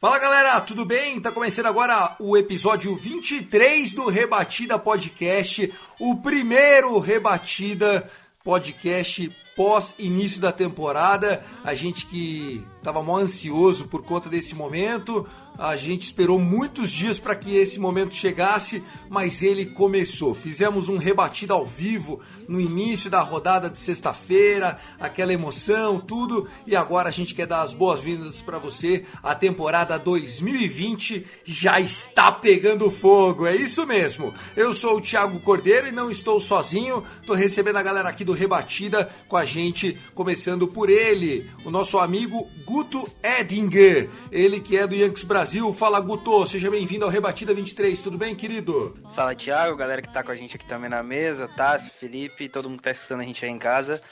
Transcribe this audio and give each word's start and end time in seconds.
Fala 0.00 0.18
galera, 0.18 0.60
tudo 0.62 0.86
bem? 0.86 1.20
Tá 1.20 1.30
começando 1.30 1.66
agora 1.66 2.16
o 2.18 2.34
episódio 2.34 2.96
23 2.96 3.92
do 3.92 4.08
Rebatida 4.08 4.78
Podcast, 4.78 5.70
o 6.00 6.16
primeiro 6.16 6.98
Rebatida 6.98 8.10
Podcast 8.42 9.30
pós 9.54 9.94
início 9.98 10.40
da 10.40 10.52
temporada. 10.52 11.44
A 11.62 11.74
gente 11.74 12.06
que 12.06 12.66
estava 12.84 13.02
mó 13.02 13.16
ansioso 13.16 13.88
por 13.88 14.02
conta 14.02 14.28
desse 14.28 14.54
momento, 14.54 15.26
a 15.56 15.76
gente 15.76 16.02
esperou 16.02 16.38
muitos 16.38 16.90
dias 16.90 17.18
para 17.18 17.34
que 17.36 17.56
esse 17.56 17.78
momento 17.78 18.14
chegasse, 18.14 18.82
mas 19.08 19.40
ele 19.40 19.66
começou. 19.66 20.34
Fizemos 20.34 20.88
um 20.88 20.98
rebatida 20.98 21.54
ao 21.54 21.64
vivo 21.64 22.20
no 22.48 22.60
início 22.60 23.08
da 23.08 23.20
rodada 23.20 23.70
de 23.70 23.78
sexta-feira, 23.78 24.78
aquela 24.98 25.32
emoção, 25.32 26.00
tudo, 26.00 26.48
e 26.66 26.74
agora 26.74 27.08
a 27.08 27.12
gente 27.12 27.34
quer 27.34 27.46
dar 27.46 27.62
as 27.62 27.72
boas-vindas 27.72 28.42
para 28.42 28.58
você. 28.58 29.04
A 29.22 29.34
temporada 29.34 29.96
2020 29.96 31.24
já 31.44 31.80
está 31.80 32.32
pegando 32.32 32.90
fogo, 32.90 33.46
é 33.46 33.54
isso 33.54 33.86
mesmo. 33.86 34.34
Eu 34.56 34.74
sou 34.74 34.98
o 34.98 35.00
Thiago 35.00 35.38
Cordeiro 35.40 35.86
e 35.86 35.92
não 35.92 36.10
estou 36.10 36.40
sozinho, 36.40 37.04
tô 37.26 37.32
recebendo 37.32 37.76
a 37.76 37.82
galera 37.82 38.08
aqui 38.08 38.24
do 38.24 38.32
Rebatida 38.32 39.08
com 39.28 39.36
a 39.36 39.44
gente, 39.44 39.96
começando 40.14 40.66
por 40.66 40.90
ele, 40.90 41.48
o 41.64 41.70
nosso 41.70 41.96
amigo 41.96 42.48
Guto 42.74 43.08
Edinger, 43.22 44.10
ele 44.32 44.58
que 44.58 44.76
é 44.76 44.84
do 44.84 44.96
Yankees 44.96 45.22
Brasil. 45.22 45.72
Fala 45.72 46.00
Guto, 46.00 46.44
seja 46.44 46.68
bem-vindo 46.68 47.04
ao 47.04 47.10
Rebatida 47.10 47.54
23, 47.54 48.00
tudo 48.00 48.18
bem, 48.18 48.34
querido? 48.34 48.98
Fala 49.14 49.32
Thiago, 49.32 49.76
galera 49.76 50.02
que 50.02 50.12
tá 50.12 50.24
com 50.24 50.32
a 50.32 50.34
gente 50.34 50.56
aqui 50.56 50.66
também 50.66 50.90
na 50.90 51.00
mesa, 51.00 51.46
Tássio, 51.46 51.92
Felipe, 51.92 52.48
todo 52.48 52.68
mundo 52.68 52.78
que 52.78 52.82
tá 52.82 52.90
escutando 52.90 53.20
a 53.20 53.22
gente 53.22 53.44
aí 53.44 53.50
em 53.52 53.60
casa. 53.60 54.02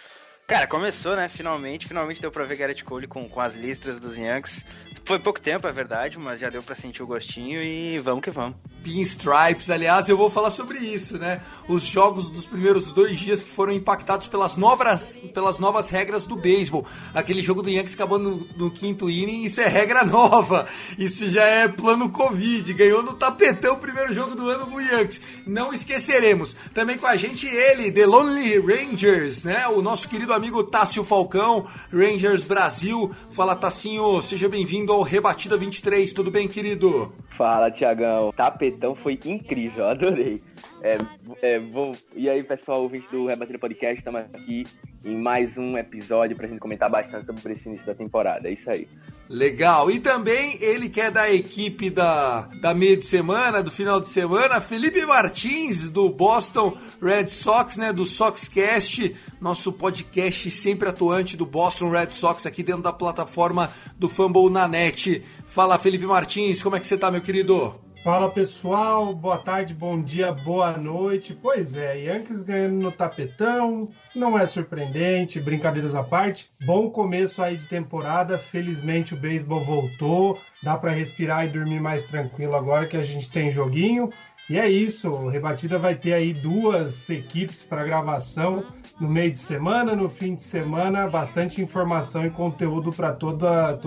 Cara, 0.53 0.67
começou, 0.67 1.17
né? 1.17 1.31
Finalmente, 1.31 1.89
finalmente 1.89 2.21
deu 2.21 2.31
pra 2.31 2.45
ver 2.45 2.57
Garrett 2.57 2.85
Cole 2.85 3.07
com, 3.07 3.27
com 3.27 3.41
as 3.41 3.55
listras 3.55 3.99
dos 3.99 4.19
Yankees. 4.19 4.67
Foi 5.03 5.19
pouco 5.19 5.41
tempo, 5.41 5.67
é 5.67 5.73
verdade, 5.73 6.19
mas 6.19 6.39
já 6.39 6.51
deu 6.51 6.63
pra 6.63 6.75
sentir 6.75 7.03
o 7.03 7.07
gostinho 7.07 7.63
e 7.63 7.99
vamos 7.99 8.23
que 8.23 8.31
vamos. 8.31 8.57
Pinstripes, 8.85 9.71
aliás, 9.71 10.09
eu 10.09 10.17
vou 10.17 10.29
falar 10.29 10.51
sobre 10.51 10.79
isso, 10.79 11.17
né? 11.17 11.41
Os 11.69 11.83
jogos 11.85 12.31
dos 12.31 12.45
primeiros 12.45 12.93
dois 12.93 13.19
dias 13.19 13.43
que 13.43 13.51
foram 13.51 13.73
impactados 13.73 14.29
pelas 14.29 14.57
novas, 14.57 15.21
pelas 15.33 15.59
novas 15.59 15.89
regras 15.89 16.27
do 16.27 16.37
beisebol. 16.37 16.87
Aquele 17.15 17.43
jogo 17.43 17.63
do 17.63 17.71
Yankees 17.71 17.95
acabando 17.95 18.31
no, 18.31 18.67
no 18.67 18.71
quinto 18.71 19.09
inning, 19.09 19.45
isso 19.45 19.61
é 19.61 19.69
regra 19.69 20.05
nova. 20.07 20.69
Isso 20.99 21.31
já 21.31 21.45
é 21.45 21.67
plano 21.67 22.11
Covid. 22.11 22.73
Ganhou 22.75 23.03
no 23.03 23.15
tapetão 23.15 23.75
o 23.75 23.79
primeiro 23.79 24.13
jogo 24.13 24.35
do 24.35 24.49
ano 24.49 24.67
do 24.67 24.81
Yankees. 24.81 25.21
Não 25.47 25.73
esqueceremos. 25.73 26.55
Também 26.75 26.99
com 26.99 27.07
a 27.07 27.17
gente 27.17 27.47
ele, 27.47 27.91
The 27.91 28.05
Lonely 28.05 28.59
Rangers, 28.59 29.45
né? 29.45 29.67
O 29.69 29.81
nosso 29.81 30.09
querido 30.09 30.33
amigo 30.33 30.42
Tássio 30.51 31.05
Falcão, 31.05 31.67
Rangers 31.93 32.43
Brasil. 32.43 33.15
Fala, 33.31 33.55
Tassinho, 33.55 34.21
seja 34.21 34.49
bem-vindo 34.49 34.93
ao 34.93 35.03
Rebatida 35.03 35.57
23. 35.57 36.13
Tudo 36.13 36.31
bem, 36.31 36.49
querido? 36.49 37.13
Fala, 37.37 37.71
Tiagão. 37.71 38.33
Tapetão 38.33 38.97
foi 38.97 39.19
incrível, 39.25 39.87
adorei. 39.89 40.43
É, 40.83 40.99
é, 41.41 41.59
vou... 41.61 41.93
E 42.17 42.29
aí, 42.29 42.43
pessoal, 42.43 42.83
ouvinte 42.83 43.07
do 43.11 43.27
Rebatida 43.27 43.59
Podcast, 43.59 43.99
estamos 43.99 44.23
aqui 44.35 44.67
em 45.05 45.17
mais 45.17 45.57
um 45.57 45.79
episódio 45.79 46.37
pra 46.37 46.49
gente 46.49 46.59
comentar 46.59 46.91
bastante 46.91 47.27
sobre 47.27 47.53
esse 47.53 47.69
início 47.69 47.87
da 47.87 47.95
temporada. 47.95 48.49
É 48.49 48.53
isso 48.53 48.69
aí. 48.69 48.89
Legal. 49.33 49.91
E 49.91 49.99
também 49.99 50.59
ele 50.61 50.91
que 50.91 51.01
é 51.01 51.11
da 51.11 51.33
equipe 51.33 51.89
da, 51.89 52.43
da 52.61 52.75
meio 52.75 52.99
de 52.99 53.07
semana, 53.07 53.63
do 53.63 53.71
final 53.71 53.99
de 53.99 54.11
semana, 54.11 54.61
Felipe 54.61 55.07
Martins, 55.07 55.89
do 55.89 56.11
Boston 56.11 56.77
Red 57.01 57.29
Sox, 57.29 57.79
né? 57.79 57.95
Do 57.95 58.05
Soxcast, 58.05 59.17
nosso 59.41 59.73
podcast 59.73 60.51
sempre 60.51 60.91
atuante 60.91 61.35
do 61.35 61.47
Boston 61.47 61.89
Red 61.89 62.11
Sox 62.11 62.45
aqui 62.45 62.63
dentro 62.63 62.83
da 62.83 62.93
plataforma 62.93 63.73
do 63.99 64.07
Fumble 64.07 64.51
na 64.51 64.69
net. 64.69 65.25
Fala, 65.47 65.79
Felipe 65.79 66.05
Martins, 66.05 66.63
como 66.63 66.77
é 66.77 66.81
que 66.81 66.87
você 66.87 66.99
tá, 66.99 67.11
meu 67.11 67.23
querido? 67.23 67.75
Fala 68.03 68.29
pessoal, 68.29 69.15
boa 69.15 69.39
tarde, 69.39 69.73
bom 69.73 70.03
dia, 70.03 70.33
boa 70.33 70.77
noite. 70.77 71.39
Pois 71.41 71.77
é, 71.77 72.01
Yankees 72.01 72.43
ganhando 72.43 72.75
no 72.75 72.91
tapetão, 72.91 73.91
não 74.13 74.37
é 74.37 74.45
surpreendente, 74.45 75.39
brincadeiras 75.39 75.95
à 75.95 76.03
parte. 76.03 76.51
Bom 76.65 76.91
começo 76.91 77.41
aí 77.41 77.57
de 77.57 77.67
temporada, 77.67 78.37
felizmente 78.39 79.15
o 79.15 79.17
beisebol 79.17 79.61
voltou, 79.61 80.37
dá 80.65 80.77
para 80.77 80.91
respirar 80.91 81.45
e 81.47 81.51
dormir 81.51 81.79
mais 81.79 82.03
tranquilo 82.03 82.57
agora 82.57 82.87
que 82.87 82.97
a 82.97 83.05
gente 83.05 83.31
tem 83.31 83.53
joguinho. 83.53 84.11
E 84.53 84.59
é 84.59 84.69
isso, 84.69 85.09
o 85.09 85.31
Rebatida 85.31 85.79
vai 85.79 85.95
ter 85.95 86.13
aí 86.13 86.35
duas 86.35 87.09
equipes 87.09 87.65
para 87.65 87.83
gravação 87.85 88.63
no 89.01 89.09
meio 89.09 89.33
de 89.33 89.39
semana, 89.39 89.97
no 89.97 90.11
fim 90.11 90.35
de 90.35 90.43
semana, 90.43 91.09
bastante 91.09 91.63
informação 91.63 92.27
e 92.27 92.29
conteúdo 92.29 92.93
para 92.93 93.13
todo 93.13 93.47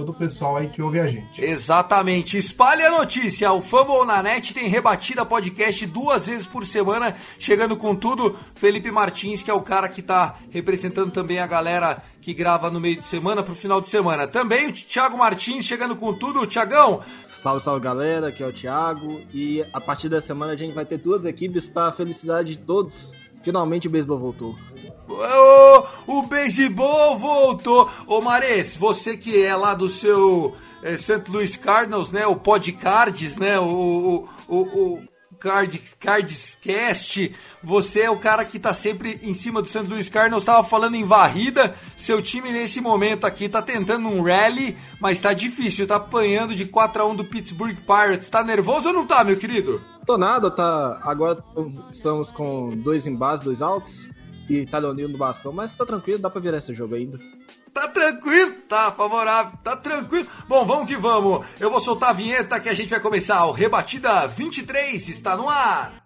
o 0.09 0.13
pessoal 0.15 0.57
aí 0.57 0.67
que 0.67 0.81
ouve 0.81 0.99
a 0.99 1.05
gente. 1.05 1.39
Exatamente. 1.39 2.39
Espalhe 2.39 2.81
a 2.81 2.89
notícia. 2.89 3.51
O 3.51 3.61
Fumble 3.61 4.07
na 4.07 4.23
Net 4.23 4.55
tem 4.55 4.67
rebatida 4.67 5.23
podcast 5.23 5.85
duas 5.85 6.25
vezes 6.25 6.47
por 6.47 6.65
semana, 6.65 7.15
chegando 7.37 7.77
com 7.77 7.93
tudo. 7.93 8.35
Felipe 8.55 8.89
Martins, 8.89 9.43
que 9.43 9.51
é 9.51 9.53
o 9.53 9.61
cara 9.61 9.87
que 9.87 10.01
tá 10.01 10.35
representando 10.49 11.11
também 11.11 11.37
a 11.37 11.45
galera 11.45 12.01
que 12.19 12.33
grava 12.33 12.71
no 12.71 12.79
meio 12.79 12.99
de 12.99 13.05
semana 13.05 13.43
pro 13.43 13.53
final 13.53 13.79
de 13.79 13.87
semana. 13.87 14.25
Também 14.25 14.65
o 14.65 14.73
Thiago 14.73 15.15
Martins 15.15 15.63
chegando 15.63 15.95
com 15.95 16.11
tudo. 16.11 16.47
Tiagão, 16.47 17.01
Salve, 17.45 17.61
salve 17.61 17.79
galera, 17.79 18.29
aqui 18.29 18.41
é 18.41 18.47
o 18.47 18.51
Thiago. 18.51 19.21
E 19.31 19.63
a 19.71 19.79
partir 19.79 20.09
da 20.09 20.19
semana 20.19 20.53
a 20.53 20.55
gente 20.55 20.73
vai 20.73 20.83
ter 20.83 20.97
duas 20.97 21.25
equipes 21.25 21.69
para 21.69 21.89
a 21.89 21.91
felicidade 21.91 22.55
de 22.55 22.57
todos. 22.57 23.13
Finalmente 23.43 23.87
o 23.87 23.91
beisebol 23.91 24.17
voltou. 24.17 24.55
o, 25.07 25.83
o 26.07 26.23
beisebol 26.23 27.15
voltou. 27.19 27.87
Ô 28.07 28.19
Mares, 28.19 28.75
você 28.75 29.15
que 29.15 29.43
é 29.43 29.55
lá 29.55 29.75
do 29.75 29.87
seu 29.87 30.55
é, 30.81 30.97
St. 30.97 31.21
Louis 31.29 31.55
Cardinals, 31.55 32.11
né? 32.11 32.25
O 32.25 32.35
Podcards, 32.35 33.37
né? 33.37 33.59
O, 33.59 34.27
o, 34.47 34.55
o, 34.55 34.61
o 34.95 35.14
Card, 35.45 35.79
Cardscast, 35.99 37.31
você 37.61 38.01
é 38.01 38.09
o 38.09 38.17
cara 38.17 38.43
que 38.43 38.57
tá 38.57 38.73
sempre 38.73 39.19
em 39.21 39.35
cima 39.35 39.61
do 39.61 39.67
St. 39.67 39.83
Louis 39.87 40.09
Cardinals, 40.09 40.43
tava 40.43 40.67
falando 40.67 40.95
em 40.95 41.03
varrida, 41.03 41.75
seu 41.95 42.19
time 42.19 42.51
nesse 42.51 42.81
momento 42.81 43.27
aqui 43.27 43.47
tá 43.47 43.61
tentando 43.61 44.07
um 44.07 44.23
rally, 44.23 44.75
mas 44.99 45.19
tá 45.19 45.33
difícil, 45.33 45.85
tá 45.85 45.97
apanhando 45.97 46.55
de 46.55 46.65
4 46.65 46.99
a 46.99 47.05
1 47.05 47.15
do 47.17 47.25
Pittsburgh 47.25 47.77
Pirates, 47.77 48.27
tá 48.27 48.43
nervoso 48.43 48.87
ou 48.87 48.93
não 48.95 49.05
tá, 49.05 49.23
meu 49.23 49.37
querido? 49.37 49.79
Tô 50.03 50.17
nada, 50.17 50.49
tá. 50.49 50.99
Agora 51.03 51.43
estamos 51.91 52.31
com 52.31 52.75
dois 52.77 53.05
embaixo, 53.05 53.43
dois 53.43 53.61
altos. 53.61 54.09
E 54.49 54.65
tá 54.65 54.77
Leonil 54.77 55.09
no 55.09 55.17
bastão, 55.17 55.51
mas 55.51 55.73
tá 55.73 55.85
tranquilo, 55.85 56.19
dá 56.19 56.29
pra 56.29 56.41
virar 56.41 56.57
esse 56.57 56.73
jogo 56.73 56.95
ainda. 56.95 57.19
Tá 57.75 57.89
tranquilo? 57.89 58.53
Tá 58.69 58.89
favorável, 58.93 59.51
tá 59.61 59.75
tranquilo. 59.75 60.25
Bom, 60.47 60.65
vamos 60.65 60.87
que 60.87 60.95
vamos. 60.95 61.45
Eu 61.59 61.69
vou 61.69 61.81
soltar 61.81 62.11
a 62.11 62.13
vinheta 62.13 62.57
que 62.57 62.69
a 62.69 62.73
gente 62.73 62.89
vai 62.89 63.01
começar. 63.01 63.45
O 63.47 63.51
Rebatida 63.51 64.29
23 64.29 65.09
está 65.09 65.35
no 65.35 65.49
ar. 65.49 66.04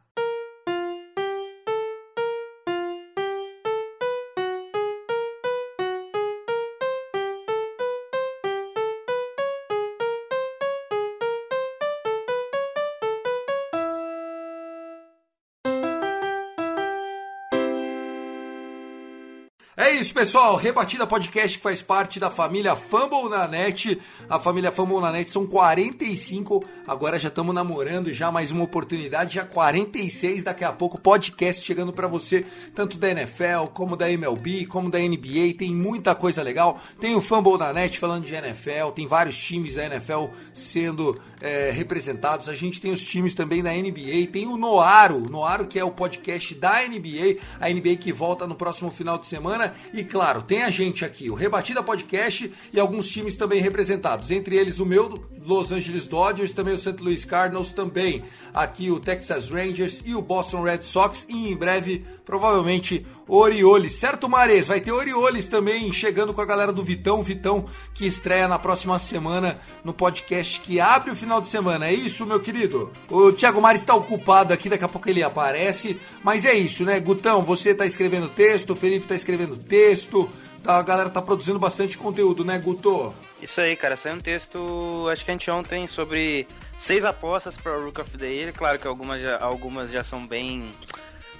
Isso, 19.99 20.13
pessoal. 20.13 20.55
Rebatida 20.55 21.05
Podcast 21.05 21.57
que 21.57 21.63
faz 21.63 21.81
parte 21.81 22.21
da 22.21 22.31
família 22.31 22.73
Fumble 22.73 23.29
na 23.29 23.45
Net. 23.49 23.99
A 24.29 24.39
família 24.39 24.71
Fumble 24.71 25.01
na 25.01 25.11
Net 25.11 25.29
são 25.29 25.45
45. 25.45 26.63
Agora 26.87 27.19
já 27.19 27.27
estamos 27.27 27.53
namorando, 27.53 28.13
já 28.13 28.31
mais 28.31 28.49
uma 28.49 28.63
oportunidade. 28.63 29.35
Já 29.35 29.43
46 29.43 30.45
daqui 30.45 30.63
a 30.63 30.71
pouco. 30.71 30.97
Podcast 30.97 31.65
chegando 31.65 31.91
para 31.91 32.07
você, 32.07 32.45
tanto 32.73 32.97
da 32.97 33.11
NFL, 33.11 33.67
como 33.73 33.97
da 33.97 34.09
MLB, 34.09 34.67
como 34.67 34.89
da 34.89 34.99
NBA. 34.99 35.55
Tem 35.57 35.75
muita 35.75 36.15
coisa 36.15 36.41
legal. 36.41 36.79
Tem 36.97 37.13
o 37.13 37.21
Fumble 37.21 37.57
na 37.57 37.73
Net 37.73 37.99
falando 37.99 38.23
de 38.23 38.33
NFL. 38.33 38.91
Tem 38.95 39.05
vários 39.05 39.37
times 39.37 39.75
da 39.75 39.85
NFL 39.85 40.27
sendo 40.53 41.19
é, 41.41 41.71
representados. 41.71 42.47
A 42.47 42.55
gente 42.55 42.81
tem 42.81 42.91
os 42.91 43.03
times 43.03 43.35
também 43.35 43.61
da 43.61 43.71
NBA. 43.71 44.27
Tem 44.31 44.47
o 44.47 44.55
Noaro. 44.55 45.29
Noaro, 45.29 45.67
que 45.67 45.77
é 45.77 45.83
o 45.83 45.91
podcast 45.91 46.55
da 46.55 46.81
NBA. 46.87 47.37
A 47.59 47.69
NBA 47.69 47.97
que 47.97 48.13
volta 48.13 48.47
no 48.47 48.55
próximo 48.55 48.89
final 48.91 49.17
de 49.17 49.27
semana. 49.27 49.73
E 49.93 50.03
claro, 50.03 50.41
tem 50.41 50.63
a 50.63 50.69
gente 50.69 51.03
aqui, 51.03 51.29
o 51.29 51.33
Rebatida 51.33 51.81
Podcast 51.81 52.51
e 52.71 52.79
alguns 52.79 53.07
times 53.07 53.35
também 53.35 53.61
representados. 53.61 54.29
Entre 54.29 54.55
eles 54.55 54.79
o 54.79 54.85
meu, 54.85 55.25
Los 55.43 55.71
Angeles 55.71 56.07
Dodgers, 56.07 56.53
também 56.53 56.75
o 56.75 56.79
St. 56.79 56.95
Louis 57.01 57.25
Cardinals, 57.25 57.73
também 57.73 58.23
aqui 58.53 58.91
o 58.91 58.99
Texas 58.99 59.49
Rangers 59.49 60.03
e 60.05 60.13
o 60.13 60.21
Boston 60.21 60.61
Red 60.61 60.83
Sox. 60.83 61.25
E 61.27 61.49
em 61.49 61.55
breve, 61.55 62.05
provavelmente, 62.23 63.05
Orioles. 63.29 63.93
Certo, 63.93 64.27
Mares? 64.27 64.67
Vai 64.67 64.81
ter 64.81 64.91
Orioles 64.91 65.47
também 65.47 65.91
chegando 65.93 66.33
com 66.33 66.41
a 66.41 66.45
galera 66.45 66.73
do 66.73 66.83
Vitão. 66.83 67.21
Vitão 67.21 67.67
que 67.93 68.07
estreia 68.07 68.47
na 68.47 68.57
próxima 68.57 68.97
semana 68.97 69.59
no 69.83 69.93
podcast 69.93 70.59
que 70.61 70.79
abre 70.79 71.11
o 71.11 71.15
final 71.15 71.39
de 71.39 71.47
semana. 71.47 71.87
É 71.87 71.93
isso, 71.93 72.25
meu 72.25 72.39
querido? 72.39 72.91
O 73.07 73.31
Thiago 73.31 73.61
Mares 73.61 73.81
está 73.81 73.93
ocupado 73.93 74.51
aqui, 74.51 74.67
daqui 74.67 74.83
a 74.83 74.89
pouco 74.89 75.07
ele 75.07 75.21
aparece. 75.21 75.99
Mas 76.23 76.43
é 76.43 76.53
isso, 76.55 76.83
né? 76.83 76.99
Gutão, 76.99 77.43
você 77.43 77.69
está 77.69 77.85
escrevendo 77.85 78.27
texto, 78.29 78.71
o 78.71 78.75
Felipe 78.75 79.05
está 79.05 79.15
escrevendo 79.15 79.55
texto. 79.55 80.29
Tá, 80.63 80.77
a 80.77 80.83
galera 80.83 81.09
tá 81.09 81.21
produzindo 81.21 81.57
bastante 81.57 81.97
conteúdo, 81.97 82.43
né, 82.43 82.57
Guto? 82.57 83.13
Isso 83.41 83.61
aí, 83.61 83.75
cara. 83.75 83.95
Saiu 83.95 84.15
um 84.15 84.19
texto, 84.19 85.07
acho 85.09 85.23
que 85.23 85.31
a 85.31 85.33
gente 85.33 85.49
ontem, 85.49 85.87
sobre 85.87 86.45
seis 86.77 87.05
apostas 87.05 87.55
para 87.55 87.77
o 87.77 87.83
Rook 87.83 88.01
of 88.01 88.17
the 88.17 88.27
Year. 88.27 88.53
Claro 88.53 88.77
que 88.77 88.87
algumas 88.87 89.21
já, 89.21 89.37
algumas 89.37 89.91
já 89.91 90.03
são 90.03 90.25
bem 90.27 90.71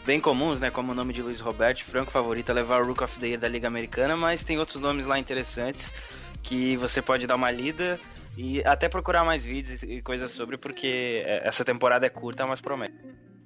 bem 0.06 0.20
comuns, 0.20 0.60
né? 0.60 0.72
Como 0.72 0.92
o 0.92 0.96
nome 0.96 1.14
de 1.14 1.22
Luiz 1.22 1.40
Roberto, 1.40 1.84
franco 1.84 2.12
favorito 2.12 2.50
a 2.50 2.54
levar 2.54 2.82
o 2.82 2.88
Rook 2.88 3.04
of 3.04 3.20
the 3.20 3.28
Year 3.28 3.40
da 3.40 3.48
Liga 3.48 3.68
Americana, 3.68 4.16
mas 4.16 4.44
tem 4.44 4.58
outros 4.60 4.82
nomes 4.82 5.06
lá 5.06 5.20
interessantes 5.20 5.94
que 6.42 6.78
você 6.78 7.02
pode 7.02 7.28
dar 7.28 7.36
uma 7.36 7.52
lida 7.52 8.00
e 8.38 8.64
até 8.64 8.88
procurar 8.88 9.24
mais 9.24 9.44
vídeos 9.44 9.84
e 9.84 10.02
coisas 10.02 10.32
sobre, 10.32 10.58
porque 10.58 11.24
essa 11.44 11.66
temporada 11.66 12.06
é 12.06 12.10
curta, 12.10 12.48
mas 12.48 12.62
promete. 12.62 12.96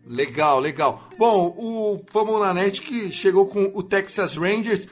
Legal, 0.05 0.59
legal. 0.59 1.09
Bom, 1.17 1.55
o 1.57 2.05
Famo 2.11 2.37
na 2.37 2.53
Net 2.53 2.81
que 2.81 3.11
chegou 3.11 3.47
com 3.47 3.71
o 3.73 3.81
Texas 3.81 4.35
Rangers. 4.35 4.87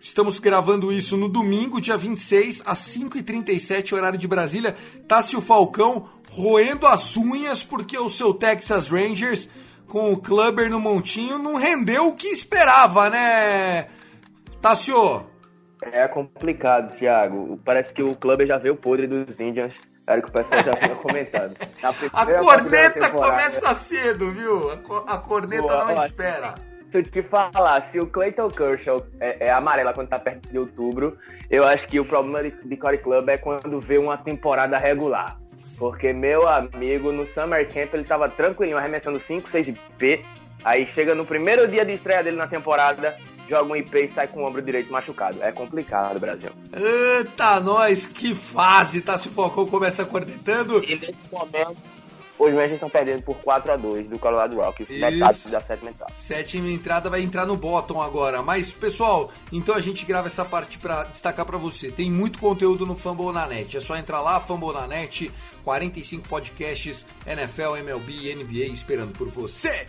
Estamos 0.00 0.38
gravando 0.38 0.92
isso 0.92 1.16
no 1.16 1.28
domingo, 1.28 1.80
dia 1.80 1.96
26, 1.96 2.62
às 2.66 2.80
5h37, 2.80 3.92
horário 3.92 4.18
de 4.18 4.28
Brasília. 4.28 4.76
Tássio 5.08 5.40
Falcão 5.40 6.08
roendo 6.30 6.86
as 6.86 7.16
unhas 7.16 7.62
porque 7.62 7.96
o 7.96 8.10
seu 8.10 8.34
Texas 8.34 8.88
Rangers 8.88 9.48
com 9.88 10.12
o 10.12 10.16
Clubber 10.16 10.70
no 10.70 10.80
montinho 10.80 11.38
não 11.38 11.56
rendeu 11.56 12.08
o 12.08 12.14
que 12.14 12.28
esperava, 12.28 13.10
né, 13.10 13.88
Tássio? 14.60 15.26
É 15.90 16.06
complicado, 16.06 16.96
Thiago. 16.96 17.60
Parece 17.64 17.92
que 17.92 18.02
o 18.02 18.14
Clubber 18.14 18.46
já 18.46 18.58
veio 18.58 18.76
podre 18.76 19.06
dos 19.06 19.40
Indians. 19.40 19.74
Era 20.06 20.20
o 20.20 20.22
que 20.22 20.28
o 20.28 20.32
pessoal 20.32 20.62
já 20.62 20.76
tinha 20.76 20.94
comentado. 20.96 21.56
A 22.12 22.26
corneta 22.38 23.10
começa 23.10 23.74
cedo, 23.74 24.30
viu? 24.32 24.70
A, 25.06 25.18
corneta 25.18 25.62
Boa, 25.62 25.84
não 25.86 25.96
ó, 25.96 26.04
espera. 26.04 26.54
Se 26.90 26.98
eu 26.98 27.02
te 27.02 27.22
falar, 27.22 27.80
se 27.82 27.98
o 27.98 28.06
Clayton 28.06 28.48
Kershaw 28.48 29.04
é, 29.18 29.46
é 29.46 29.50
amarela 29.50 29.94
quando 29.94 30.08
tá 30.08 30.18
perto 30.18 30.48
de 30.50 30.58
outubro, 30.58 31.16
eu 31.50 31.66
acho 31.66 31.88
que 31.88 31.98
o 31.98 32.04
problema 32.04 32.42
de, 32.42 32.50
de 32.50 32.76
Corey 32.76 32.98
Club 32.98 33.28
é 33.28 33.38
quando 33.38 33.80
vê 33.80 33.96
uma 33.98 34.18
temporada 34.18 34.76
regular. 34.76 35.41
Porque 35.82 36.12
meu 36.12 36.46
amigo, 36.46 37.10
no 37.10 37.26
Summer 37.26 37.66
Camp, 37.66 37.92
ele 37.92 38.04
tava 38.04 38.28
tranquilinho, 38.28 38.78
arremessando 38.78 39.18
5, 39.18 39.50
6 39.50 39.66
IP. 39.66 40.24
Aí 40.62 40.86
chega 40.86 41.12
no 41.12 41.26
primeiro 41.26 41.66
dia 41.66 41.84
de 41.84 41.90
estreia 41.90 42.22
dele 42.22 42.36
na 42.36 42.46
temporada, 42.46 43.18
joga 43.50 43.64
um 43.64 43.74
IP 43.74 44.04
e 44.04 44.08
sai 44.10 44.28
com 44.28 44.44
o 44.44 44.46
ombro 44.46 44.62
direito 44.62 44.92
machucado. 44.92 45.42
É 45.42 45.50
complicado, 45.50 46.20
Brasil. 46.20 46.50
Eita, 46.72 47.58
nós, 47.58 48.06
que 48.06 48.32
fase! 48.32 49.00
Tá 49.00 49.18
se 49.18 49.28
focou, 49.28 49.66
começa 49.66 50.04
cornetando. 50.04 50.84
E 50.84 50.94
nesse 50.94 51.16
momento, 51.32 51.76
os 52.38 52.50
Rangers 52.50 52.72
estão 52.72 52.90
perdendo 52.90 53.22
por 53.22 53.36
4 53.36 53.72
a 53.72 53.76
2 53.76 54.08
do 54.08 54.18
Colorado 54.18 54.56
Rockies. 54.56 54.88
Metade 54.88 55.50
da 55.50 55.60
sétima 55.60 55.90
entrada. 55.90 56.12
Sétima 56.12 56.70
entrada 56.70 57.10
vai 57.10 57.22
entrar 57.22 57.46
no 57.46 57.56
bottom 57.56 58.00
agora. 58.00 58.42
Mas, 58.42 58.72
pessoal, 58.72 59.30
então 59.52 59.74
a 59.74 59.80
gente 59.80 60.04
grava 60.04 60.26
essa 60.26 60.44
parte 60.44 60.78
para 60.78 61.04
destacar 61.04 61.46
para 61.46 61.58
você. 61.58 61.90
Tem 61.90 62.10
muito 62.10 62.38
conteúdo 62.38 62.86
no 62.86 62.96
Fumble 62.96 63.32
na 63.32 63.46
Net. 63.46 63.76
É 63.76 63.80
só 63.80 63.96
entrar 63.96 64.20
lá, 64.20 64.40
Fumble 64.40 64.72
na 64.72 64.86
Net. 64.86 65.30
45 65.64 66.28
podcasts, 66.28 67.06
NFL, 67.26 67.76
MLB 67.76 68.12
e 68.12 68.34
NBA 68.34 68.72
esperando 68.72 69.12
por 69.12 69.28
você. 69.28 69.86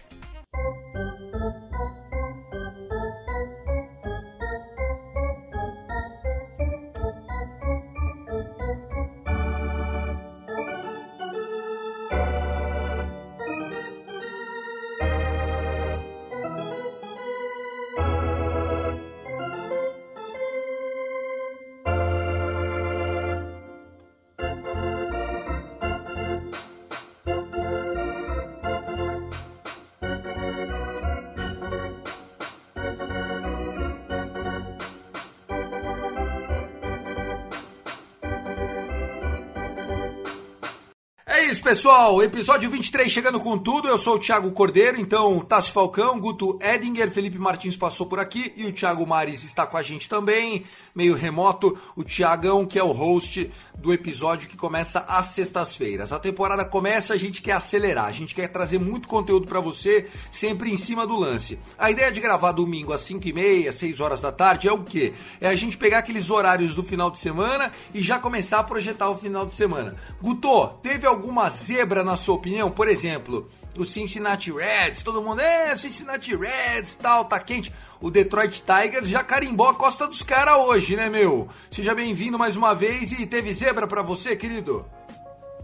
Isso, 41.53 41.61
pessoal. 41.61 42.23
Episódio 42.23 42.67
23 42.67 43.11
chegando 43.11 43.39
com 43.39 43.59
tudo. 43.59 43.87
Eu 43.87 43.99
sou 43.99 44.15
o 44.15 44.19
Thiago 44.19 44.51
Cordeiro, 44.53 44.99
então 44.99 45.39
Tassi 45.41 45.71
Falcão, 45.71 46.19
Guto 46.19 46.57
Edinger, 46.59 47.11
Felipe 47.11 47.37
Martins 47.37 47.77
passou 47.77 48.07
por 48.07 48.19
aqui 48.19 48.51
e 48.57 48.65
o 48.65 48.71
Thiago 48.71 49.05
Mares 49.05 49.43
está 49.43 49.67
com 49.67 49.77
a 49.77 49.83
gente 49.83 50.09
também, 50.09 50.65
meio 50.95 51.13
remoto. 51.13 51.77
O 51.95 52.03
Thiagão, 52.03 52.65
que 52.65 52.79
é 52.79 52.83
o 52.83 52.91
host 52.91 53.51
do 53.77 53.93
episódio 53.93 54.49
que 54.49 54.57
começa 54.57 55.01
às 55.01 55.27
sextas-feiras. 55.27 56.11
A 56.11 56.17
temporada 56.17 56.65
começa, 56.65 57.13
a 57.13 57.17
gente 57.17 57.39
quer 57.39 57.51
acelerar, 57.51 58.05
a 58.05 58.11
gente 58.11 58.33
quer 58.33 58.47
trazer 58.47 58.79
muito 58.79 59.07
conteúdo 59.07 59.45
para 59.45 59.59
você, 59.59 60.07
sempre 60.31 60.71
em 60.71 60.77
cima 60.77 61.05
do 61.05 61.15
lance. 61.15 61.59
A 61.77 61.91
ideia 61.91 62.11
de 62.11 62.19
gravar 62.19 62.51
domingo 62.51 62.93
às 62.93 63.01
5 63.01 63.27
e 63.27 63.33
meia, 63.33 63.71
6 63.71 63.99
horas 63.99 64.21
da 64.21 64.31
tarde 64.31 64.67
é 64.67 64.71
o 64.71 64.83
quê? 64.83 65.13
É 65.39 65.49
a 65.49 65.55
gente 65.55 65.77
pegar 65.77 65.99
aqueles 65.99 66.31
horários 66.31 66.73
do 66.73 66.81
final 66.81 67.11
de 67.11 67.19
semana 67.19 67.71
e 67.93 68.01
já 68.01 68.17
começar 68.17 68.57
a 68.57 68.63
projetar 68.63 69.09
o 69.11 69.17
final 69.17 69.45
de 69.45 69.53
semana. 69.53 69.95
Guto, 70.19 70.67
teve 70.81 71.05
alguma 71.05 71.42
uma 71.43 71.49
zebra 71.49 72.03
na 72.05 72.15
sua 72.15 72.35
opinião? 72.35 72.71
Por 72.71 72.87
exemplo, 72.87 73.49
o 73.77 73.83
Cincinnati 73.83 74.49
Reds, 74.49 75.03
todo 75.03 75.21
mundo, 75.21 75.41
é, 75.41 75.75
Cincinnati 75.77 76.33
Reds, 76.33 76.93
tal, 76.93 77.25
tá 77.25 77.37
quente. 77.37 77.73
O 77.99 78.09
Detroit 78.09 78.61
Tigers 78.61 79.09
já 79.09 79.21
carimbou 79.23 79.67
a 79.67 79.75
costa 79.75 80.07
dos 80.07 80.23
caras 80.23 80.55
hoje, 80.55 80.95
né, 80.95 81.09
meu? 81.09 81.49
Seja 81.69 81.93
bem-vindo 81.93 82.39
mais 82.39 82.55
uma 82.55 82.73
vez 82.73 83.11
e 83.11 83.25
teve 83.25 83.51
zebra 83.51 83.85
para 83.85 84.01
você, 84.01 84.37
querido? 84.37 84.85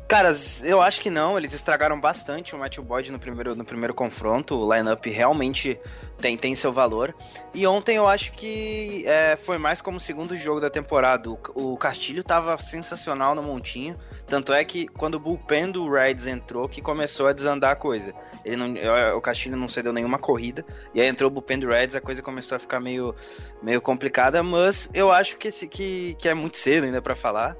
Caras, 0.06 0.62
eu 0.66 0.82
acho 0.82 1.00
que 1.00 1.10
não. 1.10 1.38
Eles 1.38 1.54
estragaram 1.54 1.98
bastante 1.98 2.54
o 2.54 2.60
Matthew 2.60 2.84
Boyd 2.84 3.12
no 3.12 3.20
primeiro, 3.20 3.56
no 3.56 3.64
primeiro 3.64 3.94
confronto. 3.94 4.56
O 4.56 4.74
lineup 4.74 5.06
realmente 5.06 5.80
tem, 6.20 6.36
tem 6.36 6.56
seu 6.56 6.74
valor. 6.74 7.16
E 7.54 7.66
ontem 7.66 7.96
eu 7.96 8.08
acho 8.08 8.34
que 8.34 9.06
é, 9.08 9.38
foi 9.38 9.58
mais 9.58 9.82
como 9.82 9.96
o 9.96 10.00
segundo 10.00 10.36
jogo 10.36 10.60
da 10.60 10.70
temporada. 10.70 11.30
O, 11.30 11.40
o 11.54 11.78
Castilho 11.78 12.24
tava 12.24 12.58
sensacional 12.58 13.34
no 13.34 13.44
montinho. 13.44 13.96
Tanto 14.30 14.54
é 14.54 14.64
que 14.64 14.88
quando 14.88 15.16
o 15.16 15.20
bullpen 15.20 15.72
do 15.72 15.90
Reds 15.90 16.28
entrou, 16.28 16.70
que 16.70 16.82
começou 16.82 17.28
a 17.28 17.34
desandar 17.34 17.72
a 17.72 17.76
coisa. 17.76 18.14
Ele 18.46 18.56
não, 18.56 19.18
o 19.18 19.22
Castilho 19.22 19.58
não 19.58 19.68
cedeu 19.68 19.92
nenhuma 19.92 20.20
corrida. 20.20 20.64
E 20.94 21.02
aí 21.02 21.08
entrou 21.08 21.30
o 21.30 21.34
bullpen 21.34 21.60
do 21.60 21.68
Reds, 21.68 21.96
a 21.96 22.02
coisa 22.02 22.22
começou 22.22 22.56
a 22.56 22.60
ficar 22.60 22.80
meio, 22.80 23.16
meio 23.62 23.82
complicada. 23.82 24.44
Mas 24.44 24.90
eu 24.94 25.12
acho 25.12 25.38
que, 25.38 25.48
esse, 25.48 25.68
que, 25.68 26.16
que 26.20 26.30
é 26.30 26.34
muito 26.36 26.58
cedo 26.58 26.84
ainda 26.84 27.02
para 27.02 27.16
falar. 27.16 27.58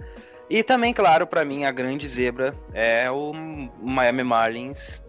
E 0.48 0.64
também, 0.64 0.94
claro, 0.94 1.26
para 1.26 1.44
mim, 1.44 1.64
a 1.64 1.72
grande 1.72 2.08
zebra 2.08 2.56
é 2.74 3.10
o 3.10 3.34
Miami 3.82 4.24
Marlins 4.24 5.04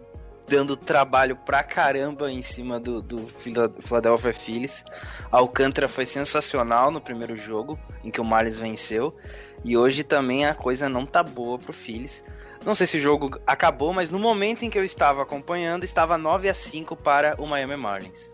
dando 0.51 0.75
trabalho 0.75 1.37
pra 1.37 1.63
caramba 1.63 2.29
em 2.29 2.41
cima 2.41 2.77
do, 2.77 3.01
do 3.01 3.25
Philadelphia 3.79 4.33
Phillies. 4.33 4.83
Alcântara 5.31 5.87
foi 5.87 6.05
sensacional 6.05 6.91
no 6.91 6.99
primeiro 6.99 7.37
jogo, 7.37 7.79
em 8.03 8.11
que 8.11 8.19
o 8.19 8.25
Marlins 8.25 8.59
venceu. 8.59 9.15
E 9.63 9.77
hoje 9.77 10.03
também 10.03 10.45
a 10.45 10.53
coisa 10.53 10.89
não 10.89 11.05
tá 11.05 11.21
boa 11.21 11.57
pro 11.57 11.73
Phillies. 11.73 12.23
Não 12.65 12.75
sei 12.75 12.85
se 12.85 12.97
o 12.97 13.01
jogo 13.01 13.39
acabou, 13.45 13.93
mas 13.93 14.09
no 14.09 14.19
momento 14.19 14.63
em 14.63 14.69
que 14.69 14.77
eu 14.77 14.83
estava 14.83 15.23
acompanhando, 15.23 15.83
estava 15.83 16.17
9 16.17 16.47
a 16.47 16.53
5 16.53 16.95
para 16.95 17.35
o 17.41 17.47
Miami 17.47 17.75
Marlins. 17.75 18.33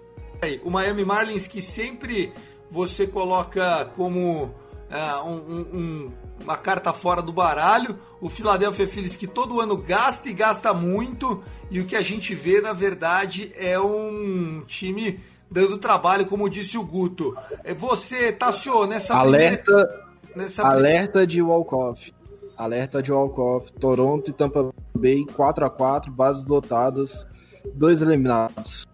O 0.63 0.69
Miami 0.69 1.03
Marlins 1.03 1.47
que 1.47 1.61
sempre 1.61 2.33
você 2.69 3.07
coloca 3.07 3.85
como 3.95 4.53
é, 4.89 5.15
um, 5.23 5.35
um, 5.73 6.11
uma 6.41 6.57
carta 6.57 6.93
fora 6.93 7.21
do 7.21 7.31
baralho. 7.31 7.97
O 8.19 8.29
Philadelphia 8.29 8.87
Phillies 8.87 9.15
que 9.15 9.27
todo 9.27 9.61
ano 9.61 9.77
gasta 9.77 10.29
e 10.29 10.33
gasta 10.33 10.73
muito. 10.73 11.43
E 11.71 11.79
o 11.79 11.85
que 11.85 11.95
a 11.95 12.01
gente 12.01 12.35
vê, 12.35 12.61
na 12.61 12.73
verdade, 12.73 13.51
é 13.57 13.79
um 13.79 14.63
time 14.67 15.19
dando 15.49 15.77
trabalho, 15.77 16.25
como 16.25 16.49
disse 16.49 16.77
o 16.77 16.83
Guto. 16.83 17.35
É 17.63 17.73
você, 17.73 18.31
Tassio, 18.31 18.85
nessa 18.85 19.15
alerta, 19.15 19.63
primeira... 19.63 20.06
nessa 20.37 20.65
alerta 20.65 21.25
de 21.25 21.41
walk-off. 21.41 22.13
Alerta 22.55 23.01
de 23.01 23.11
walk-off. 23.11 23.71
Toronto 23.73 24.29
e 24.29 24.33
Tampa 24.33 24.73
Bay 24.95 25.25
4 25.25 25.65
a 25.65 25.69
4 25.69 26.11
bases 26.11 26.45
lotadas, 26.45 27.27
dois 27.73 28.01
eliminados. 28.01 28.85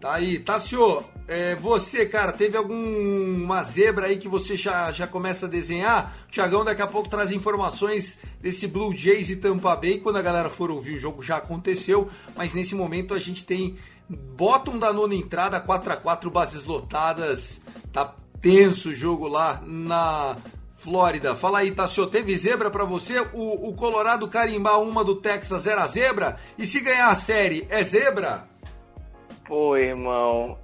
Tá 0.00 0.14
aí, 0.14 0.38
Tassio, 0.38 1.02
é, 1.26 1.56
você, 1.56 2.06
cara, 2.06 2.32
teve 2.32 2.56
alguma 2.56 3.62
zebra 3.64 4.06
aí 4.06 4.16
que 4.16 4.28
você 4.28 4.56
já, 4.56 4.92
já 4.92 5.06
começa 5.06 5.46
a 5.46 5.48
desenhar? 5.48 6.16
O 6.26 6.30
Tiagão 6.30 6.64
daqui 6.64 6.80
a 6.80 6.86
pouco 6.86 7.08
traz 7.08 7.32
informações 7.32 8.18
desse 8.40 8.68
Blue 8.68 8.96
Jays 8.96 9.28
e 9.28 9.36
Tampa 9.36 9.74
Bay. 9.74 9.98
Quando 9.98 10.16
a 10.16 10.22
galera 10.22 10.48
for 10.48 10.70
ouvir, 10.70 10.94
o 10.94 10.98
jogo 10.98 11.22
já 11.22 11.38
aconteceu, 11.38 12.08
mas 12.36 12.54
nesse 12.54 12.74
momento 12.74 13.12
a 13.12 13.18
gente 13.18 13.44
tem 13.44 13.76
bottom 14.08 14.78
da 14.78 14.92
nona 14.92 15.14
entrada, 15.14 15.60
4 15.60 15.92
a 15.92 15.96
4 15.96 16.30
bases 16.30 16.64
lotadas. 16.64 17.60
Tá 17.92 18.14
tenso 18.40 18.90
o 18.90 18.94
jogo 18.94 19.26
lá 19.26 19.60
na 19.66 20.36
Flórida. 20.78 21.34
Fala 21.34 21.58
aí, 21.58 21.72
Tassio, 21.72 22.06
teve 22.06 22.36
zebra 22.38 22.70
para 22.70 22.84
você? 22.84 23.20
O, 23.34 23.68
o 23.68 23.74
Colorado 23.74 24.28
carimbar 24.28 24.80
uma 24.80 25.02
do 25.02 25.16
Texas 25.16 25.66
era 25.66 25.84
zebra? 25.86 26.36
E 26.56 26.64
se 26.64 26.80
ganhar 26.80 27.10
a 27.10 27.16
série, 27.16 27.66
é 27.68 27.82
zebra? 27.82 28.44
Pô, 29.44 29.76
irmão, 29.76 30.56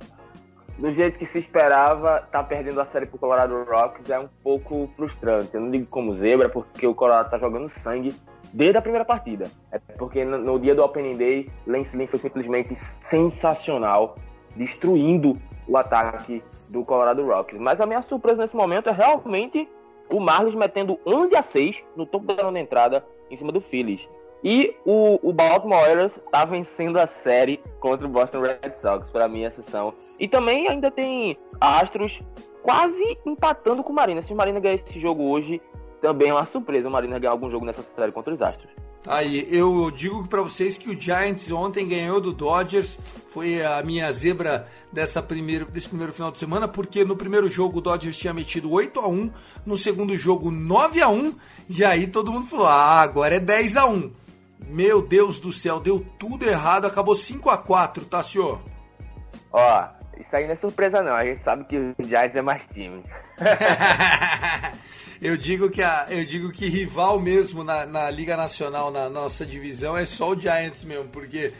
do 0.79 0.93
jeito 0.95 1.19
que 1.19 1.27
se 1.27 1.39
esperava, 1.39 2.21
tá 2.31 2.45
perdendo 2.45 2.81
a 2.81 2.87
série 2.87 3.07
pro 3.07 3.19
Colorado 3.19 3.65
Rocks 3.65 4.09
é 4.09 4.19
um 4.19 4.29
pouco 4.41 4.89
frustrante. 4.97 5.51
Eu 5.53 5.63
não 5.63 5.71
digo 5.71 5.87
como 5.87 6.15
zebra, 6.15 6.49
porque 6.49 6.87
o 6.87 6.95
Colorado 6.95 7.31
tá 7.31 7.39
jogando 7.39 7.69
sangue 7.69 8.15
desde 8.53 8.79
a 8.79 8.83
primeira 8.83 9.05
partida. 9.05 9.51
É 9.73 9.81
porque 9.99 10.25
no, 10.25 10.39
no 10.39 10.61
dia 10.61 10.77
do 10.77 10.85
Opening 10.85 11.17
Day, 11.17 11.51
Lance 11.67 11.97
Lynn 11.97 12.07
foi 12.07 12.21
simplesmente 12.21 12.77
sensacional, 12.77 14.15
destruindo 14.55 15.37
o 15.67 15.77
ataque 15.77 16.41
do 16.69 16.85
Colorado 16.85 17.27
Rocks. 17.27 17.59
Mas 17.59 17.81
a 17.81 17.87
minha 17.87 18.03
surpresa 18.03 18.43
nesse 18.43 18.55
momento 18.55 18.89
é 18.89 18.93
realmente 18.93 19.69
o 20.11 20.21
Marlins 20.21 20.55
metendo 20.55 20.99
11 21.07 21.37
a 21.37 21.43
6 21.43 21.83
no 21.97 22.07
topo 22.07 22.33
da 22.33 22.43
nona 22.43 22.61
entrada 22.61 23.05
em 23.31 23.37
cima 23.37 23.53
do 23.53 23.61
Phillies. 23.61 24.07
E 24.43 24.77
o, 24.85 25.19
o 25.23 25.33
Baltimore 25.33 25.83
Orioles 25.83 26.19
está 26.19 26.45
vencendo 26.45 26.99
a 26.99 27.07
série 27.07 27.59
contra 27.81 28.07
o 28.07 28.11
Boston 28.11 28.43
Red 28.43 28.75
Sox, 28.77 29.09
para 29.09 29.27
mim, 29.27 29.45
essa 29.45 29.63
sessão. 29.63 29.95
E 30.21 30.29
também 30.29 30.69
ainda 30.69 30.91
tem 30.91 31.39
Astros 31.59 32.21
quase 32.63 33.19
empatando 33.25 33.83
com 33.83 33.91
o 33.91 33.97
Marina. 33.97 34.21
Se 34.21 34.35
o 34.35 34.37
Marina 34.37 34.61
ganhar 34.61 34.75
esse 34.75 35.01
jogo 35.01 35.23
hoje, 35.31 35.63
também 36.03 36.29
é 36.29 36.35
uma 36.35 36.45
surpresa 36.45 36.89
o 36.89 36.91
Marina 36.91 37.19
ganhar 37.19 37.33
algum 37.33 37.51
jogo 37.51 37.65
nessa 37.65 37.83
série 37.83 38.13
contra 38.13 38.35
os 38.35 38.43
Astros. 38.43 38.71
Aí, 39.07 39.47
eu 39.51 39.91
digo 39.91 40.27
para 40.27 40.43
vocês 40.43 40.79
que 40.79 40.89
o 40.89 40.99
Giants 40.99 41.51
ontem 41.51 41.87
ganhou 41.87 42.21
do 42.21 42.33
Dodgers, 42.33 42.99
foi 43.29 43.63
a 43.63 43.83
minha 43.83 44.11
zebra 44.13 44.67
dessa 44.91 45.23
primeiro, 45.23 45.67
desse 45.67 45.89
primeiro 45.89 46.13
final 46.13 46.31
de 46.31 46.39
semana, 46.39 46.67
porque 46.67 47.05
no 47.05 47.17
primeiro 47.17 47.49
jogo 47.49 47.79
o 47.79 47.81
Dodgers 47.83 48.17
tinha 48.17 48.33
metido 48.33 48.71
8 48.71 49.01
a 49.01 49.09
1 49.09 49.31
no 49.67 49.77
segundo 49.77 50.17
jogo 50.17 50.51
9 50.51 51.03
a 51.03 51.09
1 51.09 51.35
e 51.69 51.85
aí 51.85 52.07
todo 52.07 52.33
mundo 52.33 52.47
falou: 52.47 52.67
ah, 52.67 53.01
agora 53.03 53.35
é 53.35 53.41
10 53.41 53.77
a 53.77 53.87
1 53.87 54.25
meu 54.69 55.03
Deus 55.03 55.39
do 55.39 55.53
céu, 55.53 55.79
deu 55.79 56.05
tudo 56.19 56.47
errado, 56.47 56.87
acabou 56.87 57.15
5 57.15 57.51
a 57.51 57.59
4 57.59 58.05
tá, 58.07 58.23
senhor? 58.23 58.61
Ó, 59.53 59.89
isso 60.19 60.35
aí 60.35 60.45
não 60.45 60.53
é 60.53 60.57
surpresa 60.57 61.03
não, 61.03 61.13
a 61.13 61.25
gente 61.25 61.43
sabe 61.43 61.65
que 61.65 61.77
o 61.77 61.95
Giants 62.01 62.35
é 62.35 62.43
mais 62.43 62.67
time. 62.69 63.03
eu 65.25 65.39
digo 65.39 65.71
que 65.71 65.83
a, 65.83 66.07
eu 66.11 66.23
digo 66.23 66.53
que 66.53 66.69
rival 66.69 67.19
mesmo 67.19 67.65
na, 67.65 67.87
na 67.87 68.11
Liga 68.11 68.37
Nacional, 68.37 68.91
na 68.91 69.09
nossa 69.09 69.47
divisão, 69.47 69.97
é 69.97 70.05
só 70.05 70.33
o 70.33 70.39
Giants 70.39 70.85
mesmo, 70.85 71.09
porque 71.09 71.55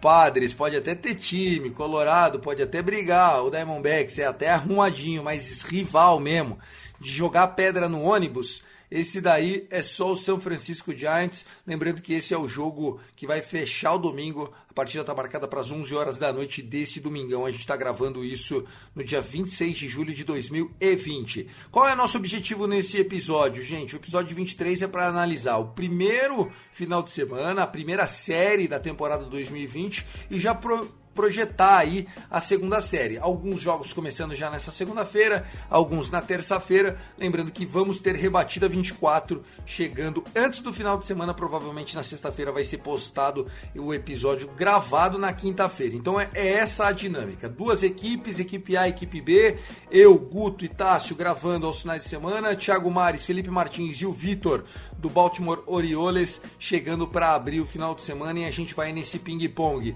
Padres 0.00 0.54
pode 0.54 0.74
até 0.74 0.94
ter 0.94 1.16
time, 1.16 1.68
Colorado 1.68 2.40
pode 2.40 2.62
até 2.62 2.80
brigar, 2.80 3.44
o 3.44 3.50
Diamondbacks 3.50 4.18
é 4.18 4.24
até 4.24 4.48
arrumadinho, 4.48 5.22
mas 5.22 5.60
rival 5.60 6.18
mesmo, 6.18 6.58
de 6.98 7.10
jogar 7.10 7.48
pedra 7.48 7.90
no 7.90 8.00
ônibus, 8.00 8.62
esse 8.90 9.20
daí 9.20 9.68
é 9.70 9.84
só 9.84 10.12
o 10.12 10.16
São 10.16 10.40
Francisco 10.40 10.94
Giants. 10.94 11.44
Lembrando 11.64 12.02
que 12.02 12.12
esse 12.12 12.34
é 12.34 12.38
o 12.38 12.48
jogo 12.48 13.00
que 13.14 13.26
vai 13.26 13.40
fechar 13.40 13.94
o 13.94 13.98
domingo. 13.98 14.52
A 14.68 14.74
partida 14.74 15.02
está 15.02 15.14
marcada 15.14 15.46
para 15.46 15.60
as 15.60 15.70
11 15.70 15.94
horas 15.94 16.18
da 16.18 16.32
noite 16.32 16.60
deste 16.60 16.98
domingão. 16.98 17.46
A 17.46 17.52
gente 17.52 17.60
está 17.60 17.76
gravando 17.76 18.24
isso 18.24 18.64
no 18.92 19.04
dia 19.04 19.20
26 19.20 19.78
de 19.78 19.88
julho 19.88 20.12
de 20.12 20.24
2020. 20.24 21.48
Qual 21.70 21.86
é 21.86 21.92
o 21.92 21.96
nosso 21.96 22.18
objetivo 22.18 22.66
nesse 22.66 22.98
episódio, 22.98 23.62
gente? 23.62 23.94
O 23.94 23.98
episódio 23.98 24.34
23 24.34 24.82
é 24.82 24.88
para 24.88 25.06
analisar 25.06 25.58
o 25.58 25.68
primeiro 25.68 26.50
final 26.72 27.00
de 27.00 27.12
semana, 27.12 27.62
a 27.62 27.68
primeira 27.68 28.08
série 28.08 28.66
da 28.66 28.80
temporada 28.80 29.24
2020 29.24 30.04
e 30.32 30.40
já 30.40 30.52
pro 30.52 30.99
projetar 31.14 31.78
aí 31.78 32.06
a 32.30 32.40
segunda 32.40 32.80
série. 32.80 33.18
Alguns 33.18 33.60
jogos 33.60 33.92
começando 33.92 34.34
já 34.34 34.50
nessa 34.50 34.70
segunda-feira, 34.70 35.46
alguns 35.68 36.10
na 36.10 36.20
terça-feira. 36.20 36.98
Lembrando 37.18 37.50
que 37.50 37.66
vamos 37.66 37.98
ter 37.98 38.14
rebatida 38.14 38.68
24 38.68 39.44
chegando 39.66 40.24
antes 40.34 40.60
do 40.60 40.72
final 40.72 40.98
de 40.98 41.06
semana, 41.06 41.34
provavelmente 41.34 41.94
na 41.94 42.02
sexta-feira 42.02 42.52
vai 42.52 42.64
ser 42.64 42.78
postado 42.78 43.46
o 43.74 43.92
episódio 43.92 44.48
gravado 44.56 45.18
na 45.18 45.32
quinta-feira. 45.32 45.96
Então 45.96 46.20
é, 46.20 46.30
é, 46.34 46.54
essa 46.54 46.86
a 46.86 46.92
dinâmica. 46.92 47.48
Duas 47.48 47.82
equipes, 47.82 48.38
equipe 48.38 48.76
A, 48.76 48.88
equipe 48.88 49.20
B, 49.20 49.58
eu, 49.90 50.18
Guto 50.18 50.64
e 50.64 50.68
Tássio 50.68 51.16
gravando 51.16 51.66
aos 51.66 51.82
finais 51.82 52.04
de 52.04 52.08
semana, 52.08 52.54
Thiago 52.54 52.90
Mares, 52.90 53.24
Felipe 53.24 53.50
Martins 53.50 54.00
e 54.00 54.06
o 54.06 54.12
Vitor 54.12 54.64
do 54.98 55.08
Baltimore 55.08 55.62
Orioles 55.66 56.40
chegando 56.58 57.06
para 57.06 57.34
abrir 57.34 57.60
o 57.60 57.66
final 57.66 57.94
de 57.94 58.02
semana 58.02 58.40
e 58.40 58.44
a 58.44 58.50
gente 58.50 58.74
vai 58.74 58.92
nesse 58.92 59.18
ping-pong. 59.18 59.94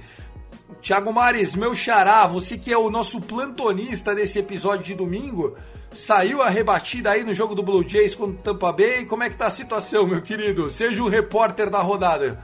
Tiago 0.81 1.13
Mares, 1.13 1.55
meu 1.55 1.75
xará, 1.75 2.27
você 2.27 2.59
que 2.59 2.73
é 2.73 2.77
o 2.79 2.91
nosso 2.91 3.21
plantonista 3.21 4.15
desse 4.15 4.39
episódio 4.39 4.85
de 4.85 4.95
domingo, 4.95 5.57
saiu 5.93 6.43
a 6.43 6.49
rebatida 6.49 7.11
aí 7.11 7.25
no 7.25 7.35
jogo 7.35 7.55
do 7.55 7.63
Blue 7.63 7.87
Jays 7.87 8.15
contra 8.15 8.35
o 8.35 8.43
Tampa 8.43 8.73
Bay. 8.73 9.07
Como 9.07 9.23
é 9.23 9.31
que 9.31 9.37
tá 9.37 9.47
a 9.47 9.51
situação, 9.51 10.07
meu 10.07 10.21
querido? 10.21 10.69
Seja 10.71 11.03
o 11.03 11.09
repórter 11.09 11.71
da 11.71 11.81
rodada. 11.81 12.39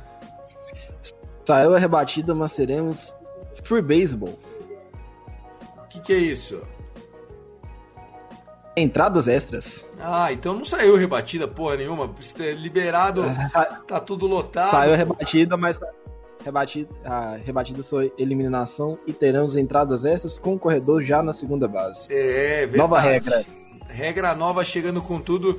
Saiu 1.45 1.75
a 1.75 1.79
rebatida, 1.79 2.35
mas 2.35 2.53
teremos 2.53 3.15
free 3.65 3.83
baseball. 3.83 4.39
O 5.85 5.89
que, 5.89 6.01
que 6.01 6.13
é 6.13 6.19
isso? 6.19 6.63
Entradas 8.77 9.27
extras. 9.27 9.85
Ah, 9.99 10.33
então 10.33 10.55
não 10.55 10.65
saiu 10.65 10.97
rebatida 10.97 11.49
porra 11.49 11.77
nenhuma. 11.77 12.15
Liberado, 12.57 13.25
tá 13.87 13.99
tudo 14.01 14.27
lotado. 14.27 14.71
Saiu 14.71 14.95
a 14.95 14.97
rebatida, 14.97 15.57
mas 15.57 15.81
rebatida, 16.45 16.89
a 17.05 17.37
rebatida 17.37 17.83
sua 17.83 18.11
eliminação 18.19 18.99
e 19.07 19.13
teremos 19.13 19.57
entradas 19.57 20.05
extras 20.05 20.39
com 20.39 20.55
o 20.55 20.59
corredor 20.59 21.03
já 21.03 21.23
na 21.23 21.33
segunda 21.33 21.69
base. 21.69 22.09
É, 22.13 22.61
verdade. 22.61 22.79
Nova 22.79 23.01
regra. 23.01 23.45
Regra 23.89 24.35
nova 24.35 24.65
chegando 24.65 25.03
com 25.03 25.21
tudo. 25.21 25.59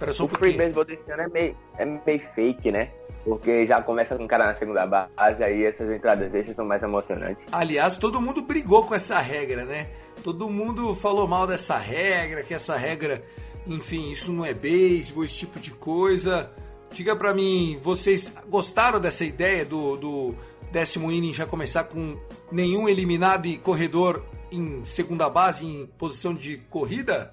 Espera 0.00 0.12
só 0.12 0.24
um 0.24 0.26
o 0.26 0.28
free 0.30 0.56
baseball 0.56 0.84
desse 0.84 1.10
ano 1.12 1.22
é 1.22 1.28
meio, 1.28 1.56
é 1.78 1.84
meio 1.84 2.20
fake, 2.34 2.72
né? 2.72 2.90
Porque 3.22 3.66
já 3.66 3.82
começa 3.82 4.16
com 4.16 4.24
o 4.24 4.28
cara 4.28 4.46
na 4.46 4.54
segunda 4.54 4.86
base, 4.86 5.44
aí 5.44 5.66
essas 5.66 5.90
entradas 5.90 6.34
extras 6.34 6.56
são 6.56 6.64
mais 6.64 6.82
emocionantes. 6.82 7.44
Aliás, 7.52 7.96
todo 7.96 8.20
mundo 8.20 8.40
brigou 8.40 8.84
com 8.86 8.94
essa 8.94 9.18
regra, 9.18 9.64
né? 9.64 9.88
Todo 10.24 10.48
mundo 10.48 10.94
falou 10.94 11.28
mal 11.28 11.46
dessa 11.46 11.76
regra, 11.76 12.42
que 12.42 12.54
essa 12.54 12.76
regra, 12.76 13.22
enfim, 13.66 14.10
isso 14.10 14.32
não 14.32 14.44
é 14.44 14.54
beisebol, 14.54 15.22
esse 15.22 15.34
tipo 15.34 15.60
de 15.60 15.70
coisa. 15.70 16.50
Diga 16.92 17.14
para 17.14 17.32
mim, 17.32 17.78
vocês 17.82 18.32
gostaram 18.48 19.00
dessa 19.00 19.24
ideia 19.24 19.64
do, 19.64 19.96
do 19.96 20.34
décimo 20.72 21.10
inning 21.10 21.32
já 21.32 21.46
começar 21.46 21.84
com 21.84 22.18
nenhum 22.50 22.88
eliminado 22.88 23.46
e 23.46 23.56
corredor 23.56 24.24
em 24.50 24.84
segunda 24.84 25.28
base, 25.28 25.64
em 25.64 25.86
posição 25.98 26.34
de 26.34 26.58
corrida? 26.68 27.32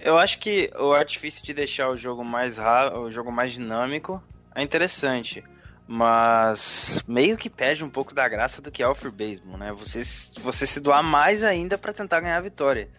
Eu 0.00 0.16
acho 0.16 0.38
que 0.38 0.70
o 0.78 0.92
artifício 0.92 1.44
de 1.44 1.52
deixar 1.52 1.90
o 1.90 1.96
jogo 1.96 2.24
mais 2.24 2.56
rápido, 2.56 3.00
o 3.00 3.10
jogo 3.10 3.32
mais 3.32 3.52
dinâmico, 3.52 4.22
é 4.54 4.62
interessante. 4.62 5.42
Mas 5.90 7.02
meio 7.08 7.36
que 7.38 7.48
perde 7.48 7.82
um 7.82 7.88
pouco 7.88 8.14
da 8.14 8.28
graça 8.28 8.60
do 8.60 8.70
que 8.70 8.82
é 8.82 8.88
o 8.88 8.94
free 8.94 9.10
baseball, 9.10 9.56
né? 9.56 9.72
Você, 9.72 10.02
você 10.42 10.66
se 10.66 10.80
doar 10.80 11.02
mais 11.02 11.42
ainda 11.42 11.78
para 11.78 11.94
tentar 11.94 12.20
ganhar 12.20 12.36
a 12.36 12.42
vitória. 12.42 12.90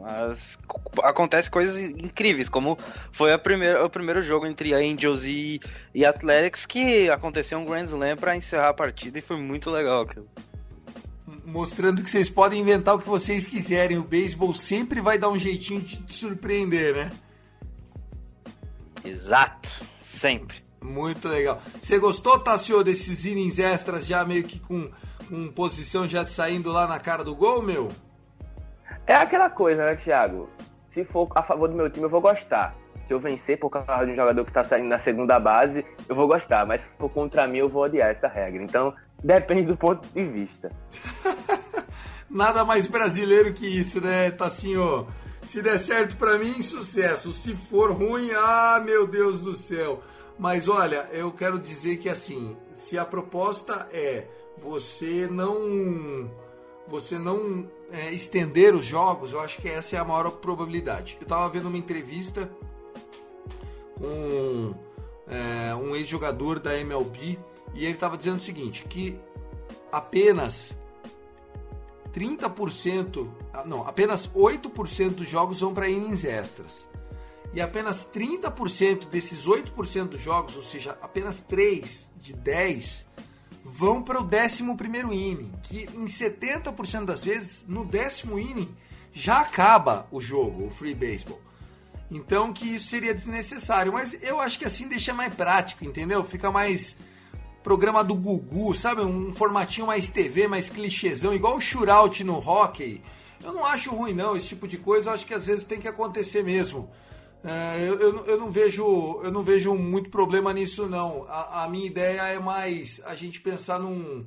Mas 0.00 0.58
acontece 1.02 1.50
coisas 1.50 1.78
incríveis, 1.78 2.48
como 2.48 2.78
foi 3.12 3.32
a 3.32 3.38
primeira, 3.38 3.84
o 3.84 3.90
primeiro 3.90 4.22
jogo 4.22 4.46
entre 4.46 4.72
Angels 4.72 5.24
e, 5.24 5.60
e 5.94 6.06
Athletics, 6.06 6.64
que 6.64 7.10
aconteceu 7.10 7.58
um 7.58 7.66
Grand 7.66 7.84
Slam 7.84 8.16
para 8.16 8.34
encerrar 8.34 8.70
a 8.70 8.74
partida 8.74 9.18
e 9.18 9.22
foi 9.22 9.36
muito 9.36 9.70
legal 9.70 10.02
aquilo. 10.02 10.26
Mostrando 11.44 12.02
que 12.02 12.10
vocês 12.10 12.30
podem 12.30 12.62
inventar 12.62 12.94
o 12.94 12.98
que 12.98 13.08
vocês 13.08 13.46
quiserem. 13.46 13.98
O 13.98 14.02
beisebol 14.02 14.54
sempre 14.54 15.00
vai 15.00 15.18
dar 15.18 15.28
um 15.28 15.38
jeitinho 15.38 15.80
de 15.80 16.02
te 16.02 16.14
surpreender, 16.14 16.94
né? 16.94 17.12
Exato, 19.04 19.68
sempre. 20.00 20.62
Muito 20.82 21.28
legal. 21.28 21.60
Você 21.80 21.98
gostou, 21.98 22.38
Tassio, 22.38 22.82
desses 22.82 23.24
innings 23.24 23.58
extras 23.58 24.06
já 24.06 24.24
meio 24.24 24.44
que 24.44 24.58
com, 24.58 24.90
com 25.28 25.48
posição 25.48 26.08
já 26.08 26.26
saindo 26.26 26.72
lá 26.72 26.86
na 26.86 26.98
cara 26.98 27.22
do 27.22 27.34
gol, 27.34 27.62
meu? 27.62 27.90
É 29.10 29.14
aquela 29.14 29.50
coisa, 29.50 29.84
né, 29.84 29.96
Thiago? 29.96 30.48
Se 30.94 31.04
for 31.04 31.26
a 31.34 31.42
favor 31.42 31.68
do 31.68 31.74
meu 31.74 31.90
time, 31.90 32.04
eu 32.04 32.08
vou 32.08 32.20
gostar. 32.20 32.76
Se 33.08 33.12
eu 33.12 33.18
vencer 33.18 33.58
por 33.58 33.68
causa 33.68 34.06
de 34.06 34.12
um 34.12 34.14
jogador 34.14 34.44
que 34.44 34.52
tá 34.52 34.62
saindo 34.62 34.86
na 34.86 35.00
segunda 35.00 35.36
base, 35.40 35.84
eu 36.08 36.14
vou 36.14 36.28
gostar. 36.28 36.64
Mas 36.64 36.80
se 36.80 36.86
for 36.96 37.10
contra 37.10 37.44
mim, 37.48 37.58
eu 37.58 37.66
vou 37.66 37.82
odiar 37.82 38.10
essa 38.10 38.28
regra. 38.28 38.62
Então, 38.62 38.94
depende 39.20 39.66
do 39.66 39.76
ponto 39.76 40.06
de 40.14 40.24
vista. 40.24 40.70
Nada 42.30 42.64
mais 42.64 42.86
brasileiro 42.86 43.52
que 43.52 43.66
isso, 43.66 44.00
né, 44.00 44.30
Tassinho? 44.30 45.08
Se 45.42 45.60
der 45.60 45.80
certo 45.80 46.16
para 46.16 46.38
mim, 46.38 46.62
sucesso. 46.62 47.32
Se 47.32 47.52
for 47.56 47.90
ruim, 47.90 48.30
ah, 48.36 48.80
meu 48.84 49.08
Deus 49.08 49.40
do 49.40 49.54
céu. 49.54 50.04
Mas 50.38 50.68
olha, 50.68 51.08
eu 51.12 51.32
quero 51.32 51.58
dizer 51.58 51.96
que 51.96 52.08
assim, 52.08 52.56
se 52.74 52.96
a 52.96 53.04
proposta 53.04 53.88
é 53.92 54.28
você 54.56 55.26
não 55.28 56.30
você 56.90 57.18
não 57.18 57.68
é, 57.92 58.12
estender 58.12 58.74
os 58.74 58.84
jogos, 58.84 59.32
eu 59.32 59.40
acho 59.40 59.60
que 59.62 59.68
essa 59.68 59.96
é 59.96 59.98
a 59.98 60.04
maior 60.04 60.28
probabilidade. 60.32 61.16
Eu 61.20 61.24
estava 61.24 61.48
vendo 61.48 61.68
uma 61.68 61.78
entrevista 61.78 62.50
com 63.96 64.74
é, 65.28 65.74
um 65.74 65.94
ex-jogador 65.94 66.58
da 66.58 66.76
MLB 66.76 67.38
e 67.74 67.84
ele 67.84 67.94
estava 67.94 68.16
dizendo 68.16 68.38
o 68.38 68.42
seguinte, 68.42 68.84
que 68.84 69.18
apenas 69.92 70.76
30%, 72.12 73.28
ah, 73.52 73.64
não, 73.64 73.86
apenas 73.86 74.28
8% 74.28 75.10
dos 75.10 75.28
jogos 75.28 75.60
vão 75.60 75.72
para 75.72 75.88
innings 75.88 76.24
extras. 76.24 76.88
E 77.52 77.60
apenas 77.60 78.08
30% 78.12 79.08
desses 79.08 79.46
8% 79.46 80.08
dos 80.08 80.20
jogos, 80.20 80.56
ou 80.56 80.62
seja, 80.62 80.96
apenas 81.02 81.40
3 81.40 82.08
de 82.20 82.32
10, 82.32 83.06
vão 83.64 84.02
para 84.02 84.20
o 84.20 84.24
11 84.24 84.62
inning, 84.62 85.52
que 85.62 85.88
em 85.94 86.06
70% 86.06 87.04
das 87.04 87.24
vezes, 87.24 87.64
no 87.66 87.84
décimo 87.84 88.38
inning, 88.38 88.74
já 89.12 89.40
acaba 89.40 90.06
o 90.10 90.20
jogo, 90.20 90.66
o 90.66 90.70
free 90.70 90.94
baseball. 90.94 91.40
Então 92.10 92.52
que 92.52 92.74
isso 92.74 92.88
seria 92.88 93.14
desnecessário, 93.14 93.92
mas 93.92 94.16
eu 94.22 94.40
acho 94.40 94.58
que 94.58 94.64
assim 94.64 94.88
deixa 94.88 95.14
mais 95.14 95.32
prático, 95.32 95.84
entendeu? 95.84 96.24
Fica 96.24 96.50
mais 96.50 96.96
programa 97.62 98.02
do 98.02 98.16
Gugu, 98.16 98.74
sabe? 98.74 99.02
Um 99.02 99.32
formatinho 99.32 99.86
mais 99.86 100.08
TV, 100.08 100.48
mais 100.48 100.68
clichêzão, 100.68 101.32
igual 101.32 101.56
o 101.56 101.60
shootout 101.60 102.24
no 102.24 102.38
hockey. 102.38 103.00
Eu 103.42 103.52
não 103.52 103.64
acho 103.64 103.94
ruim 103.94 104.12
não, 104.12 104.36
esse 104.36 104.48
tipo 104.48 104.66
de 104.66 104.76
coisa, 104.76 105.10
eu 105.10 105.14
acho 105.14 105.26
que 105.26 105.34
às 105.34 105.46
vezes 105.46 105.64
tem 105.64 105.80
que 105.80 105.88
acontecer 105.88 106.42
mesmo. 106.42 106.90
É, 107.42 107.88
eu, 107.88 107.98
eu, 107.98 108.26
eu, 108.26 108.38
não 108.38 108.50
vejo, 108.50 109.20
eu 109.22 109.30
não 109.30 109.42
vejo 109.42 109.74
muito 109.74 110.10
problema 110.10 110.52
nisso 110.52 110.86
não. 110.86 111.26
A, 111.28 111.64
a 111.64 111.68
minha 111.68 111.86
ideia 111.86 112.22
é 112.22 112.38
mais 112.38 113.00
a 113.06 113.14
gente 113.14 113.40
pensar 113.40 113.78
num, 113.78 114.26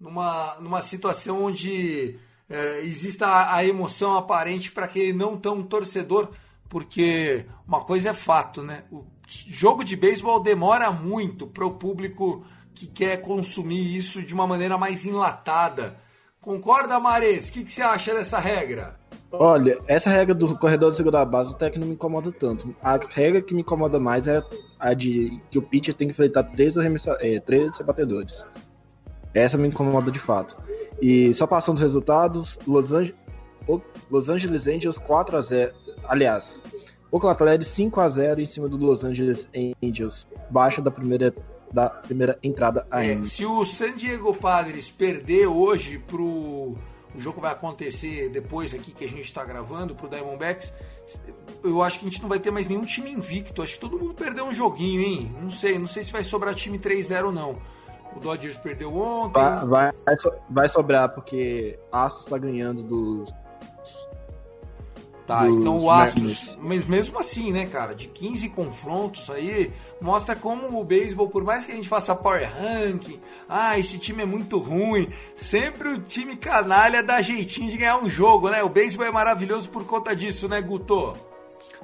numa, 0.00 0.56
numa 0.60 0.82
situação 0.82 1.44
onde 1.44 2.18
é, 2.48 2.80
exista 2.80 3.26
a, 3.26 3.56
a 3.56 3.64
emoção 3.64 4.16
aparente 4.16 4.72
para 4.72 4.86
aquele 4.86 5.12
não 5.12 5.36
tão 5.36 5.62
torcedor, 5.62 6.28
porque 6.68 7.46
uma 7.66 7.84
coisa 7.84 8.10
é 8.10 8.14
fato, 8.14 8.62
né? 8.62 8.84
O 8.90 9.06
jogo 9.28 9.84
de 9.84 9.96
beisebol 9.96 10.40
demora 10.40 10.90
muito 10.90 11.46
para 11.46 11.64
o 11.64 11.74
público 11.74 12.44
que 12.74 12.86
quer 12.86 13.20
consumir 13.20 13.96
isso 13.96 14.22
de 14.22 14.34
uma 14.34 14.46
maneira 14.46 14.76
mais 14.76 15.04
enlatada. 15.04 15.98
Concorda, 16.40 16.98
Mares? 16.98 17.48
O 17.48 17.52
que, 17.52 17.64
que 17.64 17.72
você 17.72 17.80
acha 17.80 18.12
dessa 18.12 18.38
regra? 18.38 18.98
Olha, 19.38 19.78
essa 19.86 20.10
regra 20.10 20.34
do 20.34 20.56
corredor 20.58 20.90
de 20.90 20.96
segunda 20.96 21.24
base 21.24 21.52
até 21.52 21.70
que 21.70 21.78
não 21.78 21.86
me 21.86 21.94
incomoda 21.94 22.30
tanto. 22.32 22.74
A 22.82 22.98
regra 22.98 23.42
que 23.42 23.54
me 23.54 23.60
incomoda 23.60 23.98
mais 23.98 24.26
é 24.26 24.42
a 24.78 24.94
de 24.94 25.40
que 25.50 25.58
o 25.58 25.62
pitcher 25.62 25.94
tem 25.94 26.08
que 26.08 26.12
enfrentar 26.12 26.44
três, 26.44 26.76
arremessa, 26.76 27.16
é, 27.20 27.38
três 27.40 27.78
batedores. 27.80 28.46
Essa 29.32 29.58
me 29.58 29.68
incomoda 29.68 30.10
de 30.10 30.20
fato. 30.20 30.56
E 31.00 31.34
só 31.34 31.46
passando 31.46 31.76
os 31.76 31.82
resultados, 31.82 32.58
Los, 32.66 32.92
Ange 32.92 33.14
Los 34.10 34.30
Angeles 34.30 34.68
Angels 34.68 34.98
4 34.98 35.36
a 35.36 35.40
0 35.40 35.72
Aliás, 36.04 36.62
Oakland 37.10 37.34
Athletics 37.34 37.68
5 37.68 38.00
a 38.00 38.08
0 38.08 38.40
em 38.40 38.46
cima 38.46 38.68
do 38.68 38.76
Los 38.76 39.04
Angeles 39.04 39.48
Angels, 39.82 40.26
baixa 40.50 40.80
da 40.82 40.90
primeira 40.90 41.34
da 41.72 41.90
primeira 41.90 42.38
entrada 42.42 42.86
ainda. 42.88 43.24
É, 43.24 43.26
se 43.26 43.44
o 43.44 43.64
San 43.64 43.96
Diego 43.96 44.32
Padres 44.34 44.90
perder 44.90 45.48
hoje 45.48 45.98
pro 45.98 46.76
o 47.14 47.20
jogo 47.20 47.40
vai 47.40 47.52
acontecer 47.52 48.28
depois 48.28 48.74
aqui 48.74 48.92
que 48.92 49.04
a 49.04 49.08
gente 49.08 49.22
está 49.22 49.44
gravando 49.44 49.94
pro 49.94 50.08
Diamondbacks, 50.08 50.72
eu 51.62 51.82
acho 51.82 51.98
que 51.98 52.06
a 52.06 52.10
gente 52.10 52.20
não 52.20 52.28
vai 52.28 52.38
ter 52.38 52.50
mais 52.50 52.68
nenhum 52.68 52.84
time 52.84 53.10
invicto. 53.10 53.62
Acho 53.62 53.74
que 53.74 53.80
todo 53.80 53.98
mundo 53.98 54.14
perdeu 54.14 54.46
um 54.46 54.52
joguinho, 54.52 55.00
hein? 55.00 55.34
Não 55.40 55.50
sei, 55.50 55.78
não 55.78 55.86
sei 55.86 56.02
se 56.04 56.12
vai 56.12 56.24
sobrar 56.24 56.54
time 56.54 56.78
3-0 56.78 57.30
não. 57.30 57.56
O 58.16 58.20
Dodgers 58.20 58.56
perdeu 58.56 58.94
ontem. 58.94 59.40
Vai, 59.40 59.66
vai, 59.66 60.16
vai 60.48 60.68
sobrar 60.68 61.12
porque 61.14 61.78
Astros 61.90 62.24
está 62.24 62.38
ganhando 62.38 62.82
dos 62.82 63.32
Tá, 65.26 65.48
então 65.48 65.78
o 65.78 65.90
Astros, 65.90 66.58
mas 66.60 66.86
mesmo 66.86 67.18
assim, 67.18 67.50
né, 67.50 67.64
cara, 67.64 67.94
de 67.94 68.08
15 68.08 68.50
confrontos 68.50 69.30
aí, 69.30 69.72
mostra 69.98 70.36
como 70.36 70.78
o 70.78 70.84
beisebol, 70.84 71.30
por 71.30 71.42
mais 71.42 71.64
que 71.64 71.72
a 71.72 71.74
gente 71.74 71.88
faça 71.88 72.14
power 72.14 72.46
ranking, 72.46 73.18
ah, 73.48 73.78
esse 73.78 73.98
time 73.98 74.22
é 74.22 74.26
muito 74.26 74.58
ruim, 74.58 75.10
sempre 75.34 75.88
o 75.88 75.98
time 75.98 76.36
canalha 76.36 77.02
dá 77.02 77.22
jeitinho 77.22 77.70
de 77.70 77.78
ganhar 77.78 77.96
um 77.96 78.10
jogo, 78.10 78.50
né? 78.50 78.62
O 78.62 78.68
beisebol 78.68 79.06
é 79.06 79.10
maravilhoso 79.10 79.70
por 79.70 79.86
conta 79.86 80.14
disso, 80.14 80.46
né, 80.46 80.60
Guto? 80.60 81.16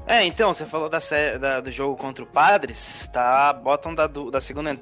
É, 0.06 0.22
então, 0.24 0.52
você 0.52 0.66
falou 0.66 0.90
da, 0.90 0.98
da 1.40 1.60
do 1.60 1.70
jogo 1.70 1.96
contra 1.96 2.22
o 2.22 2.26
Padres, 2.26 3.08
tá? 3.10 3.54
Botam 3.54 3.94
da, 3.94 4.06
da 4.06 4.40
segunda 4.40 4.78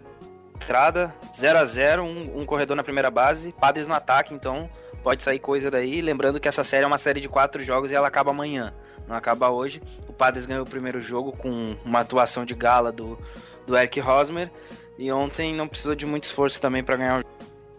entrada, 0.57 1.15
0 1.37 1.59
a 1.59 1.65
0 1.65 2.03
um, 2.03 2.41
um 2.41 2.45
corredor 2.45 2.77
na 2.77 2.83
primeira 2.83 3.11
base, 3.11 3.53
Padres 3.53 3.87
no 3.87 3.95
ataque, 3.95 4.35
então 4.35 4.69
pode 5.03 5.23
sair 5.23 5.39
coisa 5.39 5.71
daí. 5.71 6.01
Lembrando 6.01 6.41
que 6.41 6.49
essa 6.49 6.65
série 6.65 6.85
é 6.85 6.87
uma 6.87 6.99
série 6.99 7.21
de 7.21 7.29
quatro 7.29 7.63
jogos 7.63 7.91
e 7.91 7.95
ela 7.95 8.09
acaba 8.09 8.31
amanhã, 8.31 8.75
não 9.07 9.17
acaba 9.17 9.51
hoje. 9.51 9.83
O 10.09 10.13
Padres 10.13 10.47
ganhou 10.47 10.65
o 10.65 10.69
primeiro 10.69 11.01
jogo 11.01 11.33
com 11.33 11.77
uma 11.85 12.01
atuação 12.01 12.45
de 12.45 12.55
gala 12.55 12.93
do, 12.93 13.19
do 13.67 13.77
Eric 13.77 14.01
Rosmer 14.01 14.51
e 14.99 15.11
ontem 15.13 15.55
não 15.55 15.69
precisou 15.69 15.95
de 15.95 16.05
muito 16.05 16.25
esforço 16.25 16.61
também 16.61 16.83
para 16.83 16.97
ganhar 16.97 17.15
o 17.15 17.23
jogo. 17.23 17.29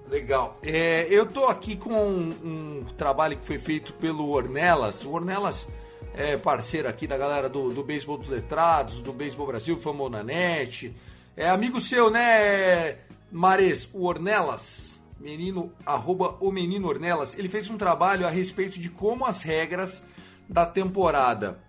Legal. 0.09 0.57
É, 0.63 1.05
eu 1.09 1.25
tô 1.25 1.45
aqui 1.45 1.75
com 1.75 1.93
um, 1.93 2.29
um, 2.43 2.85
trabalho 2.97 3.37
que 3.37 3.45
foi 3.45 3.59
feito 3.59 3.93
pelo 3.93 4.29
Ornelas. 4.29 5.05
O 5.05 5.11
Ornelas 5.11 5.67
é 6.15 6.35
parceiro 6.35 6.89
aqui 6.89 7.05
da 7.05 7.15
galera 7.15 7.47
do, 7.47 7.69
do 7.69 7.83
Beisebol 7.83 8.17
dos 8.17 8.27
Letrados, 8.27 9.01
do 9.01 9.13
Beisebol 9.13 9.45
Brasil, 9.45 9.79
Famona 9.79 10.23
Net. 10.23 10.95
É 11.37 11.47
amigo 11.49 11.79
seu, 11.79 12.09
né, 12.09 12.97
Mares? 13.31 13.87
O 13.93 14.07
Ornelas 14.07 14.98
menino, 15.19 15.71
arroba 15.85 16.37
o 16.39 16.51
menino 16.51 16.87
Ornelas, 16.87 17.37
ele 17.37 17.49
fez 17.49 17.69
um 17.69 17.77
trabalho 17.77 18.25
a 18.25 18.29
respeito 18.29 18.79
de 18.79 18.89
como 18.89 19.25
as 19.25 19.41
regras 19.41 20.01
da 20.47 20.65
temporada 20.65 21.59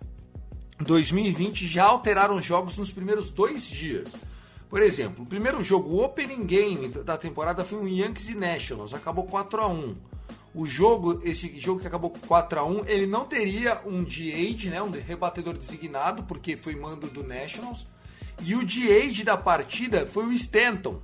2020 0.79 1.67
já 1.67 1.85
alteraram 1.85 2.41
jogos 2.41 2.77
nos 2.77 2.91
primeiros 2.91 3.29
dois 3.29 3.63
dias. 3.63 4.15
Por 4.69 4.81
exemplo, 4.81 5.23
o 5.23 5.27
primeiro 5.27 5.63
jogo, 5.63 5.89
o 5.89 6.03
opening 6.03 6.45
game 6.45 6.87
da 6.87 7.17
temporada 7.17 7.63
foi 7.63 7.77
um 7.77 7.87
Yankees 7.87 8.29
e 8.29 8.35
Nationals, 8.35 8.93
acabou 8.93 9.25
4 9.25 9.61
a 9.61 9.67
1 9.67 9.95
o 10.53 10.67
jogo, 10.67 11.21
esse 11.23 11.57
jogo 11.59 11.79
que 11.79 11.87
acabou 11.87 12.09
4 12.27 12.59
a 12.59 12.65
1 12.65 12.85
ele 12.85 13.05
não 13.05 13.25
teria 13.25 13.81
um 13.85 14.03
DH, 14.03 14.69
né, 14.69 14.81
um 14.81 14.91
rebatedor 14.91 15.57
designado, 15.57 16.23
porque 16.23 16.57
foi 16.57 16.75
mando 16.75 17.07
do 17.07 17.23
Nationals. 17.23 17.85
E 18.43 18.55
o 18.55 18.65
DH 18.65 19.23
da 19.23 19.37
partida 19.37 20.05
foi 20.05 20.25
o 20.25 20.33
Stanton, 20.33 21.01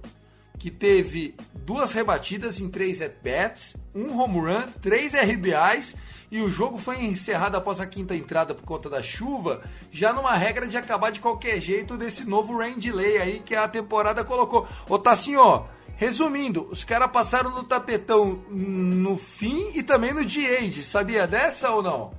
que 0.58 0.72
teve 0.72 1.36
duas 1.54 1.93
rebatidas 1.93 2.60
em 2.60 2.70
três 2.70 3.02
at-bats, 3.02 3.76
um 3.93 4.17
home 4.20 4.39
run, 4.39 4.72
três 4.82 5.13
RBIs 5.13 5.96
e 6.30 6.41
o 6.41 6.50
jogo 6.50 6.78
foi 6.78 7.04
encerrado 7.04 7.56
após 7.56 7.80
a 7.80 7.86
quinta 7.86 8.15
entrada 8.15 8.54
por 8.54 8.63
conta 8.63 8.89
da 8.89 9.02
chuva, 9.02 9.62
já 9.91 10.12
numa 10.12 10.34
regra 10.34 10.67
de 10.67 10.76
acabar 10.76 11.12
de 11.12 11.22
qualquer 11.22 11.60
jeito 11.60 11.96
desse 11.96 12.28
novo 12.28 12.58
rain 12.58 12.78
delay 12.78 13.17
aí 13.17 13.39
que 13.39 13.56
a 13.56 13.67
temporada 13.67 14.24
colocou. 14.26 14.67
Ô 14.89 15.00
Tassinho, 15.00 15.65
resumindo, 15.96 16.67
os 16.70 16.84
caras 16.84 17.12
passaram 17.12 17.52
no 17.52 17.63
tapetão 17.63 18.43
no 18.50 19.15
fim 19.15 19.72
e 19.74 19.82
também 19.82 20.13
no 20.13 20.26
de 20.26 20.84
sabia 20.84 21.26
dessa 21.26 21.72
ou 21.72 21.82
não? 21.82 22.12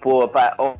Pô, 0.00 0.28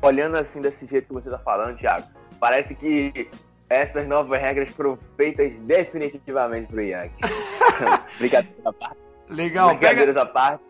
olhando 0.01 0.37
assim 0.37 0.61
desse 0.61 0.85
jeito 0.85 1.07
que 1.07 1.13
você 1.13 1.29
tá 1.29 1.39
falando, 1.39 1.77
Thiago, 1.77 2.07
parece 2.39 2.75
que 2.75 3.29
essas 3.69 4.07
novas 4.07 4.41
regras 4.41 4.69
foram 4.71 4.97
feitas 5.15 5.51
definitivamente 5.59 6.67
pro 6.67 6.81
Yankees. 6.81 7.31
Brincadeiras 8.17 8.65
à 8.65 8.73
parte. 8.73 8.97
Legal, 9.29 9.69
Brincadeiras 9.69 10.07
pega, 10.07 10.21
à 10.21 10.25
parte. 10.25 10.63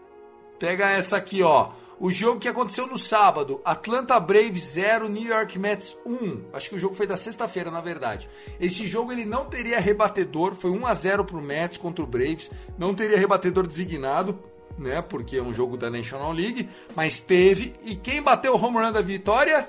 Pega 0.60 0.90
essa 0.90 1.18
aqui, 1.18 1.42
ó. 1.42 1.70
O 1.98 2.12
jogo 2.12 2.40
que 2.40 2.48
aconteceu 2.48 2.88
no 2.88 2.98
sábado, 2.98 3.60
Atlanta 3.64 4.18
Braves 4.20 4.64
0, 4.72 5.10
New 5.10 5.28
York 5.28 5.60
Mets 5.60 5.98
1. 6.06 6.46
Acho 6.54 6.70
que 6.70 6.76
o 6.76 6.80
jogo 6.80 6.96
foi 6.96 7.06
da 7.06 7.18
sexta-feira, 7.18 7.70
na 7.70 7.82
verdade. 7.82 8.30
Esse 8.60 8.88
jogo 8.88 9.12
ele 9.12 9.26
não 9.26 9.46
teria 9.46 9.80
rebatedor, 9.80 10.56
foi 10.56 10.72
1 10.72 10.88
a 10.88 10.94
0 10.94 11.26
pro 11.26 11.42
Mets 11.42 11.78
contra 11.78 12.04
o 12.04 12.08
Braves. 12.08 12.50
Não 12.78 12.94
teria 12.94 13.18
rebatedor 13.18 13.68
designado, 13.68 14.40
né? 14.78 15.02
Porque 15.02 15.38
é 15.38 15.42
um 15.42 15.54
jogo 15.54 15.76
da 15.76 15.90
National 15.90 16.32
League, 16.32 16.70
mas 16.96 17.20
teve. 17.20 17.76
E 17.84 17.98
quem 17.98 18.22
bateu 18.22 18.54
o 18.54 18.62
home 18.66 18.78
run 18.78 18.94
da 18.94 19.02
vitória? 19.02 19.68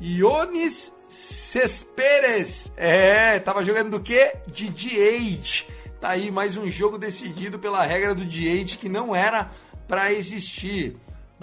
Ionis 0.00 0.92
Cesperes. 1.08 2.70
É, 2.76 3.38
tava 3.38 3.64
jogando 3.64 3.90
do 3.90 4.00
quê? 4.00 4.34
De 4.46 4.68
DH. 4.68 5.66
Tá 6.00 6.10
aí 6.10 6.30
mais 6.30 6.56
um 6.56 6.70
jogo 6.70 6.98
decidido 6.98 7.58
pela 7.58 7.82
regra 7.82 8.14
do 8.14 8.24
DH 8.24 8.76
que 8.78 8.88
não 8.88 9.14
era 9.14 9.50
para 9.88 10.12
existir. 10.12 10.96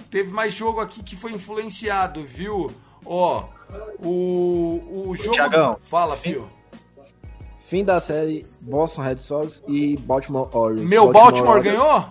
teve 0.09 0.31
mais 0.31 0.53
jogo 0.53 0.79
aqui 0.79 1.03
que 1.03 1.15
foi 1.15 1.31
influenciado, 1.31 2.23
viu? 2.23 2.71
Ó, 3.05 3.45
o, 3.99 5.09
o 5.09 5.15
jogo. 5.15 5.35
Thiagão. 5.35 5.77
Fala, 5.77 6.15
fio. 6.15 6.49
Fim 7.65 7.83
da 7.83 7.99
série 7.99 8.45
Boston 8.61 9.01
Red 9.01 9.17
Sox 9.17 9.63
e 9.67 9.97
Baltimore 9.97 10.47
Orioles. 10.55 10.87
Meu 10.87 11.11
Baltimore, 11.11 11.61
ganhou? 11.61 12.05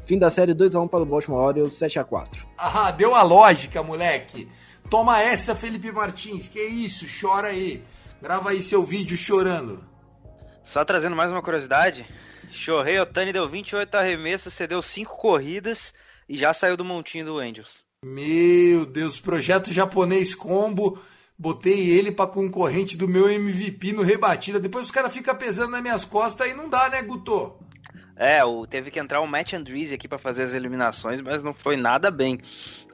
Fim 0.00 0.18
da 0.18 0.30
série 0.30 0.54
2x1 0.54 0.88
para 0.88 1.02
o 1.02 1.06
Baltimore 1.06 1.40
Orioles, 1.40 1.74
7x4. 1.74 2.46
Ah, 2.56 2.90
deu 2.90 3.14
a 3.14 3.22
lógica, 3.22 3.82
moleque. 3.82 4.48
Toma 4.90 5.20
essa, 5.20 5.54
Felipe 5.54 5.92
Martins. 5.92 6.48
Que 6.48 6.62
isso? 6.62 7.06
Chora 7.20 7.48
aí. 7.48 7.82
Grava 8.22 8.50
aí 8.50 8.62
seu 8.62 8.82
vídeo 8.82 9.16
chorando. 9.16 9.84
Só 10.64 10.84
trazendo 10.84 11.14
mais 11.14 11.30
uma 11.30 11.42
curiosidade. 11.42 12.06
Shohei 12.50 12.98
Otani 12.98 13.32
deu 13.32 13.48
28 13.48 13.94
arremessos, 13.94 14.54
cedeu 14.54 14.80
5 14.80 15.16
corridas 15.16 15.92
e 16.28 16.36
já 16.36 16.52
saiu 16.52 16.76
do 16.76 16.84
montinho 16.84 17.26
do 17.26 17.38
Angels. 17.38 17.84
Meu 18.04 18.86
Deus, 18.86 19.20
projeto 19.20 19.72
japonês 19.72 20.34
combo. 20.34 20.98
Botei 21.38 21.90
ele 21.90 22.10
pra 22.10 22.26
concorrente 22.26 22.96
do 22.96 23.06
meu 23.06 23.30
MVP 23.30 23.92
no 23.92 24.02
rebatida. 24.02 24.58
Depois 24.58 24.86
os 24.86 24.90
caras 24.90 25.12
ficam 25.12 25.34
pesando 25.36 25.70
nas 25.70 25.82
minhas 25.82 26.04
costas 26.04 26.46
aí 26.46 26.54
não 26.54 26.68
dá, 26.68 26.88
né, 26.88 27.02
Guto? 27.02 27.54
É, 28.18 28.44
o, 28.44 28.66
teve 28.66 28.90
que 28.90 28.98
entrar 28.98 29.20
o 29.20 29.28
Matt 29.28 29.52
Andrees 29.52 29.92
aqui 29.92 30.08
para 30.08 30.18
fazer 30.18 30.42
as 30.42 30.52
eliminações, 30.52 31.20
mas 31.20 31.40
não 31.40 31.54
foi 31.54 31.76
nada 31.76 32.10
bem. 32.10 32.40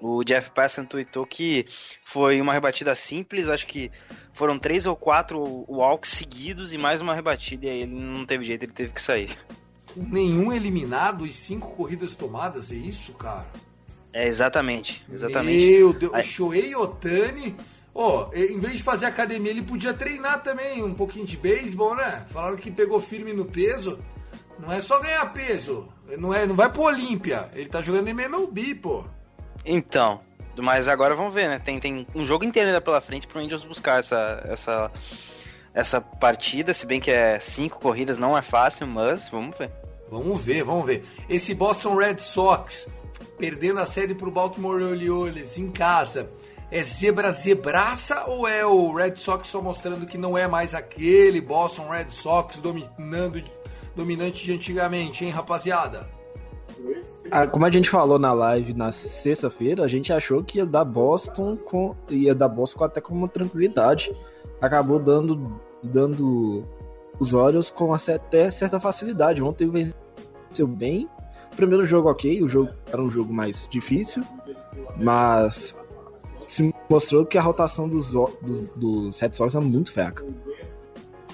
O 0.01 0.23
Jeff 0.23 0.51
Passan 0.51 0.85
tweetou 0.85 1.25
que 1.25 1.65
foi 2.05 2.43
uma 2.43 2.53
rebatida 2.53 2.95
simples, 2.95 3.49
acho 3.49 3.67
que 3.67 3.91
foram 4.35 4.59
três 4.59 4.85
ou 4.85 4.95
quatro 4.95 5.65
walks 5.67 6.11
seguidos 6.11 6.75
e 6.75 6.79
mais 6.79 7.01
uma 7.01 7.15
rebatida, 7.15 7.65
e 7.65 7.71
aí 7.71 7.81
ele 7.83 7.95
não 7.95 8.27
teve 8.27 8.45
jeito, 8.45 8.65
ele 8.65 8.73
teve 8.73 8.93
que 8.93 9.01
sair. 9.01 9.35
Nenhum 9.97 10.53
eliminado 10.53 11.27
e 11.27 11.33
cinco 11.33 11.71
corridas 11.75 12.15
tomadas, 12.15 12.71
é 12.71 12.75
isso, 12.75 13.15
cara? 13.15 13.47
É, 14.13 14.29
exatamente, 14.29 15.05
exatamente. 15.11 15.57
Meu 15.57 15.93
Deus, 15.95 16.13
Aí- 16.15 16.23
Shohei 16.23 16.75
Otani. 16.77 17.57
Ó, 17.97 18.29
em 18.35 18.59
vez 18.59 18.77
de 18.77 18.83
fazer 18.83 19.07
academia, 19.07 19.53
ele 19.53 19.63
podia 19.63 19.95
treinar 19.95 20.43
também 20.43 20.83
um 20.83 20.93
pouquinho 20.93 21.25
de 21.25 21.37
beisebol, 21.37 21.95
né? 21.95 22.27
Falaram 22.31 22.57
que 22.57 22.71
pegou 22.71 23.01
firme 23.01 23.33
no 23.33 23.45
peso. 23.45 24.01
Não 24.59 24.73
é 24.73 24.81
só 24.81 25.01
ganhar 25.01 25.33
peso. 25.33 25.89
Não, 26.19 26.33
é, 26.33 26.47
não 26.47 26.55
vai 26.55 26.71
pro 26.71 26.83
Olímpia. 26.83 27.49
Ele 27.55 27.69
tá 27.69 27.83
jogando 27.83 28.09
MLB, 28.09 28.75
pô. 28.77 29.05
Então, 29.65 30.21
mas 30.61 30.89
agora 30.89 31.15
vamos 31.15 31.35
ver, 31.35 31.49
né? 31.49 31.59
Tem, 31.59 31.81
tem 31.81 32.07
um 32.15 32.25
jogo 32.25 32.45
inteiro 32.45 32.69
ainda 32.69 32.81
pela 32.81 33.01
frente 33.01 33.27
pro 33.27 33.41
Angels 33.41 33.65
buscar 33.65 33.99
essa, 33.99 34.43
essa, 34.49 34.91
essa 35.73 36.01
partida, 36.01 36.73
se 36.75 36.87
bem 36.87 37.01
que 37.01 37.11
é 37.11 37.39
cinco 37.41 37.81
corridas, 37.81 38.19
não 38.19 38.37
é 38.37 38.43
fácil, 38.43 38.87
mas 38.87 39.29
vamos 39.29 39.57
ver. 39.57 39.71
Vamos 40.11 40.41
ver, 40.41 40.63
vamos 40.63 40.87
ver. 40.87 41.05
Esse 41.29 41.55
Boston 41.55 41.97
Red 41.97 42.19
Sox 42.19 42.89
perdendo 43.39 43.81
a 43.81 43.87
série 43.87 44.15
pro 44.15 44.31
Baltimore 44.31 44.83
Orioles 44.83 45.59
em 45.59 45.71
casa. 45.71 46.31
É 46.71 46.83
zebra 46.83 47.31
zebraça 47.31 48.25
ou 48.27 48.49
é 48.49 48.65
o 48.65 48.93
Red 48.93 49.17
Sox 49.17 49.49
só 49.49 49.61
mostrando 49.61 50.07
que 50.07 50.19
não 50.19 50.37
é 50.37 50.49
mais 50.49 50.75
aquele 50.75 51.41
Boston 51.41 51.89
Red 51.89 52.11
Sox 52.11 52.57
dominando, 52.57 53.43
dominante 53.95 54.45
de 54.45 54.53
antigamente, 54.53 55.25
hein, 55.25 55.31
rapaziada? 55.31 56.09
Ah, 57.31 57.47
como 57.47 57.65
a 57.65 57.71
gente 57.71 57.89
falou 57.89 58.19
na 58.19 58.33
live 58.33 58.75
na 58.75 58.93
sexta-feira, 58.93 59.83
a 59.85 59.89
gente 59.89 60.13
achou 60.13 60.43
que 60.43 60.59
ia 60.59 60.67
dar 60.67 60.85
Boston 60.85 61.57
com 61.57 61.95
ia 62.09 62.35
dar 62.35 62.49
Boston 62.49 62.85
até 62.85 63.01
com 63.01 63.15
uma 63.15 63.29
tranquilidade. 63.29 64.15
Acabou 64.61 64.99
dando 64.99 65.61
dando 65.83 66.65
os 67.19 67.35
Orioles 67.35 67.71
com 67.71 67.95
até 67.95 68.51
certa 68.51 68.81
facilidade. 68.81 69.43
Ontem 69.43 69.69
venceu 69.71 70.67
bem. 70.67 71.09
Primeiro 71.57 71.85
jogo 71.85 72.11
ok, 72.11 72.43
o 72.43 72.49
jogo 72.49 72.71
era 72.93 73.01
um 73.01 73.11
jogo 73.11 73.33
mais 73.33 73.69
difícil, 73.71 74.25
mas 74.97 75.75
se 76.49 76.75
mostrou 76.91 77.25
que 77.25 77.39
a 77.39 77.43
rotação 77.43 77.89
dos, 77.89 78.09
dos, 78.09 78.77
dos 78.77 79.21
Red 79.21 79.35
Sox 79.35 79.55
é 79.55 79.61
muito 79.61 79.93
fraca. 79.93 80.25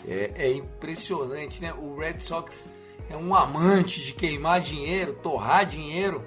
É, 0.07 0.33
é 0.37 0.53
impressionante, 0.53 1.61
né? 1.63 1.73
O 1.75 1.97
Red 1.99 2.21
Sox 2.21 2.67
é 3.09 3.17
um 3.17 3.35
amante 3.35 4.03
de 4.05 4.13
queimar 4.13 4.61
dinheiro, 4.61 5.13
torrar 5.23 5.67
dinheiro, 5.67 6.25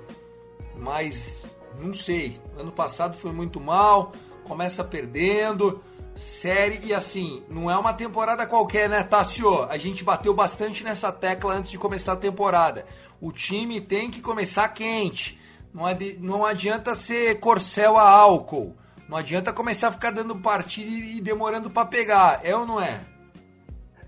mas 0.78 1.44
não 1.80 1.94
sei. 1.94 2.40
Ano 2.58 2.72
passado 2.72 3.18
foi 3.18 3.32
muito 3.32 3.60
mal, 3.60 4.12
começa 4.44 4.84
perdendo, 4.84 5.82
série 6.16 6.80
e 6.84 6.94
assim, 6.94 7.44
não 7.50 7.70
é 7.70 7.78
uma 7.78 7.94
temporada 7.94 8.46
qualquer, 8.46 8.88
né, 8.90 9.02
Tassio? 9.04 9.64
A 9.64 9.78
gente 9.78 10.04
bateu 10.04 10.34
bastante 10.34 10.84
nessa 10.84 11.12
tecla 11.12 11.54
antes 11.56 11.72
de 11.72 11.78
começar 11.78 12.14
a 12.14 12.18
temporada. 12.18 12.86
O 13.20 13.32
time 13.32 13.80
tem 13.82 14.12
que 14.12 14.22
começar 14.22 14.68
quente. 14.70 15.40
Não, 15.74 15.86
adi- 15.86 16.18
não 16.22 16.46
adianta 16.46 16.96
ser 16.96 17.40
corcel 17.40 17.98
a 17.98 18.08
álcool. 18.08 18.76
Não 19.10 19.18
adianta 19.18 19.52
começar 19.52 19.88
a 19.88 19.92
ficar 19.92 20.12
dando 20.12 20.36
partida 20.36 20.88
e 20.88 21.20
demorando 21.20 21.70
pra 21.70 21.86
pegar. 21.86 22.42
É 22.44 22.56
ou 22.56 22.66
não 22.68 22.80
é? 22.80 23.02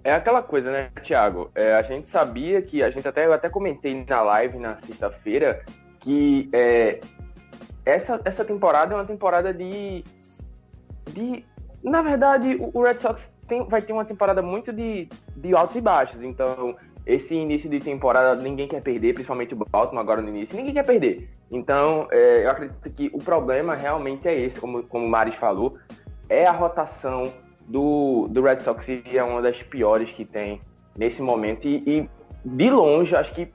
É 0.06 0.14
aquela 0.14 0.44
coisa, 0.44 0.72
né, 0.72 0.92
Thiago? 1.02 1.50
É, 1.56 1.74
a 1.74 1.82
gente 1.82 2.08
sabia 2.08 2.62
que, 2.62 2.84
a 2.84 2.92
gente 2.92 3.08
até, 3.08 3.26
eu 3.26 3.34
até 3.34 3.50
comentei 3.50 4.06
na 4.08 4.22
live 4.22 4.60
na 4.60 4.78
sexta-feira, 4.78 5.66
que 6.00 6.48
é, 6.54 7.00
essa, 7.84 8.22
essa 8.24 8.46
temporada 8.46 8.94
é 8.94 8.98
uma 8.98 9.06
temporada 9.06 9.52
de. 9.52 10.04
de 11.12 11.44
na 11.84 12.04
verdade, 12.04 12.56
o, 12.56 12.70
o 12.72 12.84
Red 12.84 13.00
Sox 13.00 13.32
tem- 13.48 13.68
vai 13.68 13.82
ter 13.82 13.94
uma 13.94 14.06
temporada 14.06 14.44
muito 14.44 14.72
de, 14.72 15.10
de 15.36 15.56
altos 15.56 15.76
e 15.76 15.82
baixos. 15.82 16.22
Então, 16.22 16.76
esse 17.04 17.34
início 17.34 17.68
de 17.68 17.80
temporada 17.80 18.40
ninguém 18.40 18.68
quer 18.68 18.84
perder, 18.84 19.14
principalmente 19.14 19.56
o 19.56 19.58
Baltimore 19.58 20.04
agora 20.04 20.22
no 20.22 20.30
início, 20.30 20.56
ninguém 20.56 20.76
quer 20.76 20.86
perder. 20.86 21.28
Então, 21.50 22.08
é, 22.12 22.46
eu 22.46 22.52
acredito 22.52 22.92
que 22.92 23.10
o 23.12 23.18
problema 23.18 23.74
realmente 23.74 24.28
é 24.28 24.40
esse, 24.40 24.60
como, 24.60 24.84
como 24.84 25.04
o 25.04 25.10
Maris 25.10 25.34
falou, 25.34 25.80
é 26.30 26.46
a 26.46 26.52
rotação 26.52 27.34
do, 27.68 28.28
do 28.30 28.42
Red 28.42 28.58
Sox 28.58 28.86
é 29.14 29.24
uma 29.24 29.42
das 29.42 29.62
piores 29.64 30.10
que 30.12 30.26
tem 30.26 30.62
nesse 30.98 31.22
momento. 31.22 31.68
E, 31.68 31.78
e, 31.88 32.10
de 32.44 32.70
longe, 32.70 33.16
acho 33.16 33.34
que 33.34 33.48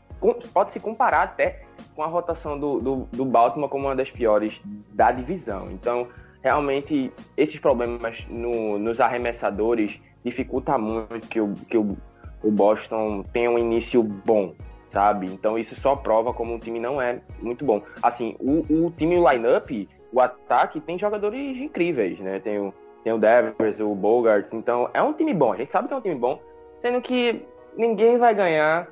pode 0.53 0.73
se 0.73 0.81
comparar 0.81 1.23
até 1.23 1.63
com 1.95 2.03
a 2.03 2.07
rotação 2.07 2.59
do, 2.59 2.81
do, 2.81 2.97
do 3.13 3.25
Baltimore 3.25 3.69
como 3.69 3.87
uma 3.87 3.97
das 3.97 4.11
piores 4.11 4.61
da 4.93 5.11
divisão. 5.13 5.71
Então, 5.71 6.09
realmente, 6.43 7.13
esses 7.37 7.59
problemas 7.59 8.25
no- 8.29 8.79
nos 8.79 9.01
arremessadores 9.01 10.01
dificulta 10.25 10.77
muito 10.77 11.27
que 11.29 11.41
o, 11.41 11.55
que 11.69 11.79
o, 11.79 11.97
o 12.43 12.51
Boston 12.51 13.23
tenha 13.33 13.51
um 13.51 13.59
início 13.59 14.03
bom, 14.03 14.55
sabe? 14.91 15.27
Então, 15.27 15.59
isso 15.59 15.75
só 15.81 15.97
prova 15.97 16.35
como 16.35 16.57
o 16.57 16.59
time 16.59 16.79
não 16.79 17.01
é 17.01 17.21
muito 17.41 17.65
bom. 17.65 17.83
Assim, 18.03 18.37
o, 18.39 18.87
o 18.87 18.91
time, 18.91 19.17
o 19.17 19.31
line-up, 19.31 19.89
o 20.13 20.21
ataque, 20.21 20.81
tem 20.81 20.99
jogadores 20.99 21.57
incríveis, 21.57 22.19
né? 22.19 22.41
Tem 22.41 22.59
o 22.59 22.75
tem 23.05 23.13
o 23.13 23.19
Devers, 23.19 23.81
o 23.81 23.95
Bogart, 23.95 24.53
então 24.53 24.89
é 24.93 25.03
um 25.03 25.13
time 25.13 25.33
bom, 25.35 25.53
a 25.53 25.57
gente 25.57 25.73
sabe 25.73 25.89
que 25.89 25.95
é 25.95 25.97
um 25.97 26.01
time 26.01 26.15
bom, 26.15 26.41
sendo 26.81 27.01
que 27.01 27.45
ninguém 27.77 28.19
vai 28.19 28.35
ganhar 28.35 28.89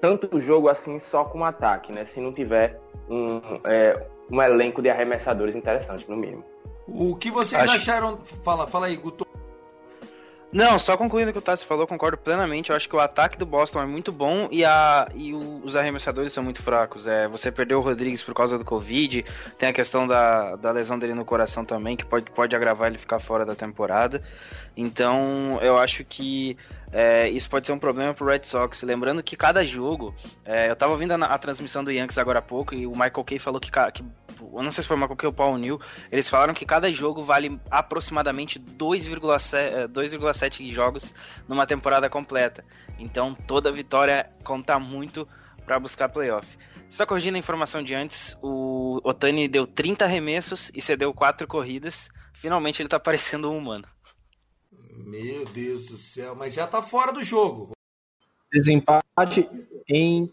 tanto 0.00 0.40
jogo 0.40 0.68
assim 0.68 0.98
só 0.98 1.24
com 1.24 1.44
ataque, 1.44 1.92
né? 1.92 2.04
Se 2.04 2.20
não 2.20 2.32
tiver 2.32 2.78
um, 3.08 3.40
é, 3.64 4.06
um 4.30 4.42
elenco 4.42 4.82
de 4.82 4.90
arremessadores 4.90 5.54
interessantes, 5.56 6.06
no 6.08 6.16
mínimo. 6.16 6.44
O 6.86 7.14
que 7.16 7.30
vocês 7.30 7.60
Acho- 7.62 7.72
acharam? 7.76 8.16
Fala, 8.42 8.66
fala 8.66 8.86
aí, 8.86 8.96
Guto. 8.96 9.26
Não, 10.50 10.78
só 10.78 10.96
concluindo 10.96 11.28
o 11.28 11.32
que 11.32 11.38
o 11.38 11.42
Tassi 11.42 11.66
falou, 11.66 11.86
concordo 11.86 12.16
plenamente. 12.16 12.70
Eu 12.70 12.76
acho 12.76 12.88
que 12.88 12.96
o 12.96 12.98
ataque 13.00 13.36
do 13.38 13.44
Boston 13.44 13.82
é 13.82 13.86
muito 13.86 14.10
bom 14.10 14.48
e, 14.50 14.64
a, 14.64 15.06
e 15.14 15.34
o- 15.34 15.60
os 15.62 15.76
arremessadores 15.76 16.32
são 16.32 16.42
muito 16.42 16.62
fracos. 16.62 17.06
É, 17.06 17.28
você 17.28 17.52
perdeu 17.52 17.78
o 17.78 17.82
Rodrigues 17.82 18.22
por 18.22 18.32
causa 18.34 18.56
do 18.56 18.64
Covid, 18.64 19.24
tem 19.58 19.68
a 19.68 19.72
questão 19.74 20.06
da, 20.06 20.56
da 20.56 20.72
lesão 20.72 20.98
dele 20.98 21.12
no 21.12 21.24
coração 21.24 21.66
também, 21.66 21.96
que 21.96 22.04
pode, 22.06 22.30
pode 22.30 22.56
agravar 22.56 22.88
ele 22.88 22.96
ficar 22.98 23.18
fora 23.18 23.44
da 23.44 23.54
temporada. 23.54 24.22
Então, 24.74 25.58
eu 25.60 25.76
acho 25.76 26.02
que 26.04 26.56
é, 26.92 27.28
isso 27.28 27.48
pode 27.48 27.66
ser 27.66 27.72
um 27.72 27.78
problema 27.78 28.14
pro 28.14 28.26
Red 28.26 28.44
Sox. 28.44 28.82
Lembrando 28.82 29.22
que 29.22 29.36
cada 29.36 29.64
jogo, 29.64 30.14
é, 30.44 30.70
eu 30.70 30.76
tava 30.76 30.92
ouvindo 30.92 31.12
a, 31.12 31.16
a 31.16 31.38
transmissão 31.38 31.84
do 31.84 31.90
Yankees 31.90 32.18
agora 32.18 32.38
há 32.38 32.42
pouco 32.42 32.74
e 32.74 32.86
o 32.86 32.92
Michael 32.92 33.24
Kay 33.24 33.38
falou 33.38 33.60
que, 33.60 33.70
que 33.70 34.04
eu 34.40 34.62
não 34.62 34.70
sei 34.70 34.82
se 34.82 34.88
foi 34.88 34.96
o 34.96 35.00
Michael 35.00 35.16
Kay 35.16 35.26
ou 35.26 35.32
o 35.32 35.36
Paul 35.36 35.58
Neal, 35.58 35.80
eles 36.10 36.28
falaram 36.28 36.54
que 36.54 36.64
cada 36.64 36.90
jogo 36.90 37.22
vale 37.22 37.60
aproximadamente 37.70 38.58
2,7 38.58 39.54
eh, 39.54 39.88
2,7 39.88 40.70
jogos 40.72 41.14
numa 41.46 41.66
temporada 41.66 42.08
completa. 42.08 42.64
Então 42.98 43.34
toda 43.34 43.70
vitória 43.70 44.28
conta 44.44 44.78
muito 44.78 45.28
para 45.64 45.78
buscar 45.78 46.08
playoff. 46.08 46.46
Só 46.88 47.04
corrigindo 47.04 47.36
a 47.36 47.38
informação 47.38 47.82
de 47.82 47.94
antes, 47.94 48.36
o 48.42 48.98
Otani 49.04 49.46
deu 49.46 49.66
30 49.66 50.06
arremessos 50.06 50.70
e 50.74 50.80
cedeu 50.80 51.12
4 51.12 51.46
corridas. 51.46 52.08
Finalmente 52.32 52.80
ele 52.80 52.88
tá 52.88 52.98
parecendo 53.00 53.50
um 53.50 53.58
humano. 53.58 53.84
Meu 55.04 55.44
Deus 55.46 55.86
do 55.86 55.98
céu, 55.98 56.34
mas 56.34 56.54
já 56.54 56.66
tá 56.66 56.82
fora 56.82 57.12
do 57.12 57.22
jogo. 57.22 57.70
Desempate 58.52 59.48
em 59.88 60.30